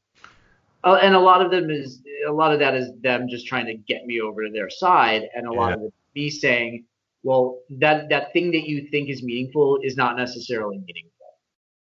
uh, 0.83 0.99
and 1.01 1.15
a 1.15 1.19
lot 1.19 1.43
of 1.43 1.49
them 1.49 1.71
is 1.71 2.01
a 2.27 2.31
lot 2.31 2.53
of 2.53 2.59
that 2.59 2.75
is 2.75 2.91
them 3.01 3.27
just 3.27 3.47
trying 3.47 3.65
to 3.65 3.73
get 3.73 4.05
me 4.05 4.21
over 4.21 4.45
to 4.45 4.51
their 4.51 4.69
side, 4.69 5.29
and 5.35 5.47
a 5.47 5.51
lot 5.51 5.73
of 5.73 5.81
it 5.81 5.93
me 6.15 6.29
saying, 6.29 6.85
well, 7.25 7.57
that 7.79 8.07
that 8.09 8.31
thing 8.33 8.51
that 8.51 8.67
you 8.67 8.87
think 8.91 9.09
is 9.09 9.23
meaningful 9.23 9.79
is 9.81 9.97
not 9.97 10.15
necessarily 10.15 10.77
meaningful. 10.77 11.11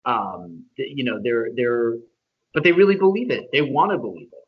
Um, 0.05 0.65
you 0.77 1.05
know, 1.05 1.21
they're 1.23 1.49
they're, 1.57 1.95
but 2.53 2.65
they 2.65 2.73
really 2.73 2.97
believe 2.97 3.31
it. 3.31 3.49
They 3.51 3.63
want 3.63 3.93
to 3.93 3.99
believe 3.99 4.29
it, 4.31 4.45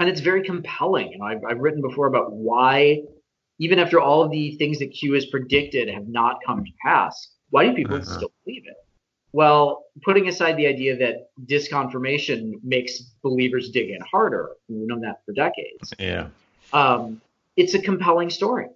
and 0.00 0.08
it's 0.10 0.20
very 0.20 0.42
compelling. 0.42 1.14
And 1.14 1.22
I've 1.22 1.44
I've 1.48 1.60
written 1.60 1.80
before 1.80 2.08
about 2.08 2.32
why, 2.32 3.02
even 3.60 3.78
after 3.78 4.00
all 4.00 4.20
of 4.20 4.32
the 4.32 4.56
things 4.56 4.80
that 4.80 4.88
Q 4.88 5.12
has 5.12 5.26
predicted 5.26 5.88
have 5.88 6.08
not 6.08 6.38
come 6.44 6.64
to 6.64 6.70
pass, 6.84 7.28
why 7.50 7.64
do 7.68 7.72
people 7.72 7.94
uh-huh. 7.94 8.16
still 8.16 8.32
believe 8.44 8.64
it? 8.66 8.74
Well, 9.32 9.84
putting 10.02 10.26
aside 10.26 10.56
the 10.56 10.66
idea 10.66 10.96
that 10.96 11.28
disconfirmation 11.46 12.54
makes 12.64 12.98
believers 13.22 13.70
dig 13.70 13.90
in 13.90 14.00
harder, 14.00 14.56
we've 14.68 14.88
known 14.88 15.02
that 15.02 15.20
for 15.24 15.32
decades. 15.34 15.94
Yeah. 16.00 16.28
Um, 16.72 17.20
it's 17.56 17.74
a 17.74 17.78
compelling 17.78 18.30
story 18.30 18.66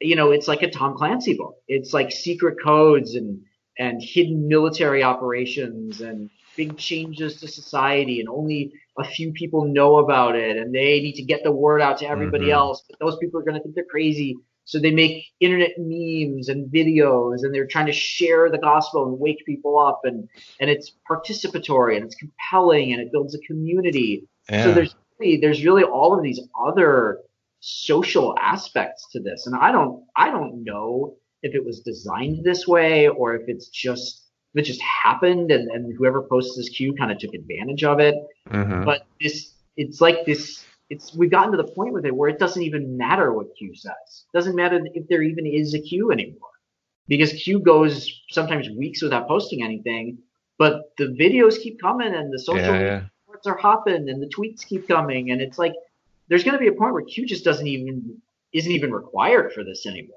you 0.00 0.16
know, 0.16 0.30
it's 0.30 0.48
like 0.48 0.62
a 0.62 0.70
Tom 0.70 0.96
Clancy 0.96 1.34
book. 1.34 1.56
It's 1.68 1.92
like 1.92 2.10
secret 2.10 2.56
codes 2.62 3.14
and 3.14 3.40
and 3.78 4.02
hidden 4.02 4.46
military 4.46 5.02
operations 5.02 6.00
and 6.00 6.30
big 6.56 6.76
changes 6.76 7.40
to 7.40 7.48
society 7.48 8.20
and 8.20 8.28
only 8.28 8.72
a 8.98 9.04
few 9.04 9.32
people 9.32 9.64
know 9.64 9.96
about 9.96 10.36
it 10.36 10.56
and 10.56 10.74
they 10.74 11.00
need 11.00 11.14
to 11.14 11.22
get 11.22 11.42
the 11.44 11.52
word 11.52 11.80
out 11.80 11.96
to 11.98 12.06
everybody 12.06 12.46
mm-hmm. 12.46 12.54
else 12.54 12.82
but 12.88 12.98
those 12.98 13.16
people 13.18 13.40
are 13.40 13.42
going 13.42 13.54
to 13.54 13.62
think 13.62 13.74
they're 13.74 13.84
crazy 13.84 14.36
so 14.64 14.78
they 14.78 14.90
make 14.90 15.24
internet 15.38 15.70
memes 15.78 16.48
and 16.48 16.70
videos 16.70 17.38
and 17.42 17.54
they're 17.54 17.66
trying 17.66 17.86
to 17.86 17.92
share 17.92 18.50
the 18.50 18.58
gospel 18.58 19.06
and 19.06 19.18
wake 19.18 19.42
people 19.46 19.78
up 19.78 20.00
and 20.04 20.28
and 20.60 20.68
it's 20.68 20.92
participatory 21.08 21.96
and 21.96 22.04
it's 22.04 22.16
compelling 22.16 22.92
and 22.92 23.00
it 23.00 23.10
builds 23.12 23.34
a 23.34 23.38
community 23.46 24.26
yeah. 24.50 24.64
so 24.64 24.72
there's 24.72 24.94
really, 25.18 25.36
there's 25.40 25.64
really 25.64 25.84
all 25.84 26.16
of 26.16 26.22
these 26.22 26.40
other 26.66 27.20
social 27.60 28.34
aspects 28.38 29.06
to 29.12 29.20
this. 29.20 29.46
And 29.46 29.54
I 29.54 29.70
don't, 29.70 30.04
I 30.16 30.30
don't 30.30 30.64
know 30.64 31.16
if 31.42 31.54
it 31.54 31.64
was 31.64 31.80
designed 31.80 32.44
this 32.44 32.66
way 32.66 33.08
or 33.08 33.34
if 33.34 33.48
it's 33.48 33.68
just, 33.68 34.26
if 34.54 34.62
it 34.62 34.66
just 34.66 34.80
happened 34.82 35.50
and, 35.50 35.70
and 35.70 35.96
whoever 35.96 36.22
posted 36.22 36.58
this 36.58 36.70
Q 36.70 36.94
kind 36.94 37.12
of 37.12 37.18
took 37.18 37.34
advantage 37.34 37.84
of 37.84 38.00
it. 38.00 38.14
Mm-hmm. 38.48 38.84
But 38.84 39.06
this, 39.20 39.52
it's 39.76 40.00
like 40.00 40.26
this, 40.26 40.64
it's, 40.88 41.14
we've 41.14 41.30
gotten 41.30 41.52
to 41.52 41.56
the 41.56 41.70
point 41.72 41.92
with 41.92 42.04
it 42.04 42.14
where 42.14 42.28
it 42.28 42.38
doesn't 42.38 42.62
even 42.62 42.96
matter 42.96 43.32
what 43.32 43.46
Q 43.56 43.74
says. 43.74 44.24
It 44.32 44.36
doesn't 44.36 44.56
matter 44.56 44.80
if 44.94 45.06
there 45.08 45.22
even 45.22 45.46
is 45.46 45.74
a 45.74 45.80
Q 45.80 46.10
anymore 46.10 46.40
because 47.08 47.32
Q 47.32 47.60
goes 47.60 48.22
sometimes 48.30 48.68
weeks 48.70 49.02
without 49.02 49.28
posting 49.28 49.62
anything, 49.62 50.18
but 50.58 50.92
the 50.98 51.06
videos 51.06 51.60
keep 51.60 51.80
coming 51.80 52.14
and 52.14 52.32
the 52.32 52.38
social 52.38 52.74
yeah, 52.74 52.80
yeah. 52.80 53.02
reports 53.26 53.46
are 53.46 53.56
hopping 53.56 54.08
and 54.08 54.22
the 54.22 54.26
tweets 54.26 54.66
keep 54.66 54.88
coming. 54.88 55.30
And 55.30 55.40
it's 55.40 55.58
like, 55.58 55.74
there's 56.30 56.44
going 56.44 56.54
to 56.54 56.60
be 56.60 56.68
a 56.68 56.72
point 56.72 56.94
where 56.94 57.02
Q 57.02 57.26
just 57.26 57.44
doesn't 57.44 57.66
even 57.66 58.22
isn't 58.54 58.72
even 58.72 58.92
required 58.92 59.52
for 59.52 59.62
this 59.62 59.84
anymore. 59.84 60.16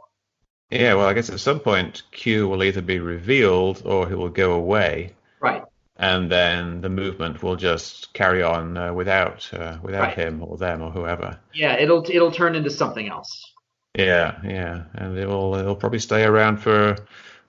Yeah, 0.69 0.93
well, 0.93 1.07
I 1.07 1.13
guess 1.13 1.29
at 1.29 1.39
some 1.39 1.59
point 1.59 2.03
Q 2.11 2.47
will 2.47 2.63
either 2.63 2.81
be 2.81 2.99
revealed 2.99 3.81
or 3.83 4.07
he 4.07 4.15
will 4.15 4.29
go 4.29 4.53
away. 4.53 5.13
Right. 5.41 5.63
and 5.97 6.31
then 6.31 6.79
the 6.79 6.89
movement 6.89 7.43
will 7.43 7.57
just 7.57 8.13
carry 8.13 8.41
on 8.41 8.77
uh, 8.77 8.93
without 8.93 9.49
uh, 9.53 9.77
without 9.83 10.01
right. 10.01 10.17
him 10.17 10.41
or 10.41 10.57
them 10.57 10.81
or 10.81 10.89
whoever. 10.89 11.37
Yeah, 11.53 11.73
it'll 11.73 12.05
it'll 12.09 12.31
turn 12.31 12.55
into 12.55 12.69
something 12.69 13.09
else. 13.09 13.53
Yeah, 13.97 14.39
yeah, 14.43 14.83
and 14.95 15.17
it 15.17 15.27
will 15.27 15.55
it'll 15.55 15.75
probably 15.75 15.99
stay 15.99 16.23
around 16.23 16.57
for 16.57 16.95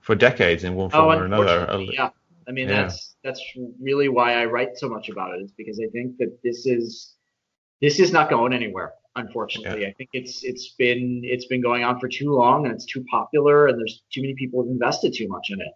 for 0.01 0.15
decades 0.15 0.65
in 0.65 0.75
one 0.75 0.91
form 0.91 1.05
oh, 1.05 1.19
or 1.19 1.25
another. 1.25 1.87
Yeah, 1.91 2.11
I 2.49 2.53
mean 2.53 2.69
yeah. 2.69 2.83
that's 2.83 3.15
that's 3.23 3.41
really 3.81 4.09
why 4.09 4.35
I 4.35 4.47
write 4.47 4.77
so 4.77 4.89
much 4.89 5.09
about 5.09 5.35
it 5.35 5.43
is 5.43 5.53
because 5.53 5.81
I 5.81 5.89
think 5.91 6.19
that 6.19 6.39
this 6.43 6.67
is 6.67 7.15
this 7.81 8.01
is 8.01 8.13
not 8.13 8.31
going 8.31 8.53
anywhere. 8.53 8.93
Unfortunately, 9.17 9.83
yeah. 9.83 9.89
I 9.89 9.93
think 9.93 10.11
it's 10.13 10.43
it's 10.43 10.75
been 10.77 11.21
it's 11.25 11.47
been 11.47 11.63
going 11.63 11.85
on 11.85 12.01
for 12.01 12.09
too 12.09 12.33
long 12.33 12.67
and 12.67 12.75
it's 12.75 12.85
too 12.85 13.05
popular 13.11 13.69
and 13.69 13.79
there's 13.79 14.03
too 14.13 14.23
many 14.23 14.35
people 14.35 14.63
have 14.63 14.71
invested 14.71 15.15
too 15.17 15.29
much 15.29 15.51
in 15.51 15.61
it 15.61 15.73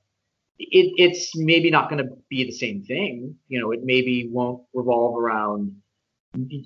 it, 0.59 0.93
it's 0.99 1.37
maybe 1.37 1.71
not 1.71 1.89
going 1.89 2.05
to 2.05 2.11
be 2.29 2.45
the 2.45 2.53
same 2.53 2.83
thing. 2.83 3.37
You 3.49 3.61
know, 3.61 3.71
it 3.71 3.81
maybe 3.85 4.29
won't 4.31 4.63
revolve 4.75 5.17
around 5.17 5.77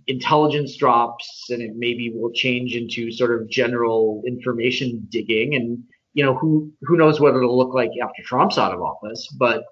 intelligence 0.07 0.76
drops 0.76 1.47
and 1.51 1.62
it 1.62 1.72
maybe 1.76 2.12
will 2.14 2.33
change 2.33 2.74
into 2.74 3.12
sort 3.12 3.41
of 3.41 3.49
general 3.49 4.22
information 4.26 5.07
digging 5.09 5.55
and 5.55 5.78
you 6.14 6.24
know 6.24 6.35
who 6.35 6.70
who 6.83 6.97
knows 6.97 7.20
what 7.20 7.35
it'll 7.35 7.57
look 7.57 7.72
like 7.72 7.91
after 8.03 8.22
Trump's 8.24 8.59
out 8.59 8.74
of 8.74 8.83
office 8.83 9.28
but 9.39 9.62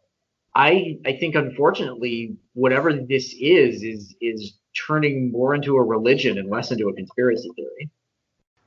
I 0.55 0.97
I 1.05 1.17
think 1.19 1.35
unfortunately 1.35 2.37
whatever 2.55 2.93
this 2.93 3.35
is 3.39 3.83
is 3.83 4.15
is 4.21 4.55
turning 4.75 5.33
more 5.33 5.55
into 5.55 5.77
a 5.77 5.83
religion 5.83 6.39
and 6.39 6.49
less 6.51 6.71
into 6.71 6.89
a 6.89 6.95
conspiracy 6.95 7.51
theory. 7.57 7.91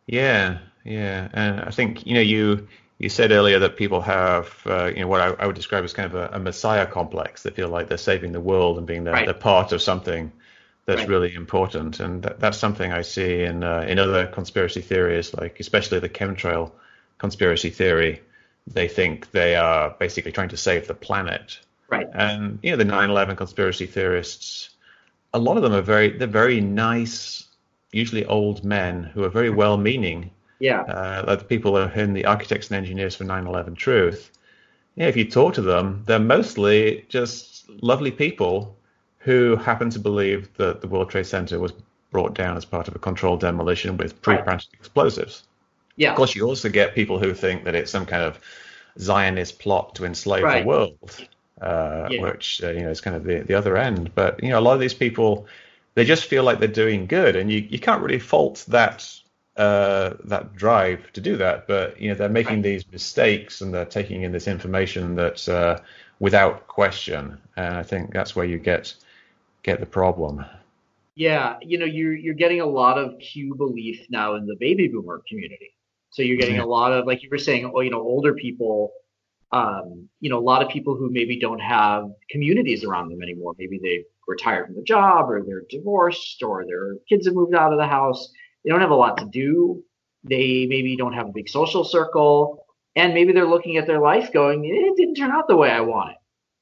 Yeah, 0.06 0.60
yeah, 0.84 1.30
and 1.34 1.62
I 1.62 1.72
think 1.72 2.06
you 2.06 2.16
know 2.16 2.22
you 2.22 2.68
you 2.99 3.10
said 3.10 3.32
earlier 3.32 3.60
that 3.60 3.76
people 3.76 4.01
have, 4.01 4.56
uh, 4.66 4.86
you 4.86 5.01
know, 5.01 5.08
what 5.08 5.20
I, 5.20 5.34
I, 5.34 5.47
would 5.47 5.56
describe 5.56 5.84
as 5.84 5.93
kind 5.93 6.06
of 6.06 6.16
a, 6.16 6.38
a, 6.38 6.39
messiah 6.39 6.86
complex. 6.86 7.43
They 7.43 7.49
feel 7.49 7.68
like 7.68 7.89
they're 7.89 7.97
saving 7.97 8.32
the 8.32 8.39
world 8.39 8.78
and 8.78 8.88
being 8.88 9.04
the, 9.04 9.12
right. 9.12 9.28
the 9.28 9.34
part 9.34 9.74
of 9.74 9.82
something 9.82 10.32
that's 10.86 10.99
right. 10.99 11.10
really 11.10 11.34
important, 11.34 11.99
and 11.99 12.24
that, 12.24 12.39
that's 12.39 12.58
something 12.58 12.91
I 12.91 13.01
see 13.01 13.43
in 13.43 13.64
uh, 13.64 13.86
in 13.88 13.99
other 13.99 14.28
conspiracy 14.28 14.82
theories, 14.82 15.34
like 15.34 15.60
especially 15.60 15.99
the 15.99 16.10
chemtrail 16.10 16.72
conspiracy 17.18 17.70
theory. 17.70 18.22
They 18.68 18.88
think 18.88 19.32
they 19.32 19.56
are 19.56 19.95
basically 19.99 20.32
trying 20.32 20.49
to 20.49 20.58
save 20.58 20.88
the 20.88 20.93
planet, 20.93 21.60
right? 21.89 22.08
And 22.14 22.60
you 22.62 22.72
know, 22.72 22.78
the 22.78 22.86
9/11 22.86 23.38
conspiracy 23.38 23.86
theorists, 23.86 24.70
a 25.34 25.39
lot 25.39 25.57
of 25.57 25.63
them 25.63 25.73
are 25.73 25.81
very 25.81 26.17
they're 26.17 26.27
very 26.27 26.61
nice, 26.61 27.47
usually 27.91 28.25
old 28.25 28.63
men 28.63 29.03
who 29.03 29.23
are 29.23 29.29
very 29.29 29.49
well-meaning 29.49 30.31
yeah. 30.63 30.81
Uh, 30.84 31.25
like 31.27 31.39
the 31.39 31.45
people 31.45 31.75
in 31.75 32.13
the 32.13 32.23
architects 32.23 32.69
and 32.69 32.77
engineers 32.77 33.15
for 33.17 33.25
9/11 33.25 33.75
Truth. 33.75 34.31
Yeah, 34.95 35.07
if 35.07 35.17
you 35.17 35.29
talk 35.29 35.55
to 35.55 35.61
them, 35.61 36.03
they're 36.05 36.19
mostly 36.19 37.05
just 37.09 37.69
lovely 37.81 38.11
people 38.11 38.77
who 39.17 39.57
happen 39.57 39.89
to 39.89 39.99
believe 39.99 40.49
that 40.55 40.79
the 40.79 40.88
World 40.88 41.09
Trade 41.09 41.25
Center 41.25 41.59
was 41.59 41.73
brought 42.11 42.34
down 42.34 42.55
as 42.55 42.63
part 42.63 42.88
of 42.88 42.95
a 42.95 42.99
controlled 42.99 43.41
demolition 43.41 43.97
with 43.97 44.21
pre-planted 44.21 44.69
right. 44.71 44.79
explosives. 44.79 45.43
Yeah. 45.97 46.11
Of 46.11 46.15
course, 46.15 46.34
you 46.34 46.45
also 46.47 46.69
get 46.69 46.95
people 46.95 47.19
who 47.19 47.34
think 47.34 47.65
that 47.65 47.75
it's 47.75 47.91
some 47.91 48.05
kind 48.05 48.23
of 48.23 48.39
Zionist 48.99 49.59
plot 49.59 49.95
to 49.95 50.05
enslave 50.05 50.43
right. 50.43 50.61
the 50.61 50.67
world, 50.67 51.27
uh, 51.62 52.08
yeah. 52.10 52.22
which 52.22 52.62
uh, 52.64 52.72
you 52.72 52.82
know 52.82 52.89
is 52.89 53.01
kind 53.01 53.16
of 53.16 53.24
the, 53.24 53.39
the 53.39 53.54
other 53.54 53.78
end. 53.78 54.14
But 54.16 54.41
you 54.43 54.49
know, 54.49 54.60
a 54.60 54.62
lot 54.62 54.74
of 54.74 54.80
these 54.80 54.93
people, 54.93 55.47
they 55.95 56.06
just 56.06 56.26
feel 56.26 56.43
like 56.43 56.60
they're 56.60 56.68
doing 56.68 57.06
good, 57.06 57.36
and 57.36 57.51
you, 57.51 57.60
you 57.60 57.80
can't 57.80 58.01
really 58.01 58.20
fault 58.20 58.66
that 58.68 59.08
uh, 59.58 60.16
that 60.26 60.56
drive 60.56 61.12
to 61.14 61.22
do 61.22 61.38
that. 61.38 61.68
But 61.68 61.99
you 61.99 62.10
know, 62.10 62.16
they're 62.16 62.30
making 62.30 62.56
right. 62.56 62.64
these 62.64 62.91
mistakes 62.91 63.62
and 63.62 63.74
they're 63.74 63.86
taking 63.86 64.24
in 64.24 64.32
this 64.32 64.47
information 64.47 65.16
that's 65.16 65.47
uh, 65.47 65.80
without 66.20 66.68
question, 66.68 67.38
and 67.56 67.76
I 67.76 67.84
think 67.84 68.14
that's 68.14 68.36
where 68.36 68.45
you 68.45 68.58
get 68.58 68.93
get 69.64 69.80
the 69.80 69.86
problem. 69.86 70.45
Yeah, 71.16 71.58
you 71.62 71.78
know, 71.78 71.86
you're 71.86 72.16
you're 72.16 72.34
getting 72.34 72.62
a 72.62 72.66
lot 72.66 72.97
of 72.97 73.20
Q 73.20 73.56
belief 73.56 74.08
now 74.10 74.36
in 74.36 74.47
the 74.47 74.56
baby 74.56 74.88
boomer 74.88 75.22
community. 75.28 75.74
So 76.14 76.22
you're 76.22 76.38
getting 76.38 76.58
yeah. 76.58 76.64
a 76.64 76.66
lot 76.66 76.93
of, 76.93 77.08
like 77.08 77.24
you 77.24 77.30
were 77.32 77.39
saying, 77.39 77.72
oh, 77.74 77.82
you 77.82 77.89
know, 77.89 78.01
older 78.01 78.36
people. 78.36 78.93
Um, 79.54 80.10
you 80.20 80.30
know, 80.30 80.39
a 80.39 80.41
lot 80.41 80.64
of 80.64 80.70
people 80.70 80.95
who 80.95 81.10
maybe 81.12 81.39
don't 81.39 81.60
have 81.60 82.06
communities 82.30 82.84
around 82.84 83.10
them 83.10 83.22
anymore. 83.22 83.54
Maybe 83.58 83.80
they've 83.82 84.06
retired 84.28 84.66
from 84.66 84.76
the 84.76 84.84
job, 84.84 85.30
or 85.30 85.43
they're 85.43 85.64
divorced, 85.70 86.41
or 86.41 86.66
their 86.66 86.95
kids 87.08 87.28
have 87.28 87.36
moved 87.36 87.54
out 87.54 87.72
of 87.72 87.78
the 87.78 87.88
house 87.88 88.30
they 88.64 88.70
don't 88.70 88.82
have 88.82 88.91
a 88.91 88.95
lot 88.95 89.18
to 89.18 89.26
do. 89.26 89.84
They 90.24 90.66
maybe 90.68 90.95
don't 90.95 91.14
have 91.14 91.28
a 91.28 91.32
big 91.34 91.49
social 91.49 91.84
circle. 91.84 92.66
And 92.95 93.14
maybe 93.14 93.34
they're 93.34 93.47
looking 93.47 93.78
at 93.78 93.88
their 93.88 93.99
life 93.99 94.32
going, 94.32 94.66
it 94.66 94.95
didn't 94.95 95.16
turn 95.16 95.32
out 95.32 95.47
the 95.47 95.58
way 95.58 95.72
I 95.72 95.82
wanted. 95.82 96.16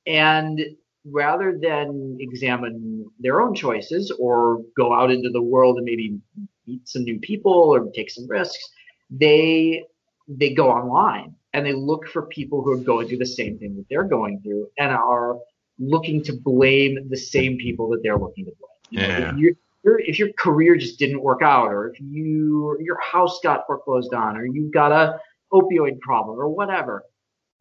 And 0.08 0.62
rather 1.06 1.58
than 1.62 2.18
examine 2.20 3.06
their 3.20 3.42
own 3.42 3.54
choices 3.54 4.12
or 4.20 4.62
go 4.78 4.94
out 4.94 5.12
into 5.12 5.30
the 5.30 5.42
world 5.42 5.78
and 5.78 5.86
maybe 5.86 6.18
meet 6.66 6.88
some 6.88 7.04
new 7.04 7.20
people 7.20 7.52
or 7.52 7.90
take 7.92 8.10
some 8.10 8.28
risks, 8.28 8.64
they 9.10 9.84
they 10.28 10.54
go 10.54 10.70
online 10.72 11.36
and 11.54 11.66
they 11.66 11.74
look 11.74 12.08
for 12.08 12.24
people 12.24 12.62
who 12.62 12.72
are 12.72 12.78
going 12.78 13.08
through 13.08 13.18
the 13.18 13.26
same 13.26 13.58
thing 13.58 13.76
that 13.76 13.86
they're 13.90 14.04
going 14.04 14.42
through 14.42 14.68
and 14.78 14.92
are 14.92 15.38
looking 15.80 16.24
to 16.24 16.34
blame 16.34 17.10
the 17.10 17.18
same 17.18 17.58
people 17.58 17.90
that 17.90 18.02
they're 18.04 18.18
looking 18.18 18.46
to 18.46 18.52
blame. 18.60 18.72
You 18.92 19.08
know, 19.08 19.38
your 19.38 19.54
if 19.84 20.20
your 20.20 20.32
career 20.34 20.76
just 20.76 21.00
didn't 21.00 21.22
work 21.22 21.42
out, 21.42 21.68
or 21.68 21.90
if 21.90 22.00
you 22.00 22.78
your 22.82 23.00
house 23.00 23.40
got 23.42 23.66
foreclosed 23.66 24.14
on, 24.14 24.38
or 24.38 24.46
you've 24.46 24.74
got 24.74 24.92
a 24.92 25.20
opioid 25.52 26.00
problem, 26.02 26.40
or 26.40 26.50
whatever, 26.50 27.04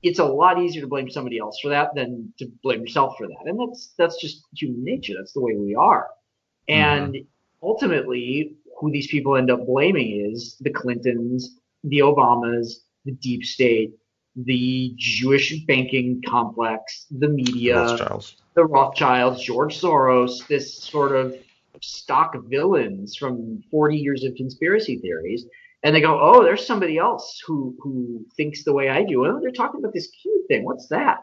it's 0.02 0.18
a 0.18 0.24
lot 0.24 0.60
easier 0.60 0.82
to 0.82 0.88
blame 0.88 1.10
somebody 1.10 1.38
else 1.38 1.58
for 1.60 1.68
that 1.68 1.94
than 1.94 2.32
to 2.38 2.46
blame 2.62 2.80
yourself 2.82 3.16
for 3.16 3.26
that. 3.26 3.46
And 3.46 3.58
that's 3.58 3.94
that's 3.96 4.20
just 4.20 4.44
human 4.54 4.84
nature. 4.84 5.14
That's 5.16 5.32
the 5.32 5.40
way 5.40 5.56
we 5.56 5.74
are. 5.74 6.08
And 6.68 7.14
mm-hmm. 7.14 7.66
ultimately, 7.66 8.56
who 8.78 8.90
these 8.90 9.06
people 9.06 9.36
end 9.36 9.50
up 9.50 9.66
blaming 9.66 10.30
is 10.30 10.56
the 10.60 10.70
Clintons, 10.70 11.56
the 11.84 12.00
Obamas, 12.00 12.74
the 13.04 13.12
deep 13.12 13.44
state, 13.44 13.92
the 14.36 14.92
Jewish 14.96 15.64
banking 15.66 16.22
complex, 16.26 17.06
the 17.10 17.28
media, 17.28 17.76
Rothschilds. 17.76 18.36
the 18.54 18.64
Rothschilds, 18.64 19.42
George 19.42 19.80
Soros, 19.80 20.46
this 20.46 20.82
sort 20.82 21.12
of 21.12 21.34
stock 21.82 22.34
villains 22.48 23.16
from 23.16 23.62
40 23.70 23.96
years 23.96 24.24
of 24.24 24.34
conspiracy 24.34 24.98
theories 24.98 25.46
and 25.82 25.94
they 25.94 26.00
go, 26.00 26.18
"Oh, 26.20 26.42
there's 26.42 26.66
somebody 26.66 26.98
else 26.98 27.40
who 27.46 27.74
who 27.80 28.24
thinks 28.36 28.64
the 28.64 28.72
way 28.72 28.88
I 28.88 29.02
do." 29.02 29.24
Oh, 29.26 29.40
they're 29.40 29.50
talking 29.50 29.80
about 29.80 29.94
this 29.94 30.08
Q 30.08 30.44
thing. 30.48 30.64
What's 30.64 30.88
that? 30.88 31.20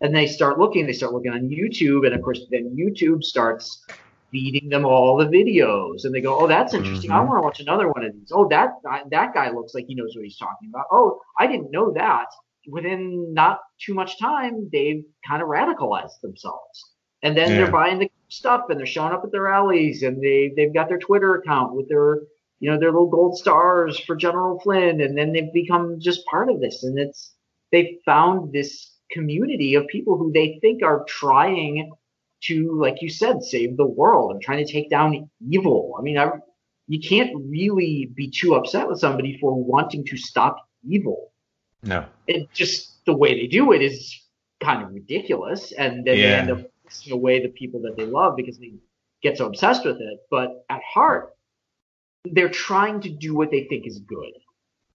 And 0.00 0.14
they 0.14 0.26
start 0.26 0.58
looking. 0.58 0.86
They 0.86 0.92
start 0.92 1.12
looking 1.12 1.32
on 1.32 1.48
YouTube, 1.48 2.04
and 2.04 2.14
of 2.14 2.22
course, 2.22 2.44
then 2.50 2.76
YouTube 2.76 3.22
starts 3.22 3.84
feeding 4.32 4.70
them 4.70 4.84
all 4.84 5.16
the 5.16 5.26
videos, 5.26 6.04
and 6.04 6.14
they 6.14 6.20
go, 6.20 6.36
"Oh, 6.40 6.48
that's 6.48 6.74
interesting. 6.74 7.10
Mm-hmm. 7.10 7.20
I 7.20 7.24
want 7.24 7.38
to 7.38 7.42
watch 7.42 7.60
another 7.60 7.88
one 7.88 8.04
of 8.04 8.12
these. 8.12 8.32
Oh, 8.32 8.48
that 8.48 8.70
that 9.10 9.34
guy 9.34 9.50
looks 9.50 9.74
like 9.74 9.84
he 9.86 9.94
knows 9.94 10.14
what 10.16 10.24
he's 10.24 10.38
talking 10.38 10.70
about. 10.70 10.86
Oh, 10.90 11.20
I 11.38 11.46
didn't 11.46 11.70
know 11.70 11.92
that." 11.92 12.26
Within 12.68 13.34
not 13.34 13.58
too 13.84 13.92
much 13.92 14.20
time, 14.20 14.68
they've 14.70 15.04
kind 15.26 15.42
of 15.42 15.48
radicalized 15.48 16.20
themselves, 16.22 16.92
and 17.22 17.36
then 17.36 17.50
yeah. 17.50 17.56
they're 17.56 17.72
buying 17.72 17.98
the 17.98 18.10
stuff 18.32 18.64
and 18.70 18.78
they're 18.78 18.86
showing 18.86 19.12
up 19.12 19.22
at 19.24 19.30
their 19.30 19.42
rallies 19.42 20.02
and 20.02 20.22
they 20.22 20.52
they've 20.56 20.72
got 20.72 20.88
their 20.88 20.98
Twitter 20.98 21.34
account 21.34 21.74
with 21.74 21.88
their 21.88 22.20
you 22.60 22.70
know 22.70 22.78
their 22.78 22.90
little 22.90 23.10
gold 23.10 23.36
stars 23.36 23.98
for 23.98 24.16
General 24.16 24.58
Flynn 24.60 25.00
and 25.02 25.16
then 25.16 25.32
they've 25.32 25.52
become 25.52 26.00
just 26.00 26.24
part 26.26 26.48
of 26.48 26.60
this 26.60 26.82
and 26.82 26.98
it's 26.98 27.34
they 27.72 27.98
found 28.06 28.52
this 28.52 28.92
community 29.10 29.74
of 29.74 29.86
people 29.88 30.16
who 30.16 30.32
they 30.32 30.58
think 30.62 30.82
are 30.82 31.04
trying 31.04 31.92
to 32.42 32.78
like 32.80 32.96
you 33.00 33.10
said 33.10 33.42
save 33.42 33.76
the 33.76 33.86
world 33.86 34.32
and 34.32 34.42
trying 34.42 34.64
to 34.64 34.72
take 34.72 34.90
down 34.90 35.30
evil. 35.48 35.94
I 35.98 36.02
mean 36.02 36.18
I, 36.18 36.30
you 36.88 37.00
can't 37.00 37.30
really 37.48 38.10
be 38.14 38.30
too 38.30 38.54
upset 38.54 38.88
with 38.88 38.98
somebody 38.98 39.38
for 39.40 39.54
wanting 39.54 40.04
to 40.06 40.16
stop 40.16 40.56
evil. 40.84 41.32
No. 41.82 42.06
It 42.26 42.52
just 42.52 43.04
the 43.04 43.14
way 43.14 43.34
they 43.34 43.46
do 43.46 43.72
it 43.72 43.82
is 43.82 44.20
kind 44.60 44.82
of 44.82 44.92
ridiculous 44.92 45.72
and 45.72 46.06
then 46.06 46.16
yeah. 46.16 46.22
they 46.22 46.34
end 46.34 46.50
up 46.50 46.66
away 47.10 47.42
the 47.42 47.48
people 47.48 47.80
that 47.82 47.96
they 47.96 48.04
love 48.04 48.36
because 48.36 48.58
they 48.58 48.74
get 49.22 49.38
so 49.38 49.46
obsessed 49.46 49.84
with 49.84 49.96
it. 50.00 50.20
But 50.30 50.64
at 50.68 50.80
heart, 50.82 51.34
they're 52.24 52.48
trying 52.48 53.00
to 53.02 53.08
do 53.08 53.34
what 53.34 53.50
they 53.50 53.64
think 53.64 53.86
is 53.86 53.98
good. 54.00 54.32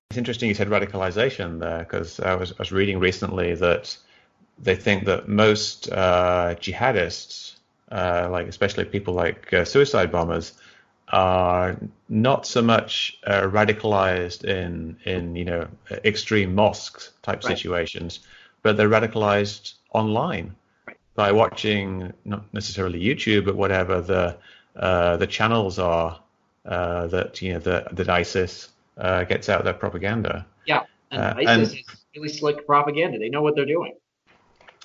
It's 0.10 0.18
interesting 0.18 0.48
you 0.48 0.56
said 0.56 0.70
radicalization 0.70 1.60
there 1.60 1.80
because 1.80 2.20
I 2.20 2.36
was, 2.36 2.52
I 2.52 2.56
was 2.60 2.72
reading 2.72 3.00
recently 3.00 3.56
that 3.56 3.98
they 4.60 4.76
think 4.76 5.06
that 5.06 5.28
most 5.28 5.92
uh, 5.92 6.56
jihadists, 6.60 7.56
uh, 7.92 8.28
like 8.32 8.48
especially 8.48 8.86
people 8.86 9.14
like 9.14 9.54
uh, 9.54 9.66
suicide 9.66 10.12
bombers, 10.12 10.54
are 11.10 11.78
not 12.10 12.46
so 12.46 12.62
much 12.62 13.18
uh, 13.26 13.44
radicalized 13.44 14.44
in 14.44 14.98
in 15.06 15.36
you 15.36 15.46
know 15.46 15.68
extreme 16.04 16.54
mosques 16.54 17.12
type 17.22 17.44
right. 17.44 17.58
situations, 17.58 18.22
but 18.62 18.78
they're 18.78 18.90
radicalized 18.90 19.76
online 19.94 20.56
by 21.16 21.32
watching 21.32 22.14
not 22.26 22.44
necessarily 22.54 23.02
YouTube, 23.02 23.46
but 23.46 23.56
whatever 23.56 24.02
the 24.02 24.38
uh, 24.76 25.18
the 25.18 25.28
channels 25.28 25.80
are 25.80 26.20
uh, 26.66 27.08
that 27.08 27.42
you 27.42 27.54
know 27.54 27.60
that 27.60 27.96
that 27.96 28.10
ISIS 28.10 28.70
uh, 28.98 29.24
gets 29.24 29.50
out 29.50 29.64
their 29.64 29.74
propaganda. 29.74 30.46
Yeah, 30.66 30.84
and 31.12 31.22
ISIS 31.40 31.48
and, 31.48 31.62
is 31.62 31.84
really 32.16 32.30
slick 32.30 32.66
propaganda. 32.66 33.18
They 33.18 33.30
know 33.30 33.42
what 33.42 33.56
they're 33.56 33.66
doing. 33.66 33.94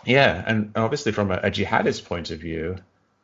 Yeah, 0.04 0.42
and 0.46 0.72
obviously 0.76 1.12
from 1.12 1.30
a, 1.30 1.36
a 1.36 1.50
jihadist 1.50 2.04
point 2.04 2.30
of 2.30 2.40
view, 2.40 2.76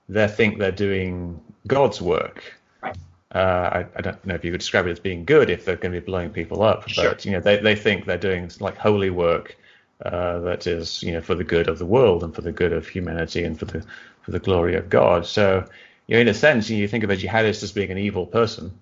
they 0.08 0.28
think 0.28 0.58
they're 0.58 0.72
doing 0.72 1.40
God's 1.66 2.00
work. 2.00 2.42
Right. 2.82 2.96
Uh, 3.34 3.38
I, 3.38 3.86
I, 3.96 4.00
don't 4.00 4.24
know 4.24 4.34
if 4.34 4.44
you 4.44 4.52
could 4.52 4.60
describe 4.60 4.86
it 4.86 4.90
as 4.90 5.00
being 5.00 5.24
good 5.24 5.50
if 5.50 5.64
they're 5.64 5.76
going 5.76 5.92
to 5.92 6.00
be 6.00 6.04
blowing 6.04 6.30
people 6.30 6.62
up, 6.62 6.88
sure. 6.88 7.10
but 7.10 7.24
you 7.24 7.32
know 7.32 7.40
they, 7.40 7.58
they 7.58 7.76
think 7.76 8.06
they're 8.06 8.16
doing 8.16 8.50
like 8.58 8.78
holy 8.78 9.10
work 9.10 9.56
uh, 10.02 10.38
that 10.40 10.66
is 10.66 11.02
you 11.02 11.12
know 11.12 11.20
for 11.20 11.34
the 11.34 11.44
good 11.44 11.68
of 11.68 11.78
the 11.78 11.84
world 11.84 12.24
and 12.24 12.34
for 12.34 12.40
the 12.40 12.52
good 12.52 12.72
of 12.72 12.88
humanity 12.88 13.44
and 13.44 13.58
for 13.58 13.66
the 13.66 13.84
for 14.22 14.30
the 14.30 14.38
glory 14.38 14.76
of 14.76 14.88
God. 14.88 15.26
So 15.26 15.68
you 16.06 16.14
know 16.14 16.20
in 16.20 16.28
a 16.28 16.34
sense 16.34 16.70
you 16.70 16.88
think 16.88 17.04
of 17.04 17.10
a 17.10 17.16
jihadist 17.16 17.62
as 17.62 17.72
being 17.72 17.90
an 17.90 17.98
evil 17.98 18.24
person, 18.24 18.78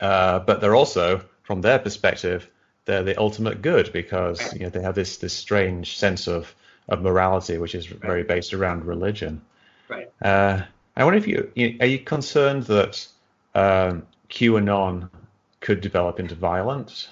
uh, 0.00 0.40
but 0.40 0.60
they're 0.60 0.74
also 0.74 1.24
from 1.44 1.62
their 1.62 1.78
perspective 1.78 2.50
they're 2.84 3.02
the 3.02 3.18
ultimate 3.18 3.62
good 3.62 3.92
because 3.92 4.52
you 4.54 4.60
know 4.60 4.68
they 4.68 4.82
have 4.82 4.94
this 4.94 5.18
this 5.18 5.32
strange 5.32 5.96
sense 5.96 6.26
of 6.26 6.54
of 6.88 7.02
morality 7.02 7.58
which 7.58 7.74
is 7.74 7.86
very 7.86 8.22
based 8.22 8.54
around 8.54 8.84
religion. 8.84 9.40
Right. 9.88 10.10
Uh, 10.20 10.62
I 10.96 11.04
wonder 11.04 11.18
if 11.18 11.26
you, 11.26 11.50
you 11.54 11.76
are 11.80 11.86
you 11.86 11.98
concerned 11.98 12.64
that 12.64 13.06
um, 13.54 14.06
QAnon 14.28 15.10
could 15.60 15.80
develop 15.80 16.20
into 16.20 16.34
violence? 16.34 17.08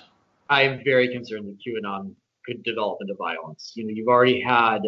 I'm 0.49 0.83
very 0.85 1.09
concerned 1.09 1.47
that 1.47 1.59
QAnon 1.65 2.15
could 2.45 2.63
develop 2.63 2.99
into 3.01 3.15
violence. 3.15 3.73
You 3.75 3.85
know, 3.85 3.93
you've 3.95 4.09
already 4.09 4.41
had 4.41 4.83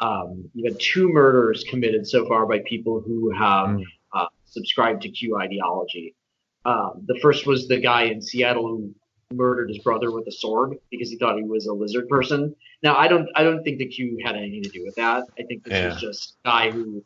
um, 0.00 0.50
you've 0.54 0.72
had 0.72 0.80
two 0.80 1.08
murders 1.08 1.64
committed 1.68 2.06
so 2.06 2.26
far 2.26 2.46
by 2.46 2.60
people 2.66 3.00
who 3.00 3.30
have 3.30 3.68
mm. 3.68 3.84
uh, 4.12 4.26
subscribed 4.46 5.02
to 5.02 5.10
Q 5.10 5.38
ideology. 5.38 6.14
Um, 6.64 7.02
the 7.06 7.18
first 7.20 7.46
was 7.46 7.68
the 7.68 7.78
guy 7.78 8.04
in 8.04 8.20
Seattle 8.22 8.68
who 8.68 8.94
murdered 9.34 9.68
his 9.68 9.78
brother 9.78 10.10
with 10.10 10.26
a 10.26 10.32
sword 10.32 10.76
because 10.90 11.10
he 11.10 11.16
thought 11.16 11.36
he 11.36 11.44
was 11.44 11.66
a 11.66 11.72
lizard 11.72 12.08
person. 12.08 12.54
Now, 12.82 12.96
I 12.96 13.08
don't, 13.08 13.28
I 13.36 13.42
don't 13.42 13.62
think 13.62 13.78
the 13.78 13.86
Q 13.86 14.18
had 14.24 14.36
anything 14.36 14.62
to 14.62 14.68
do 14.68 14.84
with 14.84 14.94
that. 14.96 15.24
I 15.38 15.42
think 15.42 15.64
this 15.64 15.72
yeah. 15.72 15.88
was 15.88 16.00
just 16.00 16.36
a 16.44 16.48
guy 16.48 16.70
who 16.70 17.04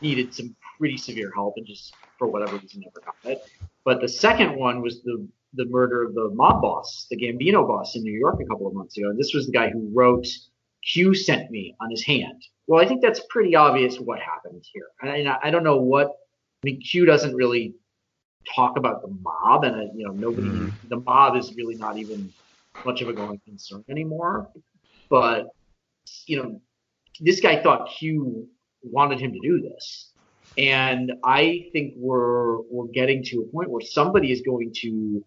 needed 0.00 0.34
some 0.34 0.54
pretty 0.78 0.96
severe 0.96 1.32
help 1.34 1.54
and 1.56 1.66
just 1.66 1.94
for 2.18 2.28
whatever 2.28 2.56
reason 2.56 2.82
never 2.84 3.04
got 3.04 3.16
it. 3.24 3.42
But 3.84 4.00
the 4.00 4.08
second 4.08 4.56
one 4.56 4.82
was 4.82 5.02
the 5.02 5.26
the 5.54 5.64
murder 5.66 6.02
of 6.02 6.14
the 6.14 6.30
mob 6.34 6.60
boss, 6.60 7.06
the 7.10 7.16
Gambino 7.16 7.66
boss 7.66 7.96
in 7.96 8.02
New 8.02 8.12
York 8.12 8.40
a 8.42 8.44
couple 8.44 8.66
of 8.66 8.74
months 8.74 8.98
ago. 8.98 9.08
And 9.08 9.18
this 9.18 9.32
was 9.32 9.46
the 9.46 9.52
guy 9.52 9.70
who 9.70 9.88
wrote 9.92 10.26
Q 10.92 11.14
sent 11.14 11.50
me 11.50 11.74
on 11.80 11.90
his 11.90 12.04
hand. 12.04 12.42
Well, 12.66 12.82
I 12.82 12.86
think 12.86 13.00
that's 13.00 13.20
pretty 13.30 13.54
obvious 13.54 13.98
what 13.98 14.18
happened 14.20 14.64
here. 14.72 14.88
And 15.00 15.28
I, 15.28 15.38
I 15.44 15.50
don't 15.50 15.64
know 15.64 15.78
what 15.78 16.08
I 16.08 16.66
mean. 16.66 16.80
Q 16.80 17.06
doesn't 17.06 17.34
really 17.34 17.74
talk 18.54 18.76
about 18.76 19.02
the 19.02 19.08
mob, 19.08 19.64
and 19.64 19.76
uh, 19.76 19.92
you 19.94 20.06
know 20.06 20.12
nobody. 20.12 20.48
Mm. 20.48 20.72
The 20.88 21.00
mob 21.00 21.36
is 21.36 21.54
really 21.56 21.76
not 21.76 21.96
even 21.98 22.32
much 22.84 23.00
of 23.00 23.08
a 23.08 23.12
going 23.12 23.40
concern 23.44 23.84
anymore. 23.88 24.48
But 25.08 25.48
you 26.26 26.42
know, 26.42 26.60
this 27.20 27.40
guy 27.40 27.62
thought 27.62 27.90
Q 27.98 28.48
wanted 28.82 29.20
him 29.20 29.32
to 29.32 29.38
do 29.40 29.60
this. 29.60 30.12
And 30.58 31.12
I 31.24 31.66
think 31.72 31.94
we're 31.96 32.60
we're 32.62 32.88
getting 32.88 33.22
to 33.24 33.40
a 33.40 33.46
point 33.46 33.70
where 33.70 33.82
somebody 33.82 34.32
is 34.32 34.40
going 34.40 34.72
to 34.82 35.24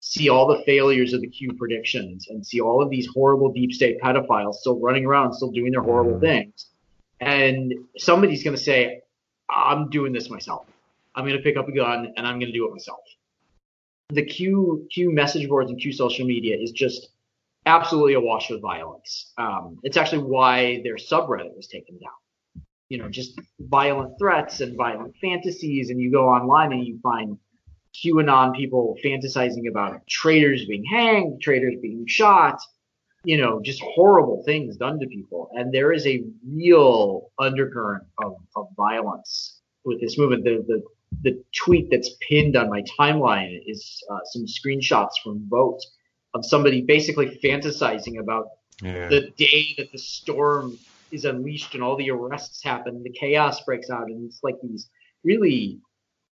see 0.00 0.28
all 0.28 0.46
the 0.46 0.62
failures 0.64 1.12
of 1.12 1.20
the 1.20 1.26
Q 1.26 1.52
predictions 1.54 2.28
and 2.28 2.46
see 2.46 2.60
all 2.60 2.80
of 2.80 2.88
these 2.88 3.08
horrible 3.12 3.52
deep 3.52 3.72
state 3.72 4.00
pedophiles 4.00 4.54
still 4.54 4.78
running 4.78 5.04
around, 5.04 5.34
still 5.34 5.50
doing 5.50 5.72
their 5.72 5.82
horrible 5.82 6.18
mm. 6.18 6.20
things. 6.20 6.66
And 7.20 7.74
somebody's 7.96 8.44
going 8.44 8.56
to 8.56 8.62
say, 8.62 9.00
I'm 9.50 9.90
doing 9.90 10.12
this 10.12 10.30
myself. 10.30 10.66
I'm 11.18 11.24
going 11.24 11.36
to 11.36 11.42
pick 11.42 11.56
up 11.56 11.68
a 11.68 11.72
gun 11.72 12.12
and 12.16 12.26
I'm 12.26 12.38
going 12.38 12.52
to 12.52 12.58
do 12.58 12.66
it 12.66 12.72
myself. 12.72 13.00
The 14.10 14.24
Q 14.24 14.88
Q 14.90 15.12
message 15.12 15.48
boards 15.48 15.70
and 15.70 15.80
Q 15.80 15.92
social 15.92 16.26
media 16.26 16.56
is 16.56 16.70
just 16.70 17.08
absolutely 17.66 18.14
awash 18.14 18.48
with 18.48 18.62
violence. 18.62 19.32
Um, 19.36 19.78
it's 19.82 19.98
actually 19.98 20.22
why 20.22 20.80
their 20.84 20.96
subreddit 20.96 21.54
was 21.54 21.66
taken 21.66 21.98
down 21.98 22.12
you 22.88 22.98
know, 22.98 23.08
just 23.08 23.38
violent 23.60 24.18
threats 24.18 24.60
and 24.60 24.76
violent 24.76 25.14
fantasies. 25.20 25.90
And 25.90 26.00
you 26.00 26.10
go 26.10 26.28
online 26.28 26.72
and 26.72 26.86
you 26.86 26.98
find 27.02 27.38
QAnon 27.94 28.54
people 28.54 28.96
fantasizing 29.04 29.68
about 29.68 30.06
traitors 30.08 30.64
being 30.66 30.84
hanged, 30.84 31.42
traitors 31.42 31.74
being 31.82 32.06
shot, 32.06 32.58
you 33.24 33.36
know, 33.36 33.60
just 33.62 33.82
horrible 33.82 34.42
things 34.44 34.76
done 34.76 34.98
to 35.00 35.06
people. 35.06 35.50
And 35.52 35.72
there 35.72 35.92
is 35.92 36.06
a 36.06 36.24
real 36.46 37.30
undercurrent 37.38 38.04
of, 38.22 38.36
of 38.56 38.68
violence 38.76 39.60
with 39.84 40.00
this 40.00 40.16
movement. 40.18 40.44
The, 40.44 40.64
the, 40.66 40.82
the 41.22 41.42
tweet 41.56 41.90
that's 41.90 42.10
pinned 42.28 42.56
on 42.56 42.70
my 42.70 42.82
timeline 42.98 43.60
is 43.66 44.02
uh, 44.10 44.18
some 44.24 44.44
screenshots 44.46 45.12
from 45.22 45.46
Voat 45.48 45.80
of 46.34 46.44
somebody 46.44 46.82
basically 46.82 47.38
fantasizing 47.42 48.18
about 48.20 48.46
yeah. 48.82 49.08
the 49.08 49.30
day 49.36 49.74
that 49.78 49.90
the 49.92 49.98
storm 49.98 50.78
is 51.10 51.24
unleashed 51.24 51.74
and 51.74 51.82
all 51.82 51.96
the 51.96 52.10
arrests 52.10 52.62
happen, 52.62 53.02
the 53.02 53.10
chaos 53.10 53.64
breaks 53.64 53.90
out, 53.90 54.08
and 54.08 54.26
it's 54.26 54.40
like 54.42 54.56
these 54.62 54.88
really 55.24 55.80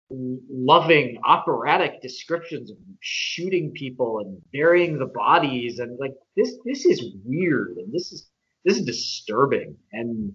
loving 0.09 1.17
operatic 1.25 2.01
descriptions 2.01 2.69
of 2.71 2.77
shooting 2.99 3.71
people 3.71 4.19
and 4.19 4.41
burying 4.51 4.99
the 4.99 5.05
bodies 5.05 5.79
and 5.79 5.97
like 5.99 6.13
this 6.35 6.57
this 6.65 6.85
is 6.85 7.13
weird 7.23 7.77
and 7.77 7.93
this 7.93 8.11
is 8.11 8.27
this 8.65 8.77
is 8.77 8.83
disturbing 8.83 9.75
and 9.93 10.33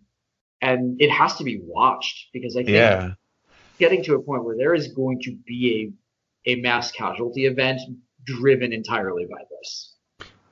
and 0.62 1.00
it 1.00 1.10
has 1.10 1.36
to 1.36 1.44
be 1.44 1.60
watched 1.62 2.28
because 2.32 2.56
I 2.56 2.60
think 2.60 2.70
yeah. 2.70 3.10
Getting 3.78 4.02
to 4.04 4.14
a 4.14 4.22
point 4.22 4.44
where 4.44 4.56
there 4.56 4.74
is 4.74 4.88
going 4.88 5.20
to 5.22 5.36
be 5.46 5.92
a 6.46 6.52
a 6.52 6.60
mass 6.60 6.92
casualty 6.92 7.46
event 7.46 7.80
driven 8.24 8.72
entirely 8.72 9.26
by 9.26 9.42
this. 9.50 9.94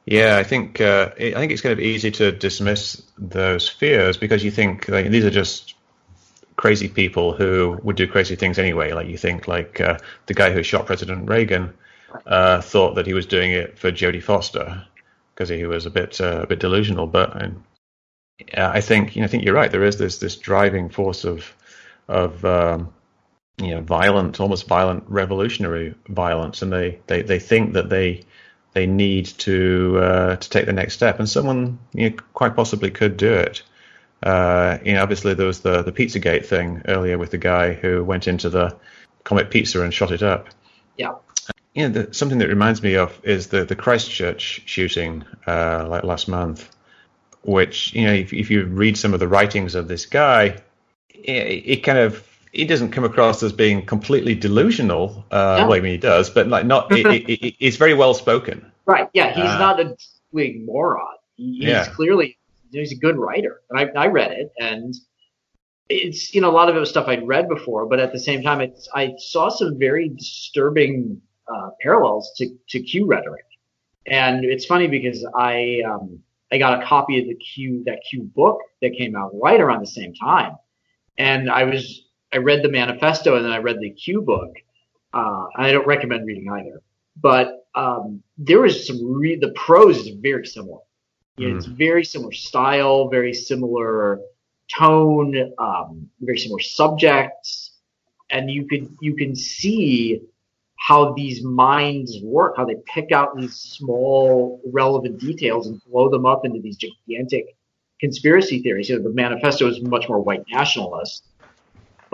Yeah, 0.06 0.36
I 0.36 0.42
think 0.42 0.80
uh, 0.80 1.10
I 1.16 1.32
think 1.32 1.52
it's 1.52 1.62
to 1.62 1.76
be 1.76 1.84
easy 1.84 2.10
to 2.12 2.32
dismiss 2.32 3.02
those 3.16 3.68
fears 3.68 4.16
because 4.16 4.44
you 4.44 4.50
think 4.50 4.88
like, 4.88 5.08
these 5.08 5.24
are 5.24 5.30
just 5.30 5.74
crazy 6.56 6.88
people 6.88 7.32
who 7.32 7.78
would 7.82 7.96
do 7.96 8.06
crazy 8.06 8.36
things 8.36 8.58
anyway. 8.58 8.92
Like 8.92 9.08
you 9.08 9.16
think 9.16 9.48
like 9.48 9.80
uh, 9.80 9.98
the 10.26 10.34
guy 10.34 10.52
who 10.52 10.62
shot 10.62 10.86
President 10.86 11.28
Reagan 11.28 11.72
uh, 12.26 12.60
thought 12.60 12.96
that 12.96 13.06
he 13.06 13.14
was 13.14 13.26
doing 13.26 13.52
it 13.52 13.78
for 13.78 13.90
Jodie 13.90 14.22
Foster 14.22 14.84
because 15.34 15.48
he 15.48 15.64
was 15.64 15.86
a 15.86 15.90
bit 15.90 16.20
uh, 16.20 16.42
a 16.42 16.46
bit 16.46 16.60
delusional. 16.60 17.06
But 17.06 17.52
I 18.54 18.80
think 18.82 19.16
you 19.16 19.22
know 19.22 19.26
I 19.26 19.28
think 19.28 19.44
you're 19.44 19.54
right. 19.54 19.72
There 19.72 19.84
is 19.84 19.96
this 19.96 20.18
this 20.18 20.36
driving 20.36 20.90
force 20.90 21.24
of 21.24 21.50
of 22.08 22.44
um, 22.44 22.92
you 23.58 23.70
know 23.70 23.80
violent, 23.80 24.40
almost 24.40 24.66
violent 24.66 25.04
revolutionary 25.06 25.94
violence, 26.08 26.62
and 26.62 26.72
they 26.72 27.00
they 27.06 27.22
they 27.22 27.38
think 27.38 27.74
that 27.74 27.88
they 27.88 28.24
they 28.72 28.86
need 28.86 29.26
to 29.26 29.98
uh, 29.98 30.36
to 30.36 30.50
take 30.50 30.66
the 30.66 30.72
next 30.72 30.94
step, 30.94 31.18
and 31.18 31.28
someone 31.28 31.78
you 31.92 32.10
know, 32.10 32.16
quite 32.32 32.56
possibly 32.56 32.90
could 32.90 33.16
do 33.16 33.32
it. 33.32 33.62
Uh, 34.22 34.78
you 34.84 34.94
know, 34.94 35.02
obviously 35.02 35.34
there 35.34 35.46
was 35.46 35.60
the 35.60 35.82
the 35.82 35.92
PizzaGate 35.92 36.46
thing 36.46 36.82
earlier 36.86 37.18
with 37.18 37.30
the 37.30 37.38
guy 37.38 37.72
who 37.72 38.02
went 38.02 38.26
into 38.26 38.48
the 38.48 38.76
Comet 39.22 39.50
Pizza 39.50 39.82
and 39.82 39.94
shot 39.94 40.10
it 40.10 40.22
up. 40.22 40.48
Yeah. 40.96 41.14
You 41.74 41.88
know, 41.88 42.02
the, 42.02 42.14
something 42.14 42.38
that 42.38 42.48
reminds 42.48 42.82
me 42.82 42.94
of 42.96 43.20
is 43.22 43.48
the 43.48 43.64
the 43.64 43.76
Christchurch 43.76 44.62
shooting 44.66 45.24
uh, 45.46 45.86
like 45.88 46.04
last 46.04 46.28
month, 46.28 46.74
which 47.42 47.92
you 47.94 48.06
know, 48.06 48.12
if, 48.12 48.32
if 48.32 48.50
you 48.50 48.64
read 48.64 48.96
some 48.98 49.14
of 49.14 49.20
the 49.20 49.28
writings 49.28 49.74
of 49.74 49.86
this 49.86 50.06
guy, 50.06 50.60
it, 51.10 51.62
it 51.66 51.84
kind 51.84 51.98
of 51.98 52.26
he 52.54 52.64
doesn't 52.64 52.90
come 52.90 53.04
across 53.04 53.42
as 53.42 53.52
being 53.52 53.84
completely 53.84 54.34
delusional. 54.34 55.24
Uh, 55.30 55.58
no. 55.60 55.68
Well, 55.68 55.78
I 55.78 55.80
mean, 55.80 55.92
he 55.92 55.98
does, 55.98 56.30
but 56.30 56.48
like 56.48 56.66
not. 56.66 56.90
it, 56.92 57.28
it, 57.28 57.54
he's 57.58 57.76
very 57.76 57.94
well 57.94 58.14
spoken. 58.14 58.70
Right. 58.86 59.08
Yeah. 59.12 59.34
He's 59.34 59.44
uh, 59.44 59.58
not 59.58 59.80
a 59.80 59.96
complete 60.30 60.64
moron. 60.64 61.16
He's 61.36 61.64
yeah. 61.64 61.86
clearly 61.86 62.38
he's 62.80 62.92
a 62.92 62.96
good 62.96 63.16
writer, 63.16 63.62
and 63.70 63.78
I, 63.78 64.04
I 64.04 64.06
read 64.08 64.32
it, 64.32 64.52
and 64.58 64.94
it's 65.88 66.34
you 66.34 66.40
know 66.40 66.50
a 66.50 66.52
lot 66.52 66.68
of 66.68 66.76
it 66.76 66.80
was 66.80 66.90
stuff 66.90 67.08
I'd 67.08 67.26
read 67.26 67.48
before, 67.48 67.86
but 67.86 68.00
at 68.00 68.12
the 68.12 68.20
same 68.20 68.42
time, 68.42 68.60
it's 68.60 68.88
I 68.94 69.14
saw 69.18 69.48
some 69.48 69.78
very 69.78 70.08
disturbing 70.08 71.20
uh, 71.52 71.70
parallels 71.80 72.32
to 72.38 72.56
to 72.70 72.80
Q 72.80 73.06
rhetoric, 73.06 73.44
and 74.06 74.44
it's 74.44 74.66
funny 74.66 74.88
because 74.88 75.26
I 75.36 75.82
um, 75.86 76.20
I 76.52 76.58
got 76.58 76.82
a 76.82 76.86
copy 76.86 77.20
of 77.20 77.26
the 77.26 77.34
Q 77.34 77.82
that 77.86 78.00
Q 78.08 78.22
book 78.22 78.58
that 78.82 78.96
came 78.96 79.16
out 79.16 79.32
right 79.40 79.60
around 79.60 79.80
the 79.80 79.86
same 79.86 80.14
time, 80.14 80.56
and 81.18 81.50
I 81.50 81.64
was 81.64 82.08
I 82.34 82.38
read 82.38 82.62
the 82.64 82.68
manifesto 82.68 83.36
and 83.36 83.44
then 83.44 83.52
I 83.52 83.58
read 83.58 83.78
the 83.78 83.90
Q 83.90 84.20
book. 84.20 84.52
Uh, 85.12 85.46
I 85.56 85.70
don't 85.70 85.86
recommend 85.86 86.26
reading 86.26 86.50
either, 86.50 86.82
but 87.22 87.66
um, 87.76 88.22
there 88.36 88.60
was 88.60 88.88
some 88.88 89.14
re- 89.14 89.36
the 89.36 89.52
prose 89.52 89.98
is 89.98 90.08
very 90.16 90.44
similar. 90.44 90.80
Mm. 91.38 91.56
It's 91.56 91.66
very 91.66 92.04
similar 92.04 92.32
style, 92.32 93.08
very 93.08 93.32
similar 93.32 94.20
tone, 94.76 95.52
um, 95.58 96.10
very 96.20 96.38
similar 96.38 96.58
subjects, 96.58 97.78
and 98.30 98.50
you 98.50 98.66
can 98.66 98.96
you 99.00 99.14
can 99.14 99.36
see 99.36 100.20
how 100.76 101.12
these 101.12 101.44
minds 101.44 102.18
work, 102.22 102.54
how 102.56 102.64
they 102.64 102.76
pick 102.92 103.12
out 103.12 103.36
these 103.36 103.54
small 103.54 104.60
relevant 104.72 105.20
details 105.20 105.68
and 105.68 105.80
blow 105.84 106.08
them 106.10 106.26
up 106.26 106.44
into 106.44 106.60
these 106.60 106.76
gigantic 106.76 107.56
conspiracy 108.00 108.60
theories. 108.60 108.88
You 108.88 108.96
know, 108.96 109.04
the 109.04 109.14
manifesto 109.14 109.68
is 109.68 109.80
much 109.82 110.08
more 110.08 110.20
white 110.20 110.42
nationalist 110.50 111.28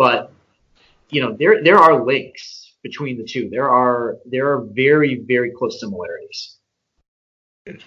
but 0.00 0.32
you 1.10 1.20
know, 1.20 1.36
there 1.38 1.62
there 1.62 1.76
are 1.76 2.02
links 2.02 2.72
between 2.82 3.18
the 3.18 3.24
two. 3.24 3.50
There 3.50 3.68
are 3.68 4.16
there 4.24 4.50
are 4.52 4.62
very 4.62 5.16
very 5.16 5.50
close 5.50 5.78
similarities. 5.78 6.56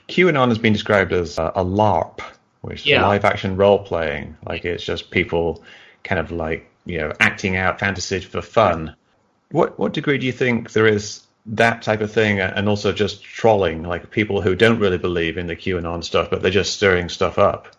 QAnon 0.08 0.50
has 0.50 0.60
been 0.60 0.74
described 0.74 1.12
as 1.12 1.40
a, 1.40 1.52
a 1.56 1.66
LARP, 1.66 2.20
which 2.62 2.82
is 2.82 2.86
Yeah. 2.86 3.02
live 3.02 3.26
action 3.26 3.58
role 3.58 3.80
playing. 3.80 4.38
Like 4.46 4.64
it's 4.64 4.84
just 4.84 5.10
people 5.10 5.64
kind 6.04 6.20
of 6.20 6.30
like 6.32 6.70
you 6.86 7.00
know 7.00 7.12
acting 7.20 7.56
out 7.58 7.80
fantasies 7.80 8.26
for 8.26 8.44
fun. 8.44 8.96
What 9.50 9.80
what 9.80 9.94
degree 9.94 10.20
do 10.20 10.28
you 10.28 10.34
think 10.44 10.72
there 10.72 10.86
is 10.86 11.24
that 11.48 11.82
type 11.82 12.02
of 12.02 12.12
thing, 12.12 12.40
and 12.40 12.70
also 12.70 12.94
just 12.94 13.24
trolling, 13.24 13.82
like 13.82 14.12
people 14.12 14.40
who 14.40 14.54
don't 14.54 14.80
really 14.80 15.00
believe 15.00 15.40
in 15.40 15.48
the 15.48 15.56
QAnon 15.56 16.04
stuff, 16.04 16.30
but 16.30 16.44
they're 16.44 16.60
just 16.62 16.74
stirring 16.74 17.10
stuff 17.10 17.40
up? 17.40 17.76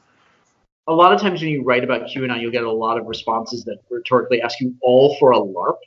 A 0.86 0.92
lot 0.92 1.12
of 1.12 1.20
times 1.20 1.40
when 1.40 1.50
you 1.50 1.62
write 1.62 1.84
about 1.84 2.02
QAnon, 2.02 2.40
you'll 2.40 2.50
get 2.50 2.64
a 2.64 2.70
lot 2.70 2.98
of 2.98 3.06
responses 3.06 3.64
that 3.64 3.78
rhetorically 3.90 4.42
ask 4.42 4.60
you 4.60 4.74
all 4.82 5.16
for 5.18 5.32
a 5.32 5.38
LARP, 5.38 5.78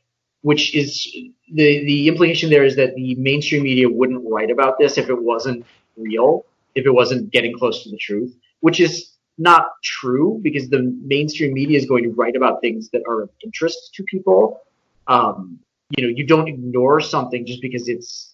which 0.41 0.75
is 0.75 1.07
the 1.53 1.85
the 1.85 2.07
implication 2.07 2.49
there 2.49 2.63
is 2.63 2.75
that 2.75 2.95
the 2.95 3.15
mainstream 3.15 3.63
media 3.63 3.87
wouldn't 3.89 4.23
write 4.29 4.49
about 4.49 4.77
this 4.79 4.97
if 4.97 5.09
it 5.09 5.21
wasn't 5.21 5.65
real, 5.95 6.45
if 6.75 6.85
it 6.85 6.91
wasn't 6.91 7.31
getting 7.31 7.57
close 7.57 7.83
to 7.83 7.89
the 7.91 7.97
truth, 7.97 8.35
which 8.61 8.79
is 8.79 9.13
not 9.37 9.69
true 9.83 10.39
because 10.41 10.69
the 10.69 10.81
mainstream 11.05 11.53
media 11.53 11.77
is 11.77 11.85
going 11.85 12.03
to 12.03 12.09
write 12.09 12.35
about 12.35 12.59
things 12.59 12.89
that 12.89 13.03
are 13.07 13.21
of 13.21 13.29
interest 13.43 13.93
to 13.93 14.03
people. 14.03 14.61
Um, 15.07 15.59
you 15.95 16.03
know, 16.03 16.13
you 16.13 16.25
don't 16.25 16.47
ignore 16.47 16.99
something 16.99 17.45
just 17.45 17.61
because 17.61 17.87
it's 17.87 18.33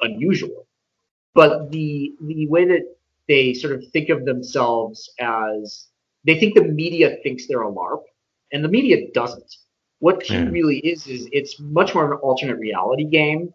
unusual. 0.00 0.66
But 1.34 1.72
the 1.72 2.14
the 2.20 2.46
way 2.46 2.64
that 2.66 2.96
they 3.26 3.52
sort 3.52 3.74
of 3.74 3.84
think 3.88 4.10
of 4.10 4.24
themselves 4.24 5.10
as 5.18 5.88
they 6.24 6.38
think 6.38 6.54
the 6.54 6.62
media 6.64 7.16
thinks 7.22 7.46
they're 7.46 7.62
a 7.62 7.70
LARP, 7.70 8.02
and 8.52 8.64
the 8.64 8.68
media 8.68 9.08
doesn't. 9.12 9.56
What 10.00 10.22
Q 10.22 10.36
Yeah. 10.38 10.48
really 10.50 10.78
is 10.78 11.06
is 11.06 11.28
it's 11.32 11.58
much 11.60 11.94
more 11.94 12.04
of 12.04 12.10
an 12.12 12.18
alternate 12.18 12.58
reality 12.58 13.04
game 13.04 13.52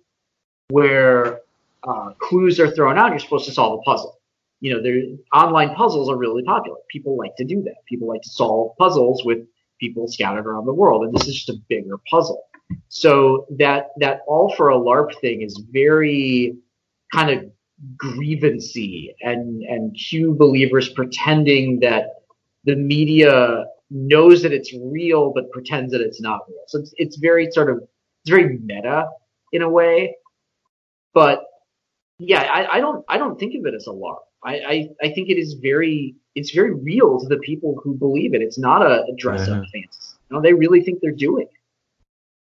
where 0.70 1.42
uh, 1.84 2.12
clues 2.20 2.60
are 2.60 2.70
thrown 2.72 2.98
out. 2.98 3.06
and 3.06 3.14
You're 3.14 3.20
supposed 3.20 3.46
to 3.46 3.52
solve 3.54 3.80
a 3.80 3.82
puzzle. 3.84 4.20
You 4.62 4.74
know, 4.74 5.18
online 5.34 5.74
puzzles 5.76 6.10
are 6.10 6.18
really 6.18 6.44
popular. 6.44 6.78
People 6.90 7.16
like 7.18 7.36
to 7.38 7.46
do 7.46 7.62
that. 7.64 7.76
People 7.88 8.08
like 8.10 8.22
to 8.24 8.30
solve 8.30 8.76
puzzles 8.78 9.24
with 9.24 9.40
people 9.80 10.08
scattered 10.08 10.46
around 10.46 10.66
the 10.66 10.74
world, 10.74 11.06
and 11.06 11.14
this 11.14 11.28
is 11.28 11.36
just 11.36 11.50
a 11.50 11.58
bigger 11.70 11.98
puzzle. 12.12 12.44
So 12.90 13.46
that 13.58 13.92
that 13.98 14.22
all 14.28 14.54
for 14.56 14.70
a 14.70 14.76
LARP 14.78 15.16
thing 15.22 15.42
is 15.42 15.64
very 15.72 16.58
kind 17.14 17.30
of 17.32 17.50
grievancy 17.96 19.16
and 19.22 19.64
and 19.64 19.96
Q 19.96 20.34
believers 20.34 20.90
pretending 20.90 21.80
that 21.80 22.19
the 22.66 22.76
media 22.76 23.66
knows 23.90 24.44
that 24.44 24.54
it's 24.54 24.74
real 24.74 25.32
but 25.34 25.50
pretends 25.52 25.92
that 25.92 26.02
it's 26.02 26.22
not 26.22 26.42
real. 26.48 26.64
So 26.68 26.80
it's 26.80 26.94
it's 26.98 27.18
very 27.18 27.52
sort 27.52 27.70
of 27.70 27.78
it's 27.78 28.30
very 28.30 28.58
meta 28.58 29.08
in 29.52 29.62
a 29.62 29.70
way. 29.70 30.16
But 31.14 31.44
yeah, 32.20 32.42
I, 32.42 32.78
I 32.78 32.80
don't 32.80 33.04
I 33.08 33.18
don't 33.18 33.40
think 33.40 33.56
of 33.56 33.66
it 33.66 33.74
as 33.74 33.88
a 33.88 33.92
LARP. 33.92 34.20
I, 34.44 34.56
I, 34.56 34.90
I 35.04 35.14
think 35.14 35.30
it 35.30 35.38
is 35.38 35.56
very 35.56 36.16
it's 36.36 36.52
very 36.52 36.74
real 36.74 37.20
to 37.20 37.28
the 37.28 37.40
people 37.40 37.80
who 37.84 37.96
believe 37.96 38.34
it. 38.34 38.42
It's 38.42 38.58
not 38.58 38.82
a, 38.82 39.04
a 39.04 39.16
dress 39.18 39.42
up 39.42 39.50
mm-hmm. 39.50 39.64
fantasy. 39.74 40.18
You 40.30 40.36
know, 40.36 40.42
they 40.42 40.54
really 40.54 40.82
think 40.82 41.00
they're 41.02 41.12
doing 41.12 41.48
it. 41.52 41.60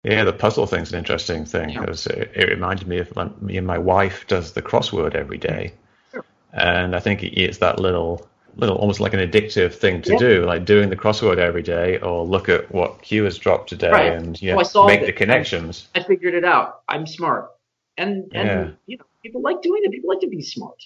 Yeah, 0.04 0.24
the 0.24 0.34
puzzle 0.34 0.66
thing's 0.66 0.94
an 0.94 1.00
interesting 1.00 1.46
thing. 1.46 1.72
Yeah. 1.72 1.84
It, 1.84 1.90
was, 1.90 2.08
it, 2.08 2.50
reminded 2.50 2.88
me 2.88 3.00
of 3.00 3.42
me 3.42 3.58
and 3.58 3.68
my 3.68 3.78
wife 3.78 4.26
does 4.28 4.54
the 4.54 4.62
crossword 4.62 5.14
every 5.14 5.38
day, 5.38 5.74
Sure. 6.12 6.24
and 6.54 6.96
I 6.96 7.00
think 7.00 7.22
it's 7.24 7.58
that 7.58 7.80
little, 7.80 8.26
little 8.56 8.76
almost 8.78 9.00
like 9.00 9.14
an 9.14 9.20
addictive 9.20 9.74
thing 9.74 10.02
to 10.04 10.14
Yeah. 10.14 10.18
do, 10.20 10.46
like 10.46 10.66
doing 10.66 10.90
the 10.90 10.96
crossword 10.96 11.38
every 11.38 11.62
day, 11.64 12.00
or 12.00 12.26
look 12.26 12.50
at 12.50 12.72
what 12.74 13.02
Q 13.02 13.24
has 13.26 13.38
dropped 13.38 13.70
today, 13.70 13.92
Right. 13.92 14.14
and 14.14 14.42
yeah, 14.42 14.56
Oh, 14.56 14.60
I 14.60 14.64
solved 14.64 14.88
make 14.88 15.02
it. 15.02 15.06
the 15.06 15.14
connections. 15.14 15.88
I 15.96 16.04
figured 16.04 16.34
it 16.34 16.44
out. 16.46 16.82
I'm 16.90 17.06
smart. 17.08 17.50
And 17.98 18.32
and 18.34 18.48
Yeah. 18.48 18.70
you 18.86 18.98
know, 18.98 19.04
people 19.24 19.42
like 19.42 19.62
doing 19.62 19.82
it. 19.84 19.92
People 19.92 20.10
like 20.10 20.22
to 20.22 20.28
be 20.28 20.42
smart. 20.42 20.82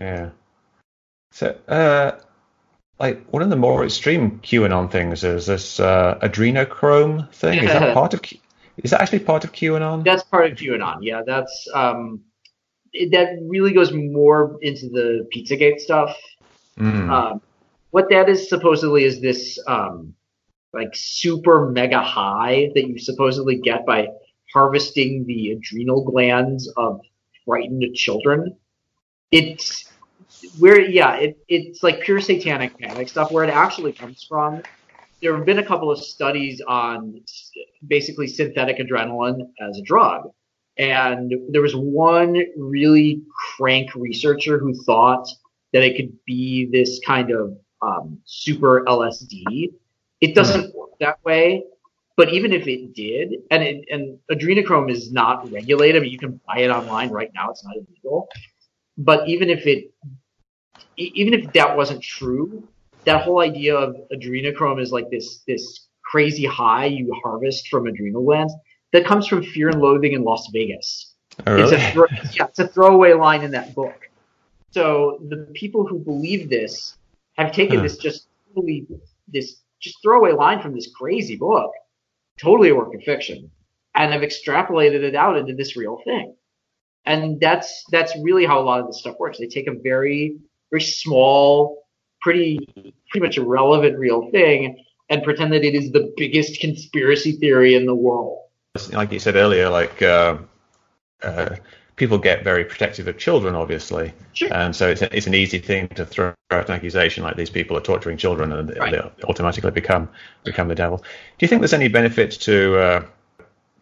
Yeah. 0.00 0.30
So, 1.32 1.56
uh, 1.68 2.12
like 2.98 3.24
one 3.30 3.42
of 3.42 3.50
the 3.50 3.56
more 3.56 3.84
extreme 3.84 4.40
QAnon 4.42 4.90
things 4.90 5.24
is 5.24 5.46
this 5.46 5.80
uh, 5.80 6.18
adrenochrome 6.22 7.32
thing. 7.32 7.60
Is 7.60 7.66
that 7.72 7.94
part 7.94 8.14
of? 8.14 8.22
Q- 8.22 8.38
Is 8.78 8.90
that 8.90 9.00
actually 9.00 9.20
part 9.20 9.44
of 9.44 9.52
QAnon? 9.52 10.04
That's 10.04 10.22
part 10.24 10.50
of 10.50 10.58
QAnon. 10.58 10.98
Yeah, 11.02 11.22
that's 11.26 11.68
um 11.74 12.22
it, 12.92 13.12
that 13.12 13.28
really 13.48 13.72
goes 13.72 13.92
more 13.92 14.58
into 14.62 14.88
the 14.88 15.28
Pizzagate 15.32 15.78
stuff. 15.80 16.16
Mm. 16.78 17.10
Um, 17.10 17.40
what 17.90 18.08
that 18.10 18.28
is 18.28 18.48
supposedly 18.48 19.04
is 19.04 19.20
this 19.20 19.58
um, 19.66 20.14
like 20.72 20.90
super 20.94 21.70
mega 21.70 22.02
high 22.02 22.70
that 22.74 22.86
you 22.86 22.98
supposedly 22.98 23.56
get 23.56 23.84
by 23.84 24.08
harvesting 24.52 25.24
the 25.26 25.52
adrenal 25.52 26.04
glands 26.04 26.72
of 26.76 27.00
frightened 27.44 27.94
children. 27.94 28.56
It's 29.30 29.90
where 30.58 30.80
yeah, 30.80 31.16
it, 31.16 31.38
it's 31.48 31.82
like 31.82 32.00
pure 32.00 32.20
satanic 32.20 32.78
panic 32.78 33.08
stuff. 33.08 33.30
Where 33.30 33.44
it 33.44 33.50
actually 33.50 33.92
comes 33.92 34.24
from, 34.28 34.62
there 35.20 35.36
have 35.36 35.44
been 35.44 35.58
a 35.58 35.66
couple 35.66 35.90
of 35.90 35.98
studies 35.98 36.60
on 36.66 37.20
basically 37.86 38.26
synthetic 38.26 38.78
adrenaline 38.78 39.40
as 39.60 39.78
a 39.78 39.82
drug. 39.82 40.30
And 40.78 41.32
there 41.50 41.60
was 41.60 41.74
one 41.74 42.42
really 42.56 43.22
crank 43.56 43.94
researcher 43.94 44.58
who 44.58 44.72
thought 44.84 45.28
that 45.72 45.82
it 45.82 45.96
could 45.96 46.12
be 46.24 46.68
this 46.70 47.00
kind 47.06 47.30
of 47.30 47.56
um, 47.82 48.18
super 48.24 48.84
LSD. 48.86 49.72
It 50.20 50.34
doesn't 50.34 50.74
work 50.74 50.90
that 51.00 51.24
way. 51.24 51.64
But 52.16 52.34
even 52.34 52.52
if 52.52 52.66
it 52.66 52.94
did, 52.94 53.36
and 53.50 53.62
it, 53.62 53.86
and 53.90 54.18
adrenochrome 54.30 54.90
is 54.90 55.10
not 55.10 55.50
regulated. 55.50 55.96
I 55.96 56.00
mean, 56.00 56.12
you 56.12 56.18
can 56.18 56.38
buy 56.46 56.58
it 56.58 56.68
online 56.68 57.08
right 57.10 57.30
now; 57.34 57.48
it's 57.50 57.64
not 57.64 57.76
illegal. 57.76 58.28
But 58.98 59.26
even 59.26 59.48
if 59.48 59.66
it, 59.66 59.90
even 60.98 61.32
if 61.32 61.50
that 61.54 61.74
wasn't 61.74 62.02
true, 62.02 62.68
that 63.06 63.22
whole 63.22 63.40
idea 63.40 63.74
of 63.74 63.96
adrenochrome 64.12 64.82
is 64.82 64.92
like 64.92 65.08
this 65.10 65.42
this 65.46 65.86
crazy 66.04 66.44
high 66.44 66.86
you 66.86 67.10
harvest 67.24 67.68
from 67.68 67.86
adrenal 67.86 68.22
glands 68.24 68.52
that 68.92 69.06
comes 69.06 69.26
from 69.26 69.42
Fear 69.42 69.70
and 69.70 69.80
Loathing 69.80 70.12
in 70.12 70.22
Las 70.22 70.48
Vegas. 70.52 71.14
oh, 71.46 71.56
It's 71.56 71.72
a 71.72 71.92
thro- 71.92 72.06
yeah, 72.32 72.44
it's 72.46 72.58
a 72.58 72.68
throwaway 72.68 73.12
line 73.12 73.42
in 73.42 73.50
that 73.52 73.74
book. 73.74 74.09
So 74.70 75.18
the 75.28 75.48
people 75.54 75.86
who 75.86 75.98
believe 75.98 76.48
this 76.48 76.96
have 77.36 77.52
taken 77.52 77.76
Huh. 77.76 77.82
this 77.84 77.96
just 77.96 78.28
totally 78.54 78.86
this 79.28 79.60
just 79.80 80.02
throwaway 80.02 80.32
line 80.32 80.60
from 80.60 80.74
this 80.74 80.90
crazy 80.94 81.36
book, 81.36 81.70
totally 82.38 82.70
a 82.70 82.74
work 82.74 82.94
of 82.94 83.02
fiction, 83.02 83.50
and 83.94 84.12
have 84.12 84.22
extrapolated 84.22 85.02
it 85.02 85.14
out 85.14 85.36
into 85.36 85.54
this 85.54 85.76
real 85.76 86.00
thing. 86.04 86.34
And 87.06 87.40
that's 87.40 87.84
that's 87.90 88.14
really 88.22 88.44
how 88.44 88.60
a 88.60 88.64
lot 88.64 88.80
of 88.80 88.86
this 88.86 89.00
stuff 89.00 89.16
works. 89.18 89.38
They 89.38 89.46
take 89.46 89.66
a 89.66 89.74
very 89.74 90.38
very 90.70 90.82
small, 90.82 91.84
pretty 92.20 92.58
pretty 93.10 93.26
much 93.26 93.38
irrelevant 93.38 93.98
real 93.98 94.30
thing 94.30 94.84
and 95.08 95.24
pretend 95.24 95.52
that 95.52 95.64
it 95.64 95.74
is 95.74 95.90
the 95.90 96.12
biggest 96.16 96.60
conspiracy 96.60 97.32
theory 97.32 97.74
in 97.74 97.84
the 97.84 97.94
world. 97.94 98.38
like 98.92 99.10
you 99.10 99.18
said 99.18 99.34
earlier, 99.34 99.68
like 99.68 100.00
uh, 100.02 100.38
uh, 101.22 101.56
people 102.00 102.16
get 102.18 102.42
very 102.42 102.64
protective 102.64 103.06
of 103.06 103.18
children, 103.18 103.54
obviously, 103.54 104.10
Sure. 104.32 104.52
and 104.52 104.74
so 104.74 104.88
it's, 104.88 105.02
a, 105.02 105.14
it's 105.16 105.26
an 105.26 105.34
easy 105.34 105.58
thing 105.58 105.86
to 105.88 106.06
throw 106.06 106.32
out 106.50 106.68
an 106.68 106.74
accusation 106.74 107.22
like 107.22 107.36
these 107.36 107.50
people 107.50 107.76
are 107.76 107.82
torturing 107.82 108.16
children, 108.16 108.52
and 108.52 108.74
Right. 108.76 108.92
they 108.92 109.24
automatically 109.24 109.70
become 109.70 110.08
become 110.42 110.68
the 110.68 110.74
devil. 110.74 110.96
Do 110.98 111.40
you 111.44 111.48
think 111.48 111.60
there's 111.60 111.74
any 111.74 111.88
benefit 111.88 112.30
to 112.48 112.56
uh, 112.78 113.04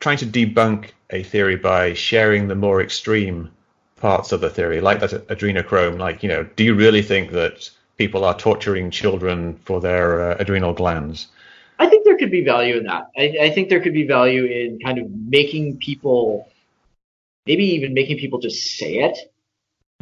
trying 0.01 0.19
to 0.19 0.27
debunk 0.27 0.91
a 1.11 1.23
theory 1.23 1.57
by 1.57 1.95
sharing 1.95 2.49
the 2.49 2.57
more 2.57 2.83
extreme 2.83 3.51
parts 3.97 4.33
of 4.33 4.41
the 4.41 4.51
theory, 4.51 4.81
like 4.81 4.99
that 5.01 5.29
adrenochrome? 5.29 5.99
Like, 5.99 6.25
you 6.25 6.29
know, 6.29 6.43
do 6.57 6.64
you 6.64 6.75
really 6.75 7.03
think 7.03 7.31
that 7.33 7.71
people 7.99 8.25
are 8.25 8.37
torturing 8.37 8.91
children 8.91 9.59
for 9.64 9.81
their 9.81 10.09
uh, 10.33 10.37
adrenal 10.41 10.73
glands? 10.73 11.29
I 11.79 11.87
think 11.89 12.05
there 12.05 12.19
could 12.19 12.33
be 12.33 12.45
value 12.45 12.77
in 12.79 12.85
that. 12.93 13.11
I, 13.16 13.25
I 13.47 13.51
think 13.51 13.69
there 13.69 13.81
could 13.81 13.95
be 13.95 14.07
value 14.07 14.45
in 14.45 14.81
kind 14.81 14.99
of 14.99 15.07
making 15.11 15.79
people, 15.79 16.49
maybe 17.49 17.64
even 17.64 17.94
making 17.94 18.18
people 18.18 18.38
just 18.38 18.76
say 18.78 18.99
it, 18.99 19.16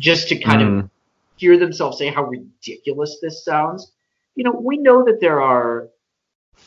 just 0.01 0.29
to 0.29 0.37
kind 0.37 0.63
of 0.63 0.69
Mm. 0.69 0.91
hear 1.37 1.57
themselves 1.57 1.97
say 1.99 2.09
how 2.11 2.25
ridiculous 2.25 3.19
this 3.23 3.45
sounds. 3.45 3.93
You 4.35 4.45
know, 4.45 4.53
we 4.71 4.77
know 4.79 5.05
that 5.05 5.21
there 5.21 5.41
are 5.41 5.89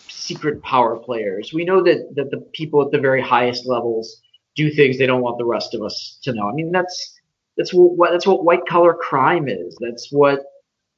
secret 0.08 0.64
power 0.64 0.98
players. 0.98 1.52
We 1.54 1.66
know 1.66 1.84
that, 1.84 2.16
that 2.16 2.32
the 2.32 2.42
people 2.54 2.82
at 2.82 2.92
the 2.92 3.00
very 3.00 3.22
highest 3.22 3.68
levels 3.68 4.22
do 4.56 4.72
things 4.72 4.98
they 4.98 5.06
don't 5.06 5.22
want 5.22 5.38
the 5.38 5.46
rest 5.46 5.74
of 5.76 5.82
us 5.82 6.18
to 6.24 6.34
know. 6.34 6.48
I 6.50 6.54
mean, 6.54 6.72
that's, 6.72 7.20
that's 7.58 7.72
what, 7.72 8.12
that's 8.12 8.26
what 8.26 8.46
white 8.46 8.66
collar 8.66 8.94
crime 8.94 9.48
is. 9.50 9.78
That's 9.82 10.12
what, 10.12 10.40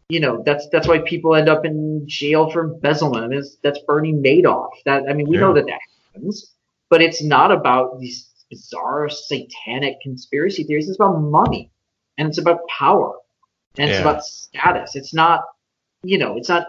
you 0.09 0.19
know, 0.19 0.43
that's, 0.45 0.67
that's 0.71 0.87
why 0.87 0.99
people 0.99 1.35
end 1.35 1.49
up 1.49 1.65
in 1.65 2.03
jail 2.05 2.51
for 2.51 2.65
embezzlement. 2.65 3.23
I 3.23 3.27
mean, 3.27 3.39
it's, 3.39 3.57
that's 3.63 3.79
Bernie 3.87 4.13
Madoff. 4.13 4.71
That, 4.85 5.03
I 5.09 5.13
mean, 5.13 5.27
we 5.27 5.37
know 5.37 5.53
that 5.53 5.65
that 5.65 5.79
happens, 6.13 6.53
but 6.89 7.01
it's 7.01 7.23
not 7.23 7.51
about 7.51 7.99
these 7.99 8.30
bizarre 8.51 9.09
satanic 9.09 9.99
conspiracy 10.01 10.63
theories. 10.63 10.87
It's 10.87 10.99
about 10.99 11.19
money 11.19 11.71
and 12.17 12.27
it's 12.27 12.37
about 12.37 12.59
power 12.67 13.17
and 13.77 13.89
it's 13.89 13.97
Yeah. 13.97 14.09
about 14.09 14.23
status. 14.23 14.95
It's 14.95 15.13
not, 15.13 15.43
you 16.03 16.19
know, 16.19 16.37
it's 16.37 16.49
not 16.49 16.67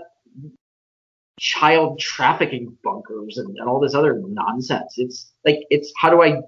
child 1.38 1.98
trafficking 1.98 2.76
bunkers 2.84 3.36
and, 3.36 3.56
and 3.58 3.68
all 3.68 3.80
this 3.80 3.94
other 3.94 4.22
nonsense. 4.26 4.94
It's 4.96 5.32
like, 5.44 5.58
it's 5.70 5.92
how 5.98 6.08
do 6.08 6.22
I 6.22 6.40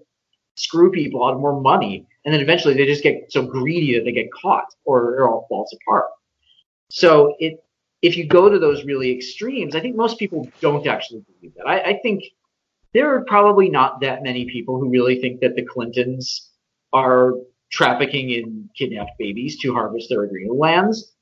screw 0.57 0.91
people 0.91 1.25
out 1.25 1.35
of 1.35 1.41
more 1.41 1.61
money? 1.61 2.07
And 2.25 2.33
then 2.33 2.41
eventually 2.41 2.75
they 2.75 2.87
just 2.87 3.03
get 3.03 3.31
so 3.31 3.43
greedy 3.43 3.95
that 3.99 4.05
they 4.05 4.13
get 4.13 4.33
caught 4.33 4.67
or 4.85 5.19
it 5.19 5.23
all 5.23 5.47
falls 5.49 5.77
apart. 5.83 6.07
So 6.91 7.35
it, 7.41 7.63
if 8.03 8.17
you 8.17 8.27
go 8.27 8.49
to 8.49 8.59
those 8.59 8.85
really 8.85 9.11
extremes, 9.11 9.75
I 9.75 9.81
think 9.81 9.97
most 9.97 10.19
people 10.19 10.49
don't 10.61 10.87
actually 10.87 11.25
believe 11.41 11.55
that. 11.57 11.67
I, 11.67 11.81
I 11.81 11.99
think 12.03 12.23
there 12.95 13.15
are 13.15 13.25
probably 13.25 13.69
not 13.69 14.01
that 14.01 14.23
many 14.23 14.47
people 14.47 14.79
who 14.79 14.89
really 14.89 15.21
think 15.21 15.41
that 15.41 15.57
the 15.57 15.65
Clintons 15.65 16.51
are 16.93 17.35
trafficking 17.71 18.31
in 18.31 18.71
kidnapped 18.79 19.19
babies 19.19 19.59
to 19.59 19.75
harvest 19.75 20.09
their 20.09 20.23
adrenal 20.23 20.57
glands. 20.57 21.13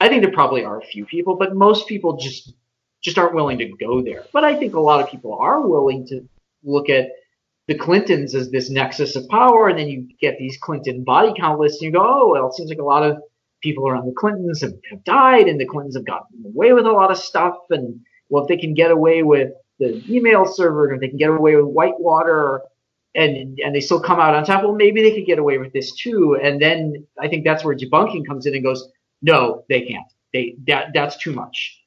I 0.00 0.08
think 0.08 0.22
there 0.22 0.32
probably 0.32 0.64
are 0.64 0.80
a 0.80 0.86
few 0.86 1.04
people, 1.04 1.36
but 1.36 1.54
most 1.54 1.86
people 1.86 2.16
just 2.16 2.54
just 3.02 3.18
aren't 3.18 3.34
willing 3.34 3.58
to 3.58 3.68
go 3.78 4.00
there. 4.00 4.24
But 4.32 4.44
I 4.44 4.56
think 4.56 4.74
a 4.74 4.80
lot 4.80 5.00
of 5.00 5.10
people 5.10 5.34
are 5.34 5.66
willing 5.66 6.06
to 6.06 6.26
look 6.62 6.88
at 6.88 7.08
the 7.66 7.74
Clintons 7.74 8.34
as 8.34 8.50
this 8.50 8.70
nexus 8.70 9.16
of 9.16 9.28
power, 9.28 9.68
and 9.68 9.78
then 9.78 9.88
you 9.88 10.08
get 10.20 10.38
these 10.38 10.56
Clinton 10.56 11.04
body 11.04 11.32
count 11.36 11.60
lists, 11.60 11.82
and 11.82 11.86
you 11.86 11.92
go, 11.92 12.04
oh, 12.04 12.30
well, 12.30 12.48
it 12.48 12.54
seems 12.54 12.70
like 12.70 12.78
a 12.78 12.84
lot 12.84 13.02
of 13.02 13.18
people 13.60 13.88
around 13.88 14.06
the 14.06 14.12
Clintons 14.12 14.62
have, 14.62 14.74
have 14.90 15.04
died, 15.04 15.46
and 15.46 15.60
the 15.60 15.66
Clintons 15.66 15.96
have 15.96 16.06
gotten 16.06 16.44
away 16.44 16.72
with 16.72 16.86
a 16.86 16.92
lot 16.92 17.10
of 17.10 17.18
stuff, 17.18 17.56
and 17.70 18.00
well, 18.28 18.44
if 18.44 18.48
they 18.48 18.56
can 18.56 18.74
get 18.74 18.90
away 18.90 19.22
with 19.22 19.52
the 19.82 20.02
email 20.08 20.46
server, 20.46 20.90
and 20.90 21.02
they 21.02 21.08
can 21.08 21.18
get 21.18 21.30
away 21.30 21.56
with 21.56 21.66
Whitewater, 21.66 22.62
and 23.14 23.58
and 23.58 23.74
they 23.74 23.80
still 23.80 24.00
come 24.00 24.20
out 24.20 24.34
on 24.34 24.44
top, 24.44 24.62
well, 24.62 24.74
maybe 24.74 25.02
they 25.02 25.14
could 25.14 25.26
get 25.26 25.38
away 25.38 25.58
with 25.58 25.72
this 25.72 25.92
too. 25.92 26.38
And 26.42 26.60
then 26.60 27.06
I 27.18 27.28
think 27.28 27.44
that's 27.44 27.64
where 27.64 27.76
debunking 27.76 28.26
comes 28.26 28.46
in 28.46 28.54
and 28.54 28.64
goes, 28.64 28.88
no, 29.20 29.64
they 29.68 29.82
can't. 29.82 30.06
They 30.32 30.56
that 30.66 30.92
that's 30.94 31.16
too 31.16 31.32
much. 31.32 31.78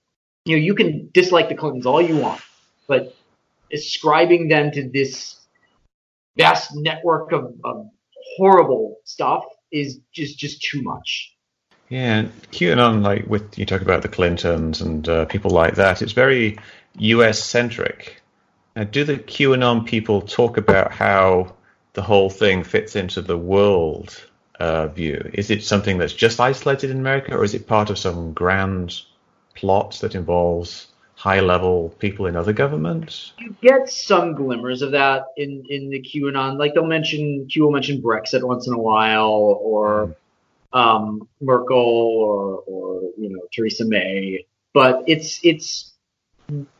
You 0.45 0.57
know, 0.57 0.63
you 0.63 0.75
can 0.75 1.09
dislike 1.13 1.49
the 1.49 1.55
Clintons 1.55 1.85
all 1.85 2.01
you 2.01 2.17
want, 2.17 2.41
but 2.87 3.15
ascribing 3.73 4.47
them 4.47 4.71
to 4.71 4.87
this 4.89 5.41
vast 6.37 6.75
network 6.75 7.31
of, 7.31 7.55
of 7.63 7.87
horrible 8.37 8.97
stuff 9.05 9.43
is 9.71 9.99
just 10.13 10.37
just 10.37 10.61
too 10.61 10.81
much. 10.83 11.34
Yeah, 11.89 12.25
QAnon, 12.51 13.03
like 13.03 13.27
with 13.27 13.57
you 13.59 13.65
talk 13.65 13.81
about 13.81 14.01
the 14.01 14.07
Clintons 14.07 14.81
and 14.81 15.07
uh, 15.07 15.25
people 15.25 15.51
like 15.51 15.75
that, 15.75 16.01
it's 16.01 16.13
very 16.13 16.57
U.S. 16.97 17.43
centric. 17.43 18.21
Now, 18.75 18.83
do 18.83 19.03
the 19.03 19.17
QAnon 19.17 19.85
people 19.85 20.21
talk 20.21 20.57
about 20.57 20.91
how 20.91 21.53
the 21.93 22.01
whole 22.01 22.29
thing 22.29 22.63
fits 22.63 22.95
into 22.95 23.21
the 23.21 23.37
world 23.37 24.21
uh, 24.59 24.87
view? 24.87 25.29
Is 25.33 25.51
it 25.51 25.63
something 25.63 25.97
that's 25.97 26.13
just 26.13 26.39
isolated 26.39 26.89
in 26.89 26.97
America, 26.97 27.35
or 27.35 27.43
is 27.43 27.53
it 27.53 27.67
part 27.67 27.89
of 27.89 27.99
some 27.99 28.33
grand 28.33 29.01
plot 29.55 29.99
that 30.01 30.15
involves 30.15 30.87
high 31.15 31.39
level 31.39 31.89
people 31.99 32.25
in 32.25 32.35
other 32.35 32.53
governments? 32.53 33.31
You 33.37 33.55
get 33.61 33.89
some 33.89 34.33
glimmers 34.33 34.81
of 34.81 34.91
that 34.91 35.27
in, 35.37 35.63
in 35.69 35.89
the 35.89 36.01
QAnon. 36.01 36.57
Like 36.57 36.73
they'll 36.73 36.85
mention, 36.85 37.47
Q 37.47 37.65
will 37.65 37.71
mention 37.71 38.01
Brexit 38.01 38.43
once 38.43 38.67
in 38.67 38.73
a 38.73 38.79
while, 38.79 39.29
or 39.61 40.07
mm. 40.07 40.15
Um, 40.75 41.27
Merkel, 41.41 41.77
or, 41.77 42.63
or 42.67 43.01
you 43.17 43.29
know 43.29 43.41
Theresa 43.51 43.85
May. 43.85 44.45
But 44.73 45.03
it's 45.07 45.39
it's 45.43 45.93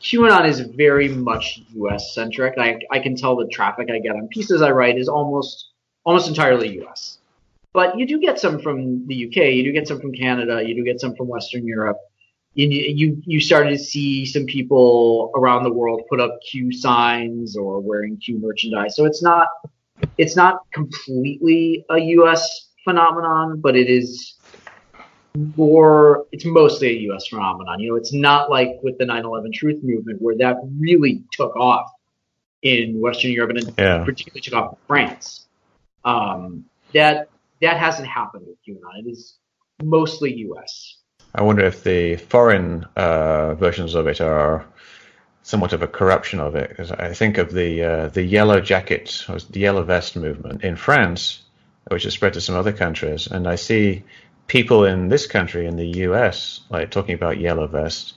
QAnon 0.01 0.47
is 0.47 0.59
very 0.59 1.07
much 1.07 1.61
U.S. 1.75 2.13
centric. 2.13 2.55
I 2.59 2.79
I 2.91 2.99
can 2.99 3.15
tell 3.15 3.35
the 3.35 3.47
traffic 3.47 3.89
I 3.89 3.99
get 3.99 4.15
on 4.15 4.27
pieces 4.27 4.61
I 4.61 4.71
write 4.71 4.99
is 4.99 5.07
almost 5.07 5.71
almost 6.03 6.27
entirely 6.27 6.73
U.S. 6.81 7.17
But 7.73 7.97
you 7.97 8.05
do 8.05 8.19
get 8.19 8.39
some 8.39 8.59
from 8.59 9.07
the 9.07 9.27
UK, 9.27 9.53
you 9.53 9.63
do 9.63 9.71
get 9.71 9.87
some 9.87 9.99
from 9.99 10.13
Canada, 10.13 10.63
you 10.65 10.75
do 10.75 10.83
get 10.83 10.99
some 10.99 11.15
from 11.15 11.27
Western 11.27 11.65
Europe. 11.65 11.97
You, 12.53 12.69
you 12.69 13.21
you 13.25 13.41
started 13.41 13.71
to 13.71 13.77
see 13.77 14.25
some 14.25 14.45
people 14.45 15.31
around 15.35 15.63
the 15.63 15.73
world 15.73 16.03
put 16.09 16.21
up 16.21 16.37
Q 16.49 16.71
signs 16.71 17.57
or 17.57 17.81
wearing 17.81 18.17
Q 18.17 18.39
merchandise. 18.39 18.95
So 18.95 19.05
it's 19.05 19.21
not 19.21 19.47
it's 20.17 20.35
not 20.35 20.59
completely 20.73 21.85
a 21.89 21.97
U.S. 21.97 22.69
phenomenon, 22.85 23.59
but 23.59 23.75
it 23.75 23.89
is 23.89 24.35
more 25.57 26.25
it's 26.31 26.45
mostly 26.45 26.87
a 26.89 27.11
US 27.11 27.27
phenomenon. 27.27 27.79
You 27.79 27.89
know, 27.89 27.95
it's 27.95 28.13
not 28.13 28.49
like 28.49 28.79
with 28.81 28.97
the 28.97 29.05
9/11 29.05 29.53
truth 29.53 29.83
movement 29.83 30.21
where 30.21 30.37
that 30.37 30.57
really 30.79 31.23
took 31.31 31.55
off 31.57 31.91
in 32.61 33.01
Western 33.01 33.31
Europe 33.31 33.57
and 33.57 33.73
yeah. 33.77 34.03
particularly 34.05 34.41
took 34.41 34.53
off 34.53 34.71
in 34.71 34.77
France. 34.87 35.47
Um, 36.05 36.65
that 36.93 37.29
that 37.61 37.77
hasn't 37.77 38.07
happened 38.07 38.45
with 38.47 38.57
QAnon. 38.65 38.99
It 38.99 39.09
is 39.09 39.37
mostly 39.83 40.33
US. 40.49 40.97
I 41.33 41.43
wonder 41.43 41.65
if 41.65 41.83
the 41.83 42.15
foreign 42.15 42.85
uh, 42.95 43.55
versions 43.55 43.93
of 43.93 44.07
it 44.07 44.21
are 44.21 44.65
somewhat 45.43 45.73
of 45.73 45.81
a 45.81 45.87
corruption 45.87 46.39
of 46.39 46.55
it. 46.55 46.69
Because 46.69 46.91
I 46.91 47.13
think 47.13 47.37
of 47.37 47.51
the 47.51 47.83
uh, 47.83 48.07
the 48.07 48.23
yellow 48.23 48.61
jacket, 48.61 49.25
or 49.29 49.39
the 49.39 49.59
yellow 49.59 49.83
vest 49.83 50.15
movement 50.15 50.63
in 50.63 50.75
France, 50.75 51.43
which 51.89 52.03
has 52.03 52.13
spread 52.13 52.33
to 52.33 52.41
some 52.41 52.55
other 52.55 52.73
countries, 52.73 53.27
and 53.27 53.47
I 53.47 53.55
see 53.55 54.03
people 54.47 54.85
in 54.85 55.09
this 55.09 55.27
country, 55.27 55.65
in 55.65 55.75
the 55.75 55.87
US, 56.05 56.61
like 56.69 56.91
talking 56.91 57.15
about 57.15 57.39
yellow 57.39 57.67
vest, 57.67 58.13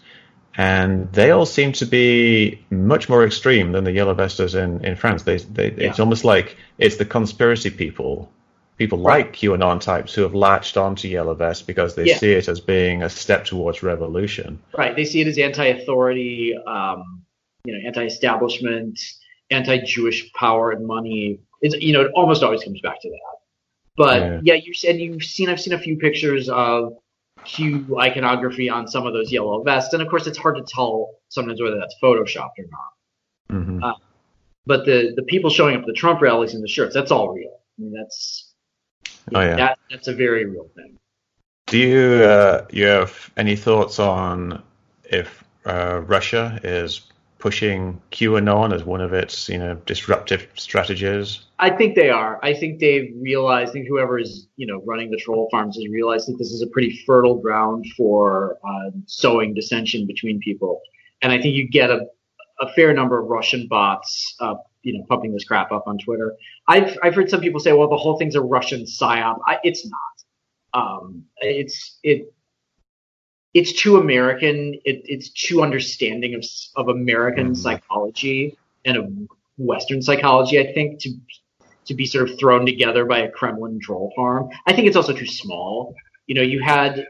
and 0.56 1.12
they 1.12 1.30
all 1.30 1.46
seem 1.46 1.72
to 1.72 1.86
be 1.86 2.64
much 2.70 3.08
more 3.08 3.24
extreme 3.24 3.72
than 3.72 3.84
the 3.84 3.92
yellow 3.92 4.14
vesters 4.14 4.54
in, 4.54 4.84
in 4.84 4.96
France. 4.96 5.22
They, 5.22 5.36
they 5.36 5.70
yeah. 5.70 5.90
it's 5.90 6.00
almost 6.00 6.24
like 6.24 6.56
it's 6.78 6.96
the 6.96 7.04
conspiracy 7.04 7.70
people 7.70 8.30
people 8.78 8.98
right. 8.98 9.26
like 9.26 9.34
QAnon 9.34 9.80
types 9.80 10.14
who 10.14 10.22
have 10.22 10.34
latched 10.34 10.76
onto 10.76 11.08
Yellow 11.08 11.34
Vest 11.34 11.66
because 11.66 11.96
they 11.96 12.04
yeah. 12.04 12.16
see 12.16 12.32
it 12.32 12.48
as 12.48 12.60
being 12.60 13.02
a 13.02 13.10
step 13.10 13.44
towards 13.44 13.82
revolution. 13.82 14.60
Right. 14.76 14.94
They 14.94 15.04
see 15.04 15.20
it 15.20 15.26
as 15.26 15.36
anti-authority, 15.36 16.56
um, 16.66 17.24
you 17.64 17.74
know, 17.74 17.86
anti-establishment, 17.86 18.98
anti-Jewish 19.50 20.32
power 20.32 20.70
and 20.70 20.86
money. 20.86 21.40
It's, 21.60 21.74
you 21.74 21.92
know, 21.92 22.02
it 22.02 22.12
almost 22.14 22.42
always 22.44 22.62
comes 22.62 22.80
back 22.80 23.02
to 23.02 23.10
that. 23.10 23.27
But 23.98 24.20
yeah, 24.20 24.40
yeah 24.42 24.54
you 24.54 24.72
said 24.72 24.98
you've 24.98 25.24
seen. 25.24 25.50
I've 25.50 25.60
seen 25.60 25.74
a 25.74 25.78
few 25.78 25.98
pictures 25.98 26.48
of 26.48 26.96
Q 27.44 27.98
iconography 28.00 28.70
on 28.70 28.88
some 28.88 29.06
of 29.06 29.12
those 29.12 29.30
yellow 29.30 29.62
vests, 29.62 29.92
and 29.92 30.02
of 30.02 30.08
course, 30.08 30.26
it's 30.26 30.38
hard 30.38 30.56
to 30.56 30.62
tell 30.62 31.10
sometimes 31.28 31.60
whether 31.60 31.76
that's 31.76 31.96
photoshopped 32.02 32.58
or 32.58 32.66
not. 32.70 33.58
Mm-hmm. 33.58 33.84
Uh, 33.84 33.94
but 34.64 34.86
the 34.86 35.12
the 35.16 35.22
people 35.22 35.50
showing 35.50 35.74
up 35.74 35.82
at 35.82 35.86
the 35.86 35.92
Trump 35.92 36.22
rallies 36.22 36.54
in 36.54 36.62
the 36.62 36.68
shirts—that's 36.68 37.10
all 37.10 37.34
real. 37.34 37.60
I 37.78 37.82
mean, 37.82 37.92
that's 37.92 38.48
Oh 39.34 39.40
yeah, 39.40 39.56
that, 39.56 39.78
that's 39.90 40.08
a 40.08 40.14
very 40.14 40.44
real 40.44 40.68
thing. 40.74 40.98
Do 41.66 41.78
you 41.78 42.24
uh, 42.24 42.66
you 42.70 42.86
have 42.86 43.30
any 43.36 43.56
thoughts 43.56 43.98
on 43.98 44.62
if 45.04 45.44
uh, 45.66 46.00
Russia 46.06 46.58
is 46.62 47.02
pushing 47.38 48.00
QAnon 48.10 48.74
as 48.74 48.84
one 48.84 49.00
of 49.00 49.12
its 49.12 49.48
you 49.48 49.58
know 49.58 49.74
disruptive 49.86 50.46
strategies? 50.54 51.40
I 51.58 51.70
think 51.70 51.94
they 51.94 52.10
are. 52.10 52.38
I 52.42 52.54
think 52.54 52.80
they've 52.80 53.12
realized. 53.20 53.70
I 53.70 53.72
think 53.72 53.88
whoever 53.88 54.18
is 54.18 54.46
you 54.56 54.66
know 54.66 54.82
running 54.84 55.10
the 55.10 55.16
troll 55.16 55.48
farms 55.50 55.76
has 55.76 55.86
realized 55.88 56.28
that 56.28 56.36
this 56.38 56.50
is 56.50 56.62
a 56.62 56.66
pretty 56.66 57.02
fertile 57.06 57.38
ground 57.38 57.86
for 57.96 58.58
uh, 58.64 58.90
sowing 59.06 59.54
dissension 59.54 60.06
between 60.06 60.40
people, 60.40 60.80
and 61.22 61.32
I 61.32 61.40
think 61.40 61.54
you 61.54 61.68
get 61.68 61.90
a 61.90 62.06
a 62.60 62.72
fair 62.72 62.92
number 62.92 63.20
of 63.20 63.28
Russian 63.28 63.68
bots 63.68 64.34
uh, 64.40 64.54
you 64.82 64.98
know 64.98 65.04
pumping 65.08 65.32
this 65.32 65.44
crap 65.44 65.72
up 65.72 65.84
on 65.86 65.98
Twitter. 65.98 66.34
I've 66.66 66.96
I've 67.02 67.14
heard 67.14 67.30
some 67.30 67.40
people 67.40 67.60
say, 67.60 67.72
well, 67.72 67.88
the 67.88 67.96
whole 67.96 68.18
thing's 68.18 68.34
a 68.34 68.42
Russian 68.42 68.82
psyop. 68.84 69.40
I, 69.46 69.58
it's 69.62 69.86
not. 69.86 70.80
Um, 70.80 71.24
it's 71.38 71.98
it 72.02 72.32
it's 73.58 73.72
too 73.72 73.96
American. 73.96 74.74
It, 74.84 75.02
it's 75.04 75.30
too 75.30 75.62
understanding 75.62 76.34
of 76.34 76.44
of 76.76 76.88
American 76.88 77.46
mm-hmm. 77.46 77.54
psychology 77.54 78.56
and 78.84 78.96
of 78.96 79.12
Western 79.58 80.00
psychology. 80.00 80.58
I 80.60 80.72
think 80.72 81.00
to 81.00 81.10
to 81.86 81.94
be 81.94 82.06
sort 82.06 82.30
of 82.30 82.38
thrown 82.38 82.66
together 82.66 83.04
by 83.04 83.20
a 83.20 83.30
Kremlin 83.30 83.80
troll 83.80 84.12
farm. 84.14 84.48
I 84.66 84.72
think 84.72 84.86
it's 84.86 84.96
also 84.96 85.12
too 85.12 85.26
small. 85.26 85.94
You 86.26 86.34
know, 86.36 86.42
you 86.42 86.60
had 86.62 87.06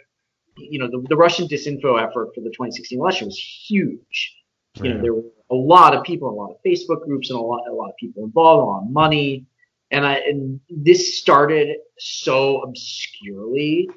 you 0.56 0.78
know 0.78 0.88
the, 0.88 1.04
the 1.08 1.16
Russian 1.16 1.46
disinfo 1.46 2.00
effort 2.02 2.34
for 2.34 2.40
the 2.40 2.50
2016 2.50 2.98
election 2.98 3.26
was 3.26 3.38
huge. 3.38 4.34
You 4.74 4.94
know, 4.94 5.02
there 5.02 5.14
were 5.14 5.24
a 5.50 5.54
lot 5.54 5.94
of 5.94 6.04
people, 6.04 6.28
a 6.28 6.30
lot 6.30 6.50
of 6.50 6.56
Facebook 6.64 7.04
groups, 7.04 7.30
and 7.30 7.38
a 7.38 7.42
lot, 7.42 7.62
a 7.68 7.74
lot 7.74 7.88
of 7.88 7.96
people 7.96 8.24
involved, 8.24 8.62
a 8.62 8.66
lot 8.66 8.82
of 8.84 8.90
money. 8.90 9.44
And 9.90 10.06
I, 10.06 10.16
and 10.18 10.60
this 10.68 11.18
started 11.18 11.78
so 11.98 12.60
obscurely 12.62 13.88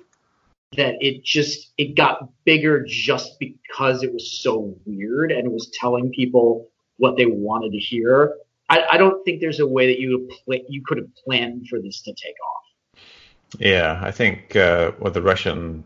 that 0.78 0.95
it 1.01 1.24
just, 1.24 1.72
it 1.78 1.95
got 1.95 2.30
bigger 2.45 2.84
just 2.88 3.39
because 3.39 4.03
it 4.03 4.13
was 4.13 4.41
so 4.41 4.76
weird 4.86 5.32
and 5.32 5.45
it 5.45 5.51
was 5.51 5.69
telling 5.80 6.11
people 6.11 6.69
what 6.97 7.17
they 7.17 7.26
wanted 7.26 7.72
to 7.72 7.80
hear. 7.80 8.36
I, 8.69 8.86
I 8.91 8.97
don't 8.97 9.24
think 9.26 9.41
there's 9.41 9.59
a 9.59 9.67
way 9.67 9.88
that 9.88 9.99
you 9.99 10.30
pl- 10.45 10.65
you 10.69 10.82
could 10.86 10.97
have 10.97 11.13
planned 11.15 11.67
for 11.67 11.82
this 11.82 12.01
to 12.03 12.13
take 12.13 12.36
off. 12.55 13.59
Yeah, 13.59 13.99
I 14.01 14.11
think 14.11 14.55
uh, 14.55 14.91
what 14.91 15.13
the 15.13 15.22
Russian 15.22 15.84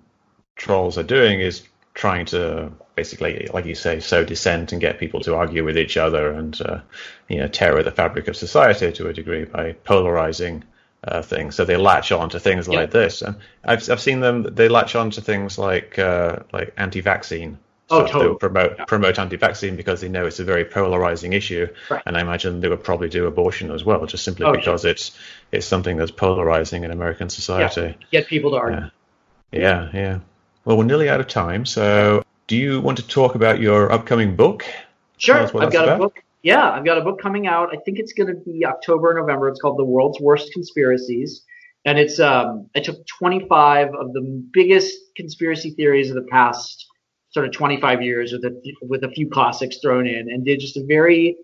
trolls 0.55 0.97
are 0.97 1.03
doing 1.03 1.39
is 1.39 1.63
trying 1.95 2.25
to 2.27 2.71
basically, 2.95 3.49
like 3.53 3.65
you 3.65 3.73
say, 3.73 3.99
sow 3.99 4.23
dissent 4.23 4.71
and 4.71 4.79
get 4.79 4.99
people 4.99 5.19
to 5.21 5.35
argue 5.35 5.65
with 5.65 5.77
each 5.77 5.97
other 5.97 6.31
and 6.31 6.61
uh, 6.61 6.79
you 7.27 7.37
know 7.37 7.47
tear 7.47 7.77
at 7.79 7.85
the 7.85 7.91
fabric 7.91 8.27
of 8.27 8.35
society 8.35 8.91
to 8.91 9.07
a 9.07 9.13
degree 9.13 9.45
by 9.45 9.73
polarizing 9.83 10.63
uh, 11.07 11.21
things. 11.21 11.55
So 11.55 11.65
they 11.65 11.77
latch 11.77 12.11
on 12.11 12.29
to 12.29 12.39
things 12.39 12.67
like 12.67 12.91
this, 12.91 13.21
and 13.21 13.35
I've 13.63 13.89
I've 13.89 14.01
seen 14.01 14.19
them. 14.19 14.43
They 14.43 14.69
latch 14.69 14.95
on 14.95 15.11
to 15.11 15.21
things 15.21 15.57
like 15.57 15.99
uh, 15.99 16.37
like 16.51 16.73
anti-vaccine. 16.77 17.59
Oh, 17.91 18.07
totally. 18.07 18.29
They 18.29 18.35
promote 18.39 18.75
yeah. 18.77 18.85
promote 18.85 19.19
anti-vaccine 19.19 19.75
because 19.75 20.01
they 20.01 20.09
know 20.09 20.25
it's 20.25 20.39
a 20.39 20.43
very 20.43 20.65
polarizing 20.65 21.33
issue, 21.33 21.67
right. 21.89 22.01
and 22.05 22.17
I 22.17 22.21
imagine 22.21 22.59
they 22.59 22.69
would 22.69 22.83
probably 22.83 23.09
do 23.09 23.27
abortion 23.27 23.71
as 23.71 23.83
well, 23.83 24.05
just 24.07 24.23
simply 24.23 24.45
oh, 24.45 24.51
because 24.51 24.81
sure. 24.81 24.91
it's 24.91 25.17
it's 25.51 25.67
something 25.67 25.95
that's 25.97 26.11
polarizing 26.11 26.83
in 26.83 26.91
American 26.91 27.29
society. 27.29 27.81
Yeah. 27.81 28.07
Get 28.11 28.27
people 28.27 28.51
to 28.51 28.57
argue. 28.57 28.89
Yeah, 29.51 29.59
yeah. 29.61 29.89
yeah. 29.93 30.19
Well, 30.65 30.77
we're 30.77 30.85
nearly 30.85 31.09
out 31.09 31.19
of 31.19 31.27
time, 31.27 31.65
so 31.67 32.23
do 32.47 32.57
you 32.57 32.81
want 32.81 32.97
to 32.97 33.07
talk 33.07 33.35
about 33.35 33.59
your 33.59 33.91
upcoming 33.91 34.35
book? 34.35 34.65
Sure, 35.17 35.37
I've 35.37 35.51
got 35.53 35.73
about. 35.73 35.89
a 35.89 35.97
book. 35.97 36.23
Yeah, 36.45 36.69
I've 36.69 36.85
got 36.85 36.99
a 36.99 37.01
book 37.01 37.19
coming 37.19 37.47
out. 37.47 37.69
I 37.73 37.79
think 37.83 37.97
it's 37.97 38.13
going 38.13 38.27
to 38.27 38.35
be 38.35 38.63
October, 38.63 39.09
or 39.09 39.19
November. 39.19 39.49
It's 39.49 39.59
called 39.59 39.79
The 39.79 39.83
World's 39.83 40.19
Worst 40.19 40.53
Conspiracies, 40.53 41.43
and 41.85 41.97
it's 41.97 42.19
um, 42.19 42.69
I 42.75 42.81
took 42.81 43.03
25 43.07 43.87
of 43.95 44.13
the 44.13 44.43
biggest 44.53 44.95
conspiracy 45.17 45.71
theories 45.71 46.11
of 46.11 46.15
the 46.17 46.27
past 46.29 46.85
sort 47.31 47.47
of 47.47 47.51
25 47.51 48.03
years 48.03 48.31
with 48.31 48.45
a 48.45 48.61
with 48.83 49.03
a 49.03 49.09
few 49.09 49.27
classics 49.27 49.79
thrown 49.81 50.05
in, 50.05 50.29
and 50.29 50.45
did 50.45 50.59
just 50.59 50.77
a 50.77 50.85
very 50.85 51.35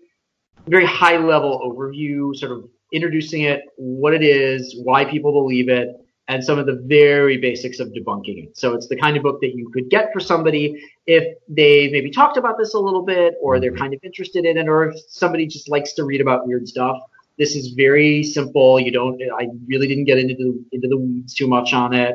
very 0.68 0.86
high 0.86 1.16
level 1.16 1.60
overview, 1.64 2.32
sort 2.36 2.52
of 2.52 2.70
introducing 2.92 3.42
it, 3.42 3.62
what 3.78 4.14
it 4.14 4.22
is, 4.22 4.80
why 4.84 5.04
people 5.04 5.32
believe 5.32 5.68
it, 5.68 5.88
and 6.28 6.42
some 6.42 6.58
of 6.58 6.66
the 6.66 6.80
very 6.86 7.36
basics 7.36 7.80
of 7.80 7.88
debunking 7.88 8.44
it. 8.44 8.56
So 8.56 8.74
it's 8.74 8.88
the 8.88 8.96
kind 8.96 9.16
of 9.16 9.22
book 9.22 9.40
that 9.40 9.54
you 9.54 9.68
could 9.70 9.90
get 9.90 10.12
for 10.12 10.20
somebody 10.20 10.82
if 11.06 11.36
they 11.48 11.90
maybe 11.90 12.10
talked 12.10 12.36
about 12.36 12.56
this 12.58 12.74
a 12.74 12.78
little 12.78 13.02
bit 13.02 13.34
or 13.42 13.58
they're 13.58 13.74
kind 13.74 13.92
of 13.92 14.00
interested 14.04 14.44
in 14.44 14.56
it 14.56 14.68
or 14.68 14.90
if 14.90 14.96
somebody 15.08 15.46
just 15.46 15.68
likes 15.68 15.94
to 15.94 16.04
read 16.04 16.20
about 16.20 16.46
weird 16.46 16.68
stuff. 16.68 16.98
This 17.38 17.56
is 17.56 17.74
very 17.76 18.22
simple. 18.22 18.78
You 18.78 18.92
don't, 18.92 19.20
I 19.36 19.48
really 19.66 19.88
didn't 19.88 20.04
get 20.04 20.18
into 20.18 20.34
the, 20.34 20.64
into 20.72 20.88
the 20.88 20.96
weeds 20.96 21.34
too 21.34 21.48
much 21.48 21.72
on 21.72 21.92
it. 21.92 22.14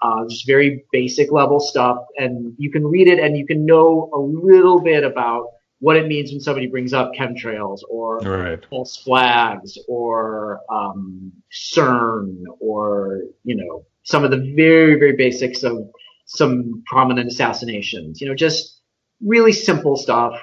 Uh, 0.00 0.28
just 0.28 0.46
very 0.46 0.84
basic 0.92 1.32
level 1.32 1.58
stuff 1.58 1.98
and 2.18 2.54
you 2.56 2.70
can 2.70 2.86
read 2.86 3.08
it 3.08 3.18
and 3.18 3.36
you 3.36 3.44
can 3.44 3.66
know 3.66 4.08
a 4.14 4.18
little 4.18 4.80
bit 4.80 5.02
about 5.02 5.48
what 5.80 5.96
it 5.96 6.06
means 6.06 6.30
when 6.30 6.40
somebody 6.40 6.66
brings 6.66 6.92
up 6.92 7.12
chemtrails 7.12 7.80
or 7.88 8.18
right. 8.18 8.64
false 8.68 8.96
flags 8.96 9.78
or 9.86 10.60
um, 10.70 11.32
CERN 11.52 12.42
or 12.60 13.22
you 13.44 13.56
know 13.56 13.86
some 14.02 14.24
of 14.24 14.30
the 14.30 14.52
very 14.56 14.98
very 14.98 15.16
basics 15.16 15.62
of 15.62 15.88
some 16.28 16.82
prominent 16.86 17.28
assassinations. 17.28 18.20
You 18.20 18.28
know, 18.28 18.34
just 18.34 18.80
really 19.20 19.52
simple 19.52 19.96
stuff 19.96 20.34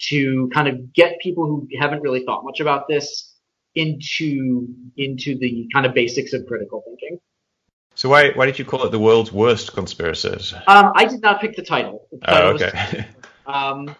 to 0.00 0.48
kind 0.54 0.68
of 0.68 0.92
get 0.92 1.18
people 1.20 1.46
who 1.46 1.68
haven't 1.78 2.00
really 2.00 2.24
thought 2.24 2.44
much 2.44 2.60
about 2.60 2.88
this 2.88 3.34
into 3.74 4.68
into 4.96 5.38
the 5.38 5.68
kind 5.72 5.86
of 5.86 5.94
basics 5.94 6.32
of 6.32 6.46
critical 6.46 6.82
thinking. 6.86 7.20
So 7.94 8.08
why 8.08 8.30
why 8.30 8.46
did 8.46 8.58
you 8.58 8.64
call 8.64 8.84
it 8.84 8.92
the 8.92 8.98
world's 8.98 9.32
worst 9.32 9.72
conspiracies? 9.72 10.54
Um, 10.66 10.92
I 10.94 11.04
did 11.04 11.20
not 11.20 11.40
pick 11.40 11.56
the 11.56 11.62
title. 11.62 12.06
The 12.12 12.18
title 12.18 12.48
oh, 12.48 12.54
okay. 12.54 13.06
Was, 13.46 13.54
um, 13.88 13.96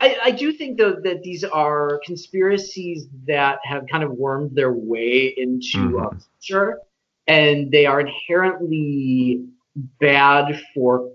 I, 0.00 0.16
I, 0.24 0.30
do 0.30 0.52
think 0.52 0.78
though 0.78 0.96
that 1.04 1.22
these 1.22 1.44
are 1.44 2.00
conspiracies 2.04 3.06
that 3.26 3.58
have 3.64 3.84
kind 3.90 4.02
of 4.02 4.12
wormed 4.12 4.56
their 4.56 4.72
way 4.72 5.34
into 5.36 5.78
mm-hmm. 5.78 5.96
uh, 5.96 6.08
culture, 6.10 6.78
and 7.26 7.70
they 7.70 7.86
are 7.86 8.00
inherently 8.00 9.44
bad 10.00 10.60
for 10.74 11.10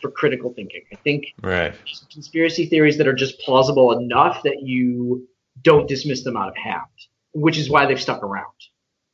for 0.00 0.10
critical 0.10 0.52
thinking. 0.54 0.82
I 0.92 0.96
think 0.96 1.26
right. 1.42 1.74
conspiracy 2.12 2.66
theories 2.66 2.96
that 2.98 3.06
are 3.06 3.14
just 3.14 3.38
plausible 3.40 3.98
enough 3.98 4.42
that 4.44 4.62
you 4.62 5.28
don't 5.62 5.86
dismiss 5.86 6.24
them 6.24 6.36
out 6.36 6.48
of 6.48 6.56
hand, 6.56 6.80
which 7.34 7.58
is 7.58 7.68
why 7.68 7.86
they've 7.86 8.00
stuck 8.00 8.22
around, 8.22 8.46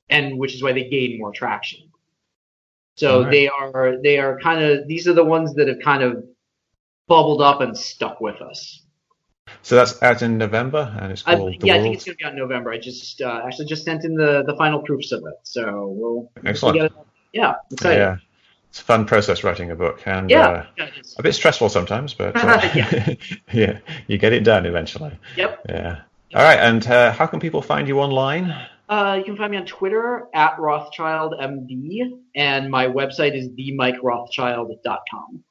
and 0.09 0.39
which 0.39 0.55
is 0.55 0.63
why 0.63 0.73
they 0.73 0.89
gain 0.89 1.19
more 1.19 1.33
traction. 1.33 1.81
So 2.97 3.23
right. 3.23 3.31
they 3.31 3.49
are 3.49 3.97
they 4.03 4.19
are 4.19 4.39
kind 4.41 4.63
of 4.63 4.87
these 4.87 5.07
are 5.09 5.13
the 5.13 5.25
ones 5.25 5.55
that 5.55 5.69
have 5.69 5.81
kind 5.81 6.03
of 6.03 6.25
bubbled 7.09 7.43
up 7.43 7.61
and 7.61 7.77
stuck 7.77 8.21
with 8.21 8.41
us. 8.41 8.83
So 9.67 9.75
that's 9.75 10.01
out 10.01 10.23
in 10.23 10.39
November, 10.39 10.97
and 11.01 11.11
it's 11.11 11.23
called. 11.23 11.55
I, 11.55 11.59
yeah, 11.61 11.75
I 11.75 11.83
think 11.83 11.97
it's 11.97 12.05
going 12.05 12.17
to 12.17 12.19
be 12.19 12.25
out 12.25 12.35
in 12.35 12.39
November. 12.39 12.71
I 12.71 12.79
just 12.79 13.21
uh, 13.21 13.43
actually 13.45 13.67
just 13.67 13.85
sent 13.85 14.05
in 14.05 14.15
the, 14.15 14.45
the 14.47 14.55
final 14.55 14.81
proofs 14.81 15.11
of 15.11 15.25
it, 15.27 15.35
so 15.43 15.89
we'll. 15.89 16.31
Excellent. 16.45 16.79
We'll 16.79 17.07
yeah. 17.33 17.55
Yeah, 17.83 18.19
it's 18.71 18.79
a 18.79 18.85
fun 18.85 19.07
process 19.07 19.43
writing 19.43 19.73
a 19.73 19.75
book, 19.75 20.07
and 20.07 20.31
yeah, 20.31 20.49
uh, 20.49 20.67
yeah 20.79 20.91
a 21.19 21.23
bit 21.25 21.35
stressful 21.35 21.69
sometimes, 21.69 22.15
but 22.15 22.37
uh, 22.37 22.61
yeah. 22.77 23.15
yeah, 23.53 23.79
you 24.07 24.19
get 24.19 24.33
it 24.33 24.45
done 24.45 24.67
eventually. 24.67 25.19
Yep. 25.37 25.67
Yeah. 25.69 26.03
All 26.37 26.43
right, 26.45 26.61
and 26.61 26.87
uh, 26.87 27.11
how 27.11 27.27
can 27.27 27.41
people 27.41 27.61
find 27.61 27.89
you 27.89 27.99
online? 27.99 28.55
Uh, 28.89 29.17
you 29.19 29.25
can 29.25 29.37
find 29.37 29.51
me 29.51 29.57
on 29.57 29.67
Twitter 29.67 30.29
at 30.33 30.57
RothschildMD, 30.59 32.21
and 32.37 32.71
my 32.71 32.87
website 32.87 33.37
is 33.37 33.49
themikerothschild.com. 33.49 35.43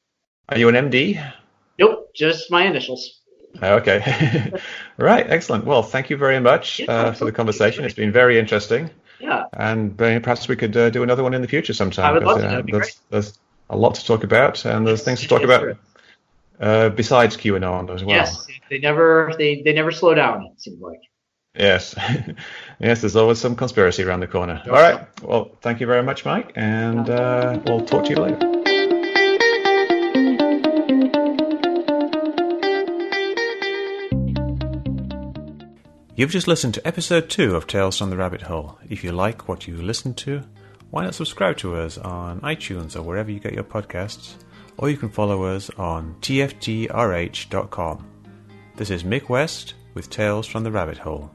Are 0.48 0.58
you 0.58 0.70
an 0.70 0.90
MD? 0.90 1.34
Nope, 1.78 2.12
just 2.16 2.50
my 2.50 2.66
initials. 2.66 3.24
Okay. 3.62 4.52
right. 4.98 5.30
Excellent. 5.30 5.66
Well, 5.66 5.84
thank 5.84 6.10
you 6.10 6.18
very 6.18 6.40
much 6.40 6.80
yeah, 6.80 6.92
uh, 6.92 7.12
for 7.14 7.26
the 7.26 7.32
conversation. 7.32 7.84
It's 7.86 7.94
been 7.94 8.12
very 8.12 8.40
interesting. 8.40 8.90
Yeah. 9.20 9.46
And 9.54 9.98
perhaps 9.98 10.48
we 10.48 10.56
could 10.56 10.76
uh, 10.76 10.90
do 10.90 11.04
another 11.04 11.24
one 11.24 11.34
in 11.34 11.42
the 11.42 11.48
future 11.48 11.74
sometime. 11.74 12.06
I 12.06 12.12
would 12.12 12.24
love 12.24 12.40
to. 12.40 12.48
Uh, 12.48 12.64
there's, 12.68 13.02
there's, 13.10 13.40
a 13.68 13.76
lot 13.76 13.96
to 13.96 14.06
talk 14.06 14.24
about, 14.24 14.64
and 14.66 14.86
there's 14.86 15.02
things 15.02 15.22
to 15.22 15.28
talk 15.28 15.42
about 15.42 15.76
uh, 16.60 16.90
besides 16.90 17.36
QAnon 17.36 17.90
as 17.94 18.04
well. 18.04 18.16
Yes. 18.16 18.48
They 18.70 18.78
never 18.78 19.34
they, 19.38 19.62
they 19.64 19.74
never 19.74 19.92
slow 19.92 20.14
down. 20.14 20.46
It 20.46 20.62
seems 20.62 20.80
like. 20.80 21.02
Yes. 21.58 21.96
yes. 22.80 23.02
There's 23.02 23.16
always 23.16 23.40
some 23.40 23.56
conspiracy 23.56 24.04
around 24.04 24.20
the 24.20 24.28
corner. 24.28 24.62
All 24.66 24.74
right. 24.74 25.08
Well, 25.24 25.52
thank 25.62 25.80
you 25.80 25.88
very 25.88 26.04
much, 26.04 26.26
Mike, 26.26 26.52
and 26.56 27.10
uh, 27.10 27.60
we'll 27.66 27.86
talk 27.86 28.06
to 28.06 28.10
you 28.12 28.18
later. 28.18 28.55
You've 36.18 36.32
just 36.32 36.48
listened 36.48 36.74
to 36.76 36.88
episode 36.88 37.30
2 37.30 37.58
of 37.58 37.68
Tales 37.68 37.98
from 37.98 38.10
the 38.10 38.16
Rabbit 38.16 38.44
Hole. 38.44 38.80
If 38.90 39.04
you 39.04 39.12
like 39.12 39.50
what 39.50 39.68
you 39.68 39.76
listened 39.76 40.16
to, 40.20 40.44
why 40.90 41.04
not 41.04 41.14
subscribe 41.14 41.58
to 41.58 41.76
us 41.76 41.98
on 41.98 42.40
iTunes 42.40 42.96
or 42.96 43.02
wherever 43.02 43.30
you 43.30 43.42
get 43.42 43.52
your 43.52 43.66
podcasts, 43.66 44.36
or 44.78 44.90
you 44.90 44.96
can 44.96 45.10
follow 45.10 45.44
us 45.44 45.70
on 45.72 46.16
tftrh.com. 46.22 46.88
This 48.78 48.92
is 48.92 49.04
Mick 49.04 49.28
West 49.28 49.74
with 49.94 50.10
Tales 50.10 50.48
from 50.48 50.64
the 50.64 50.72
Rabbit 50.72 51.00
Hole. 51.00 51.32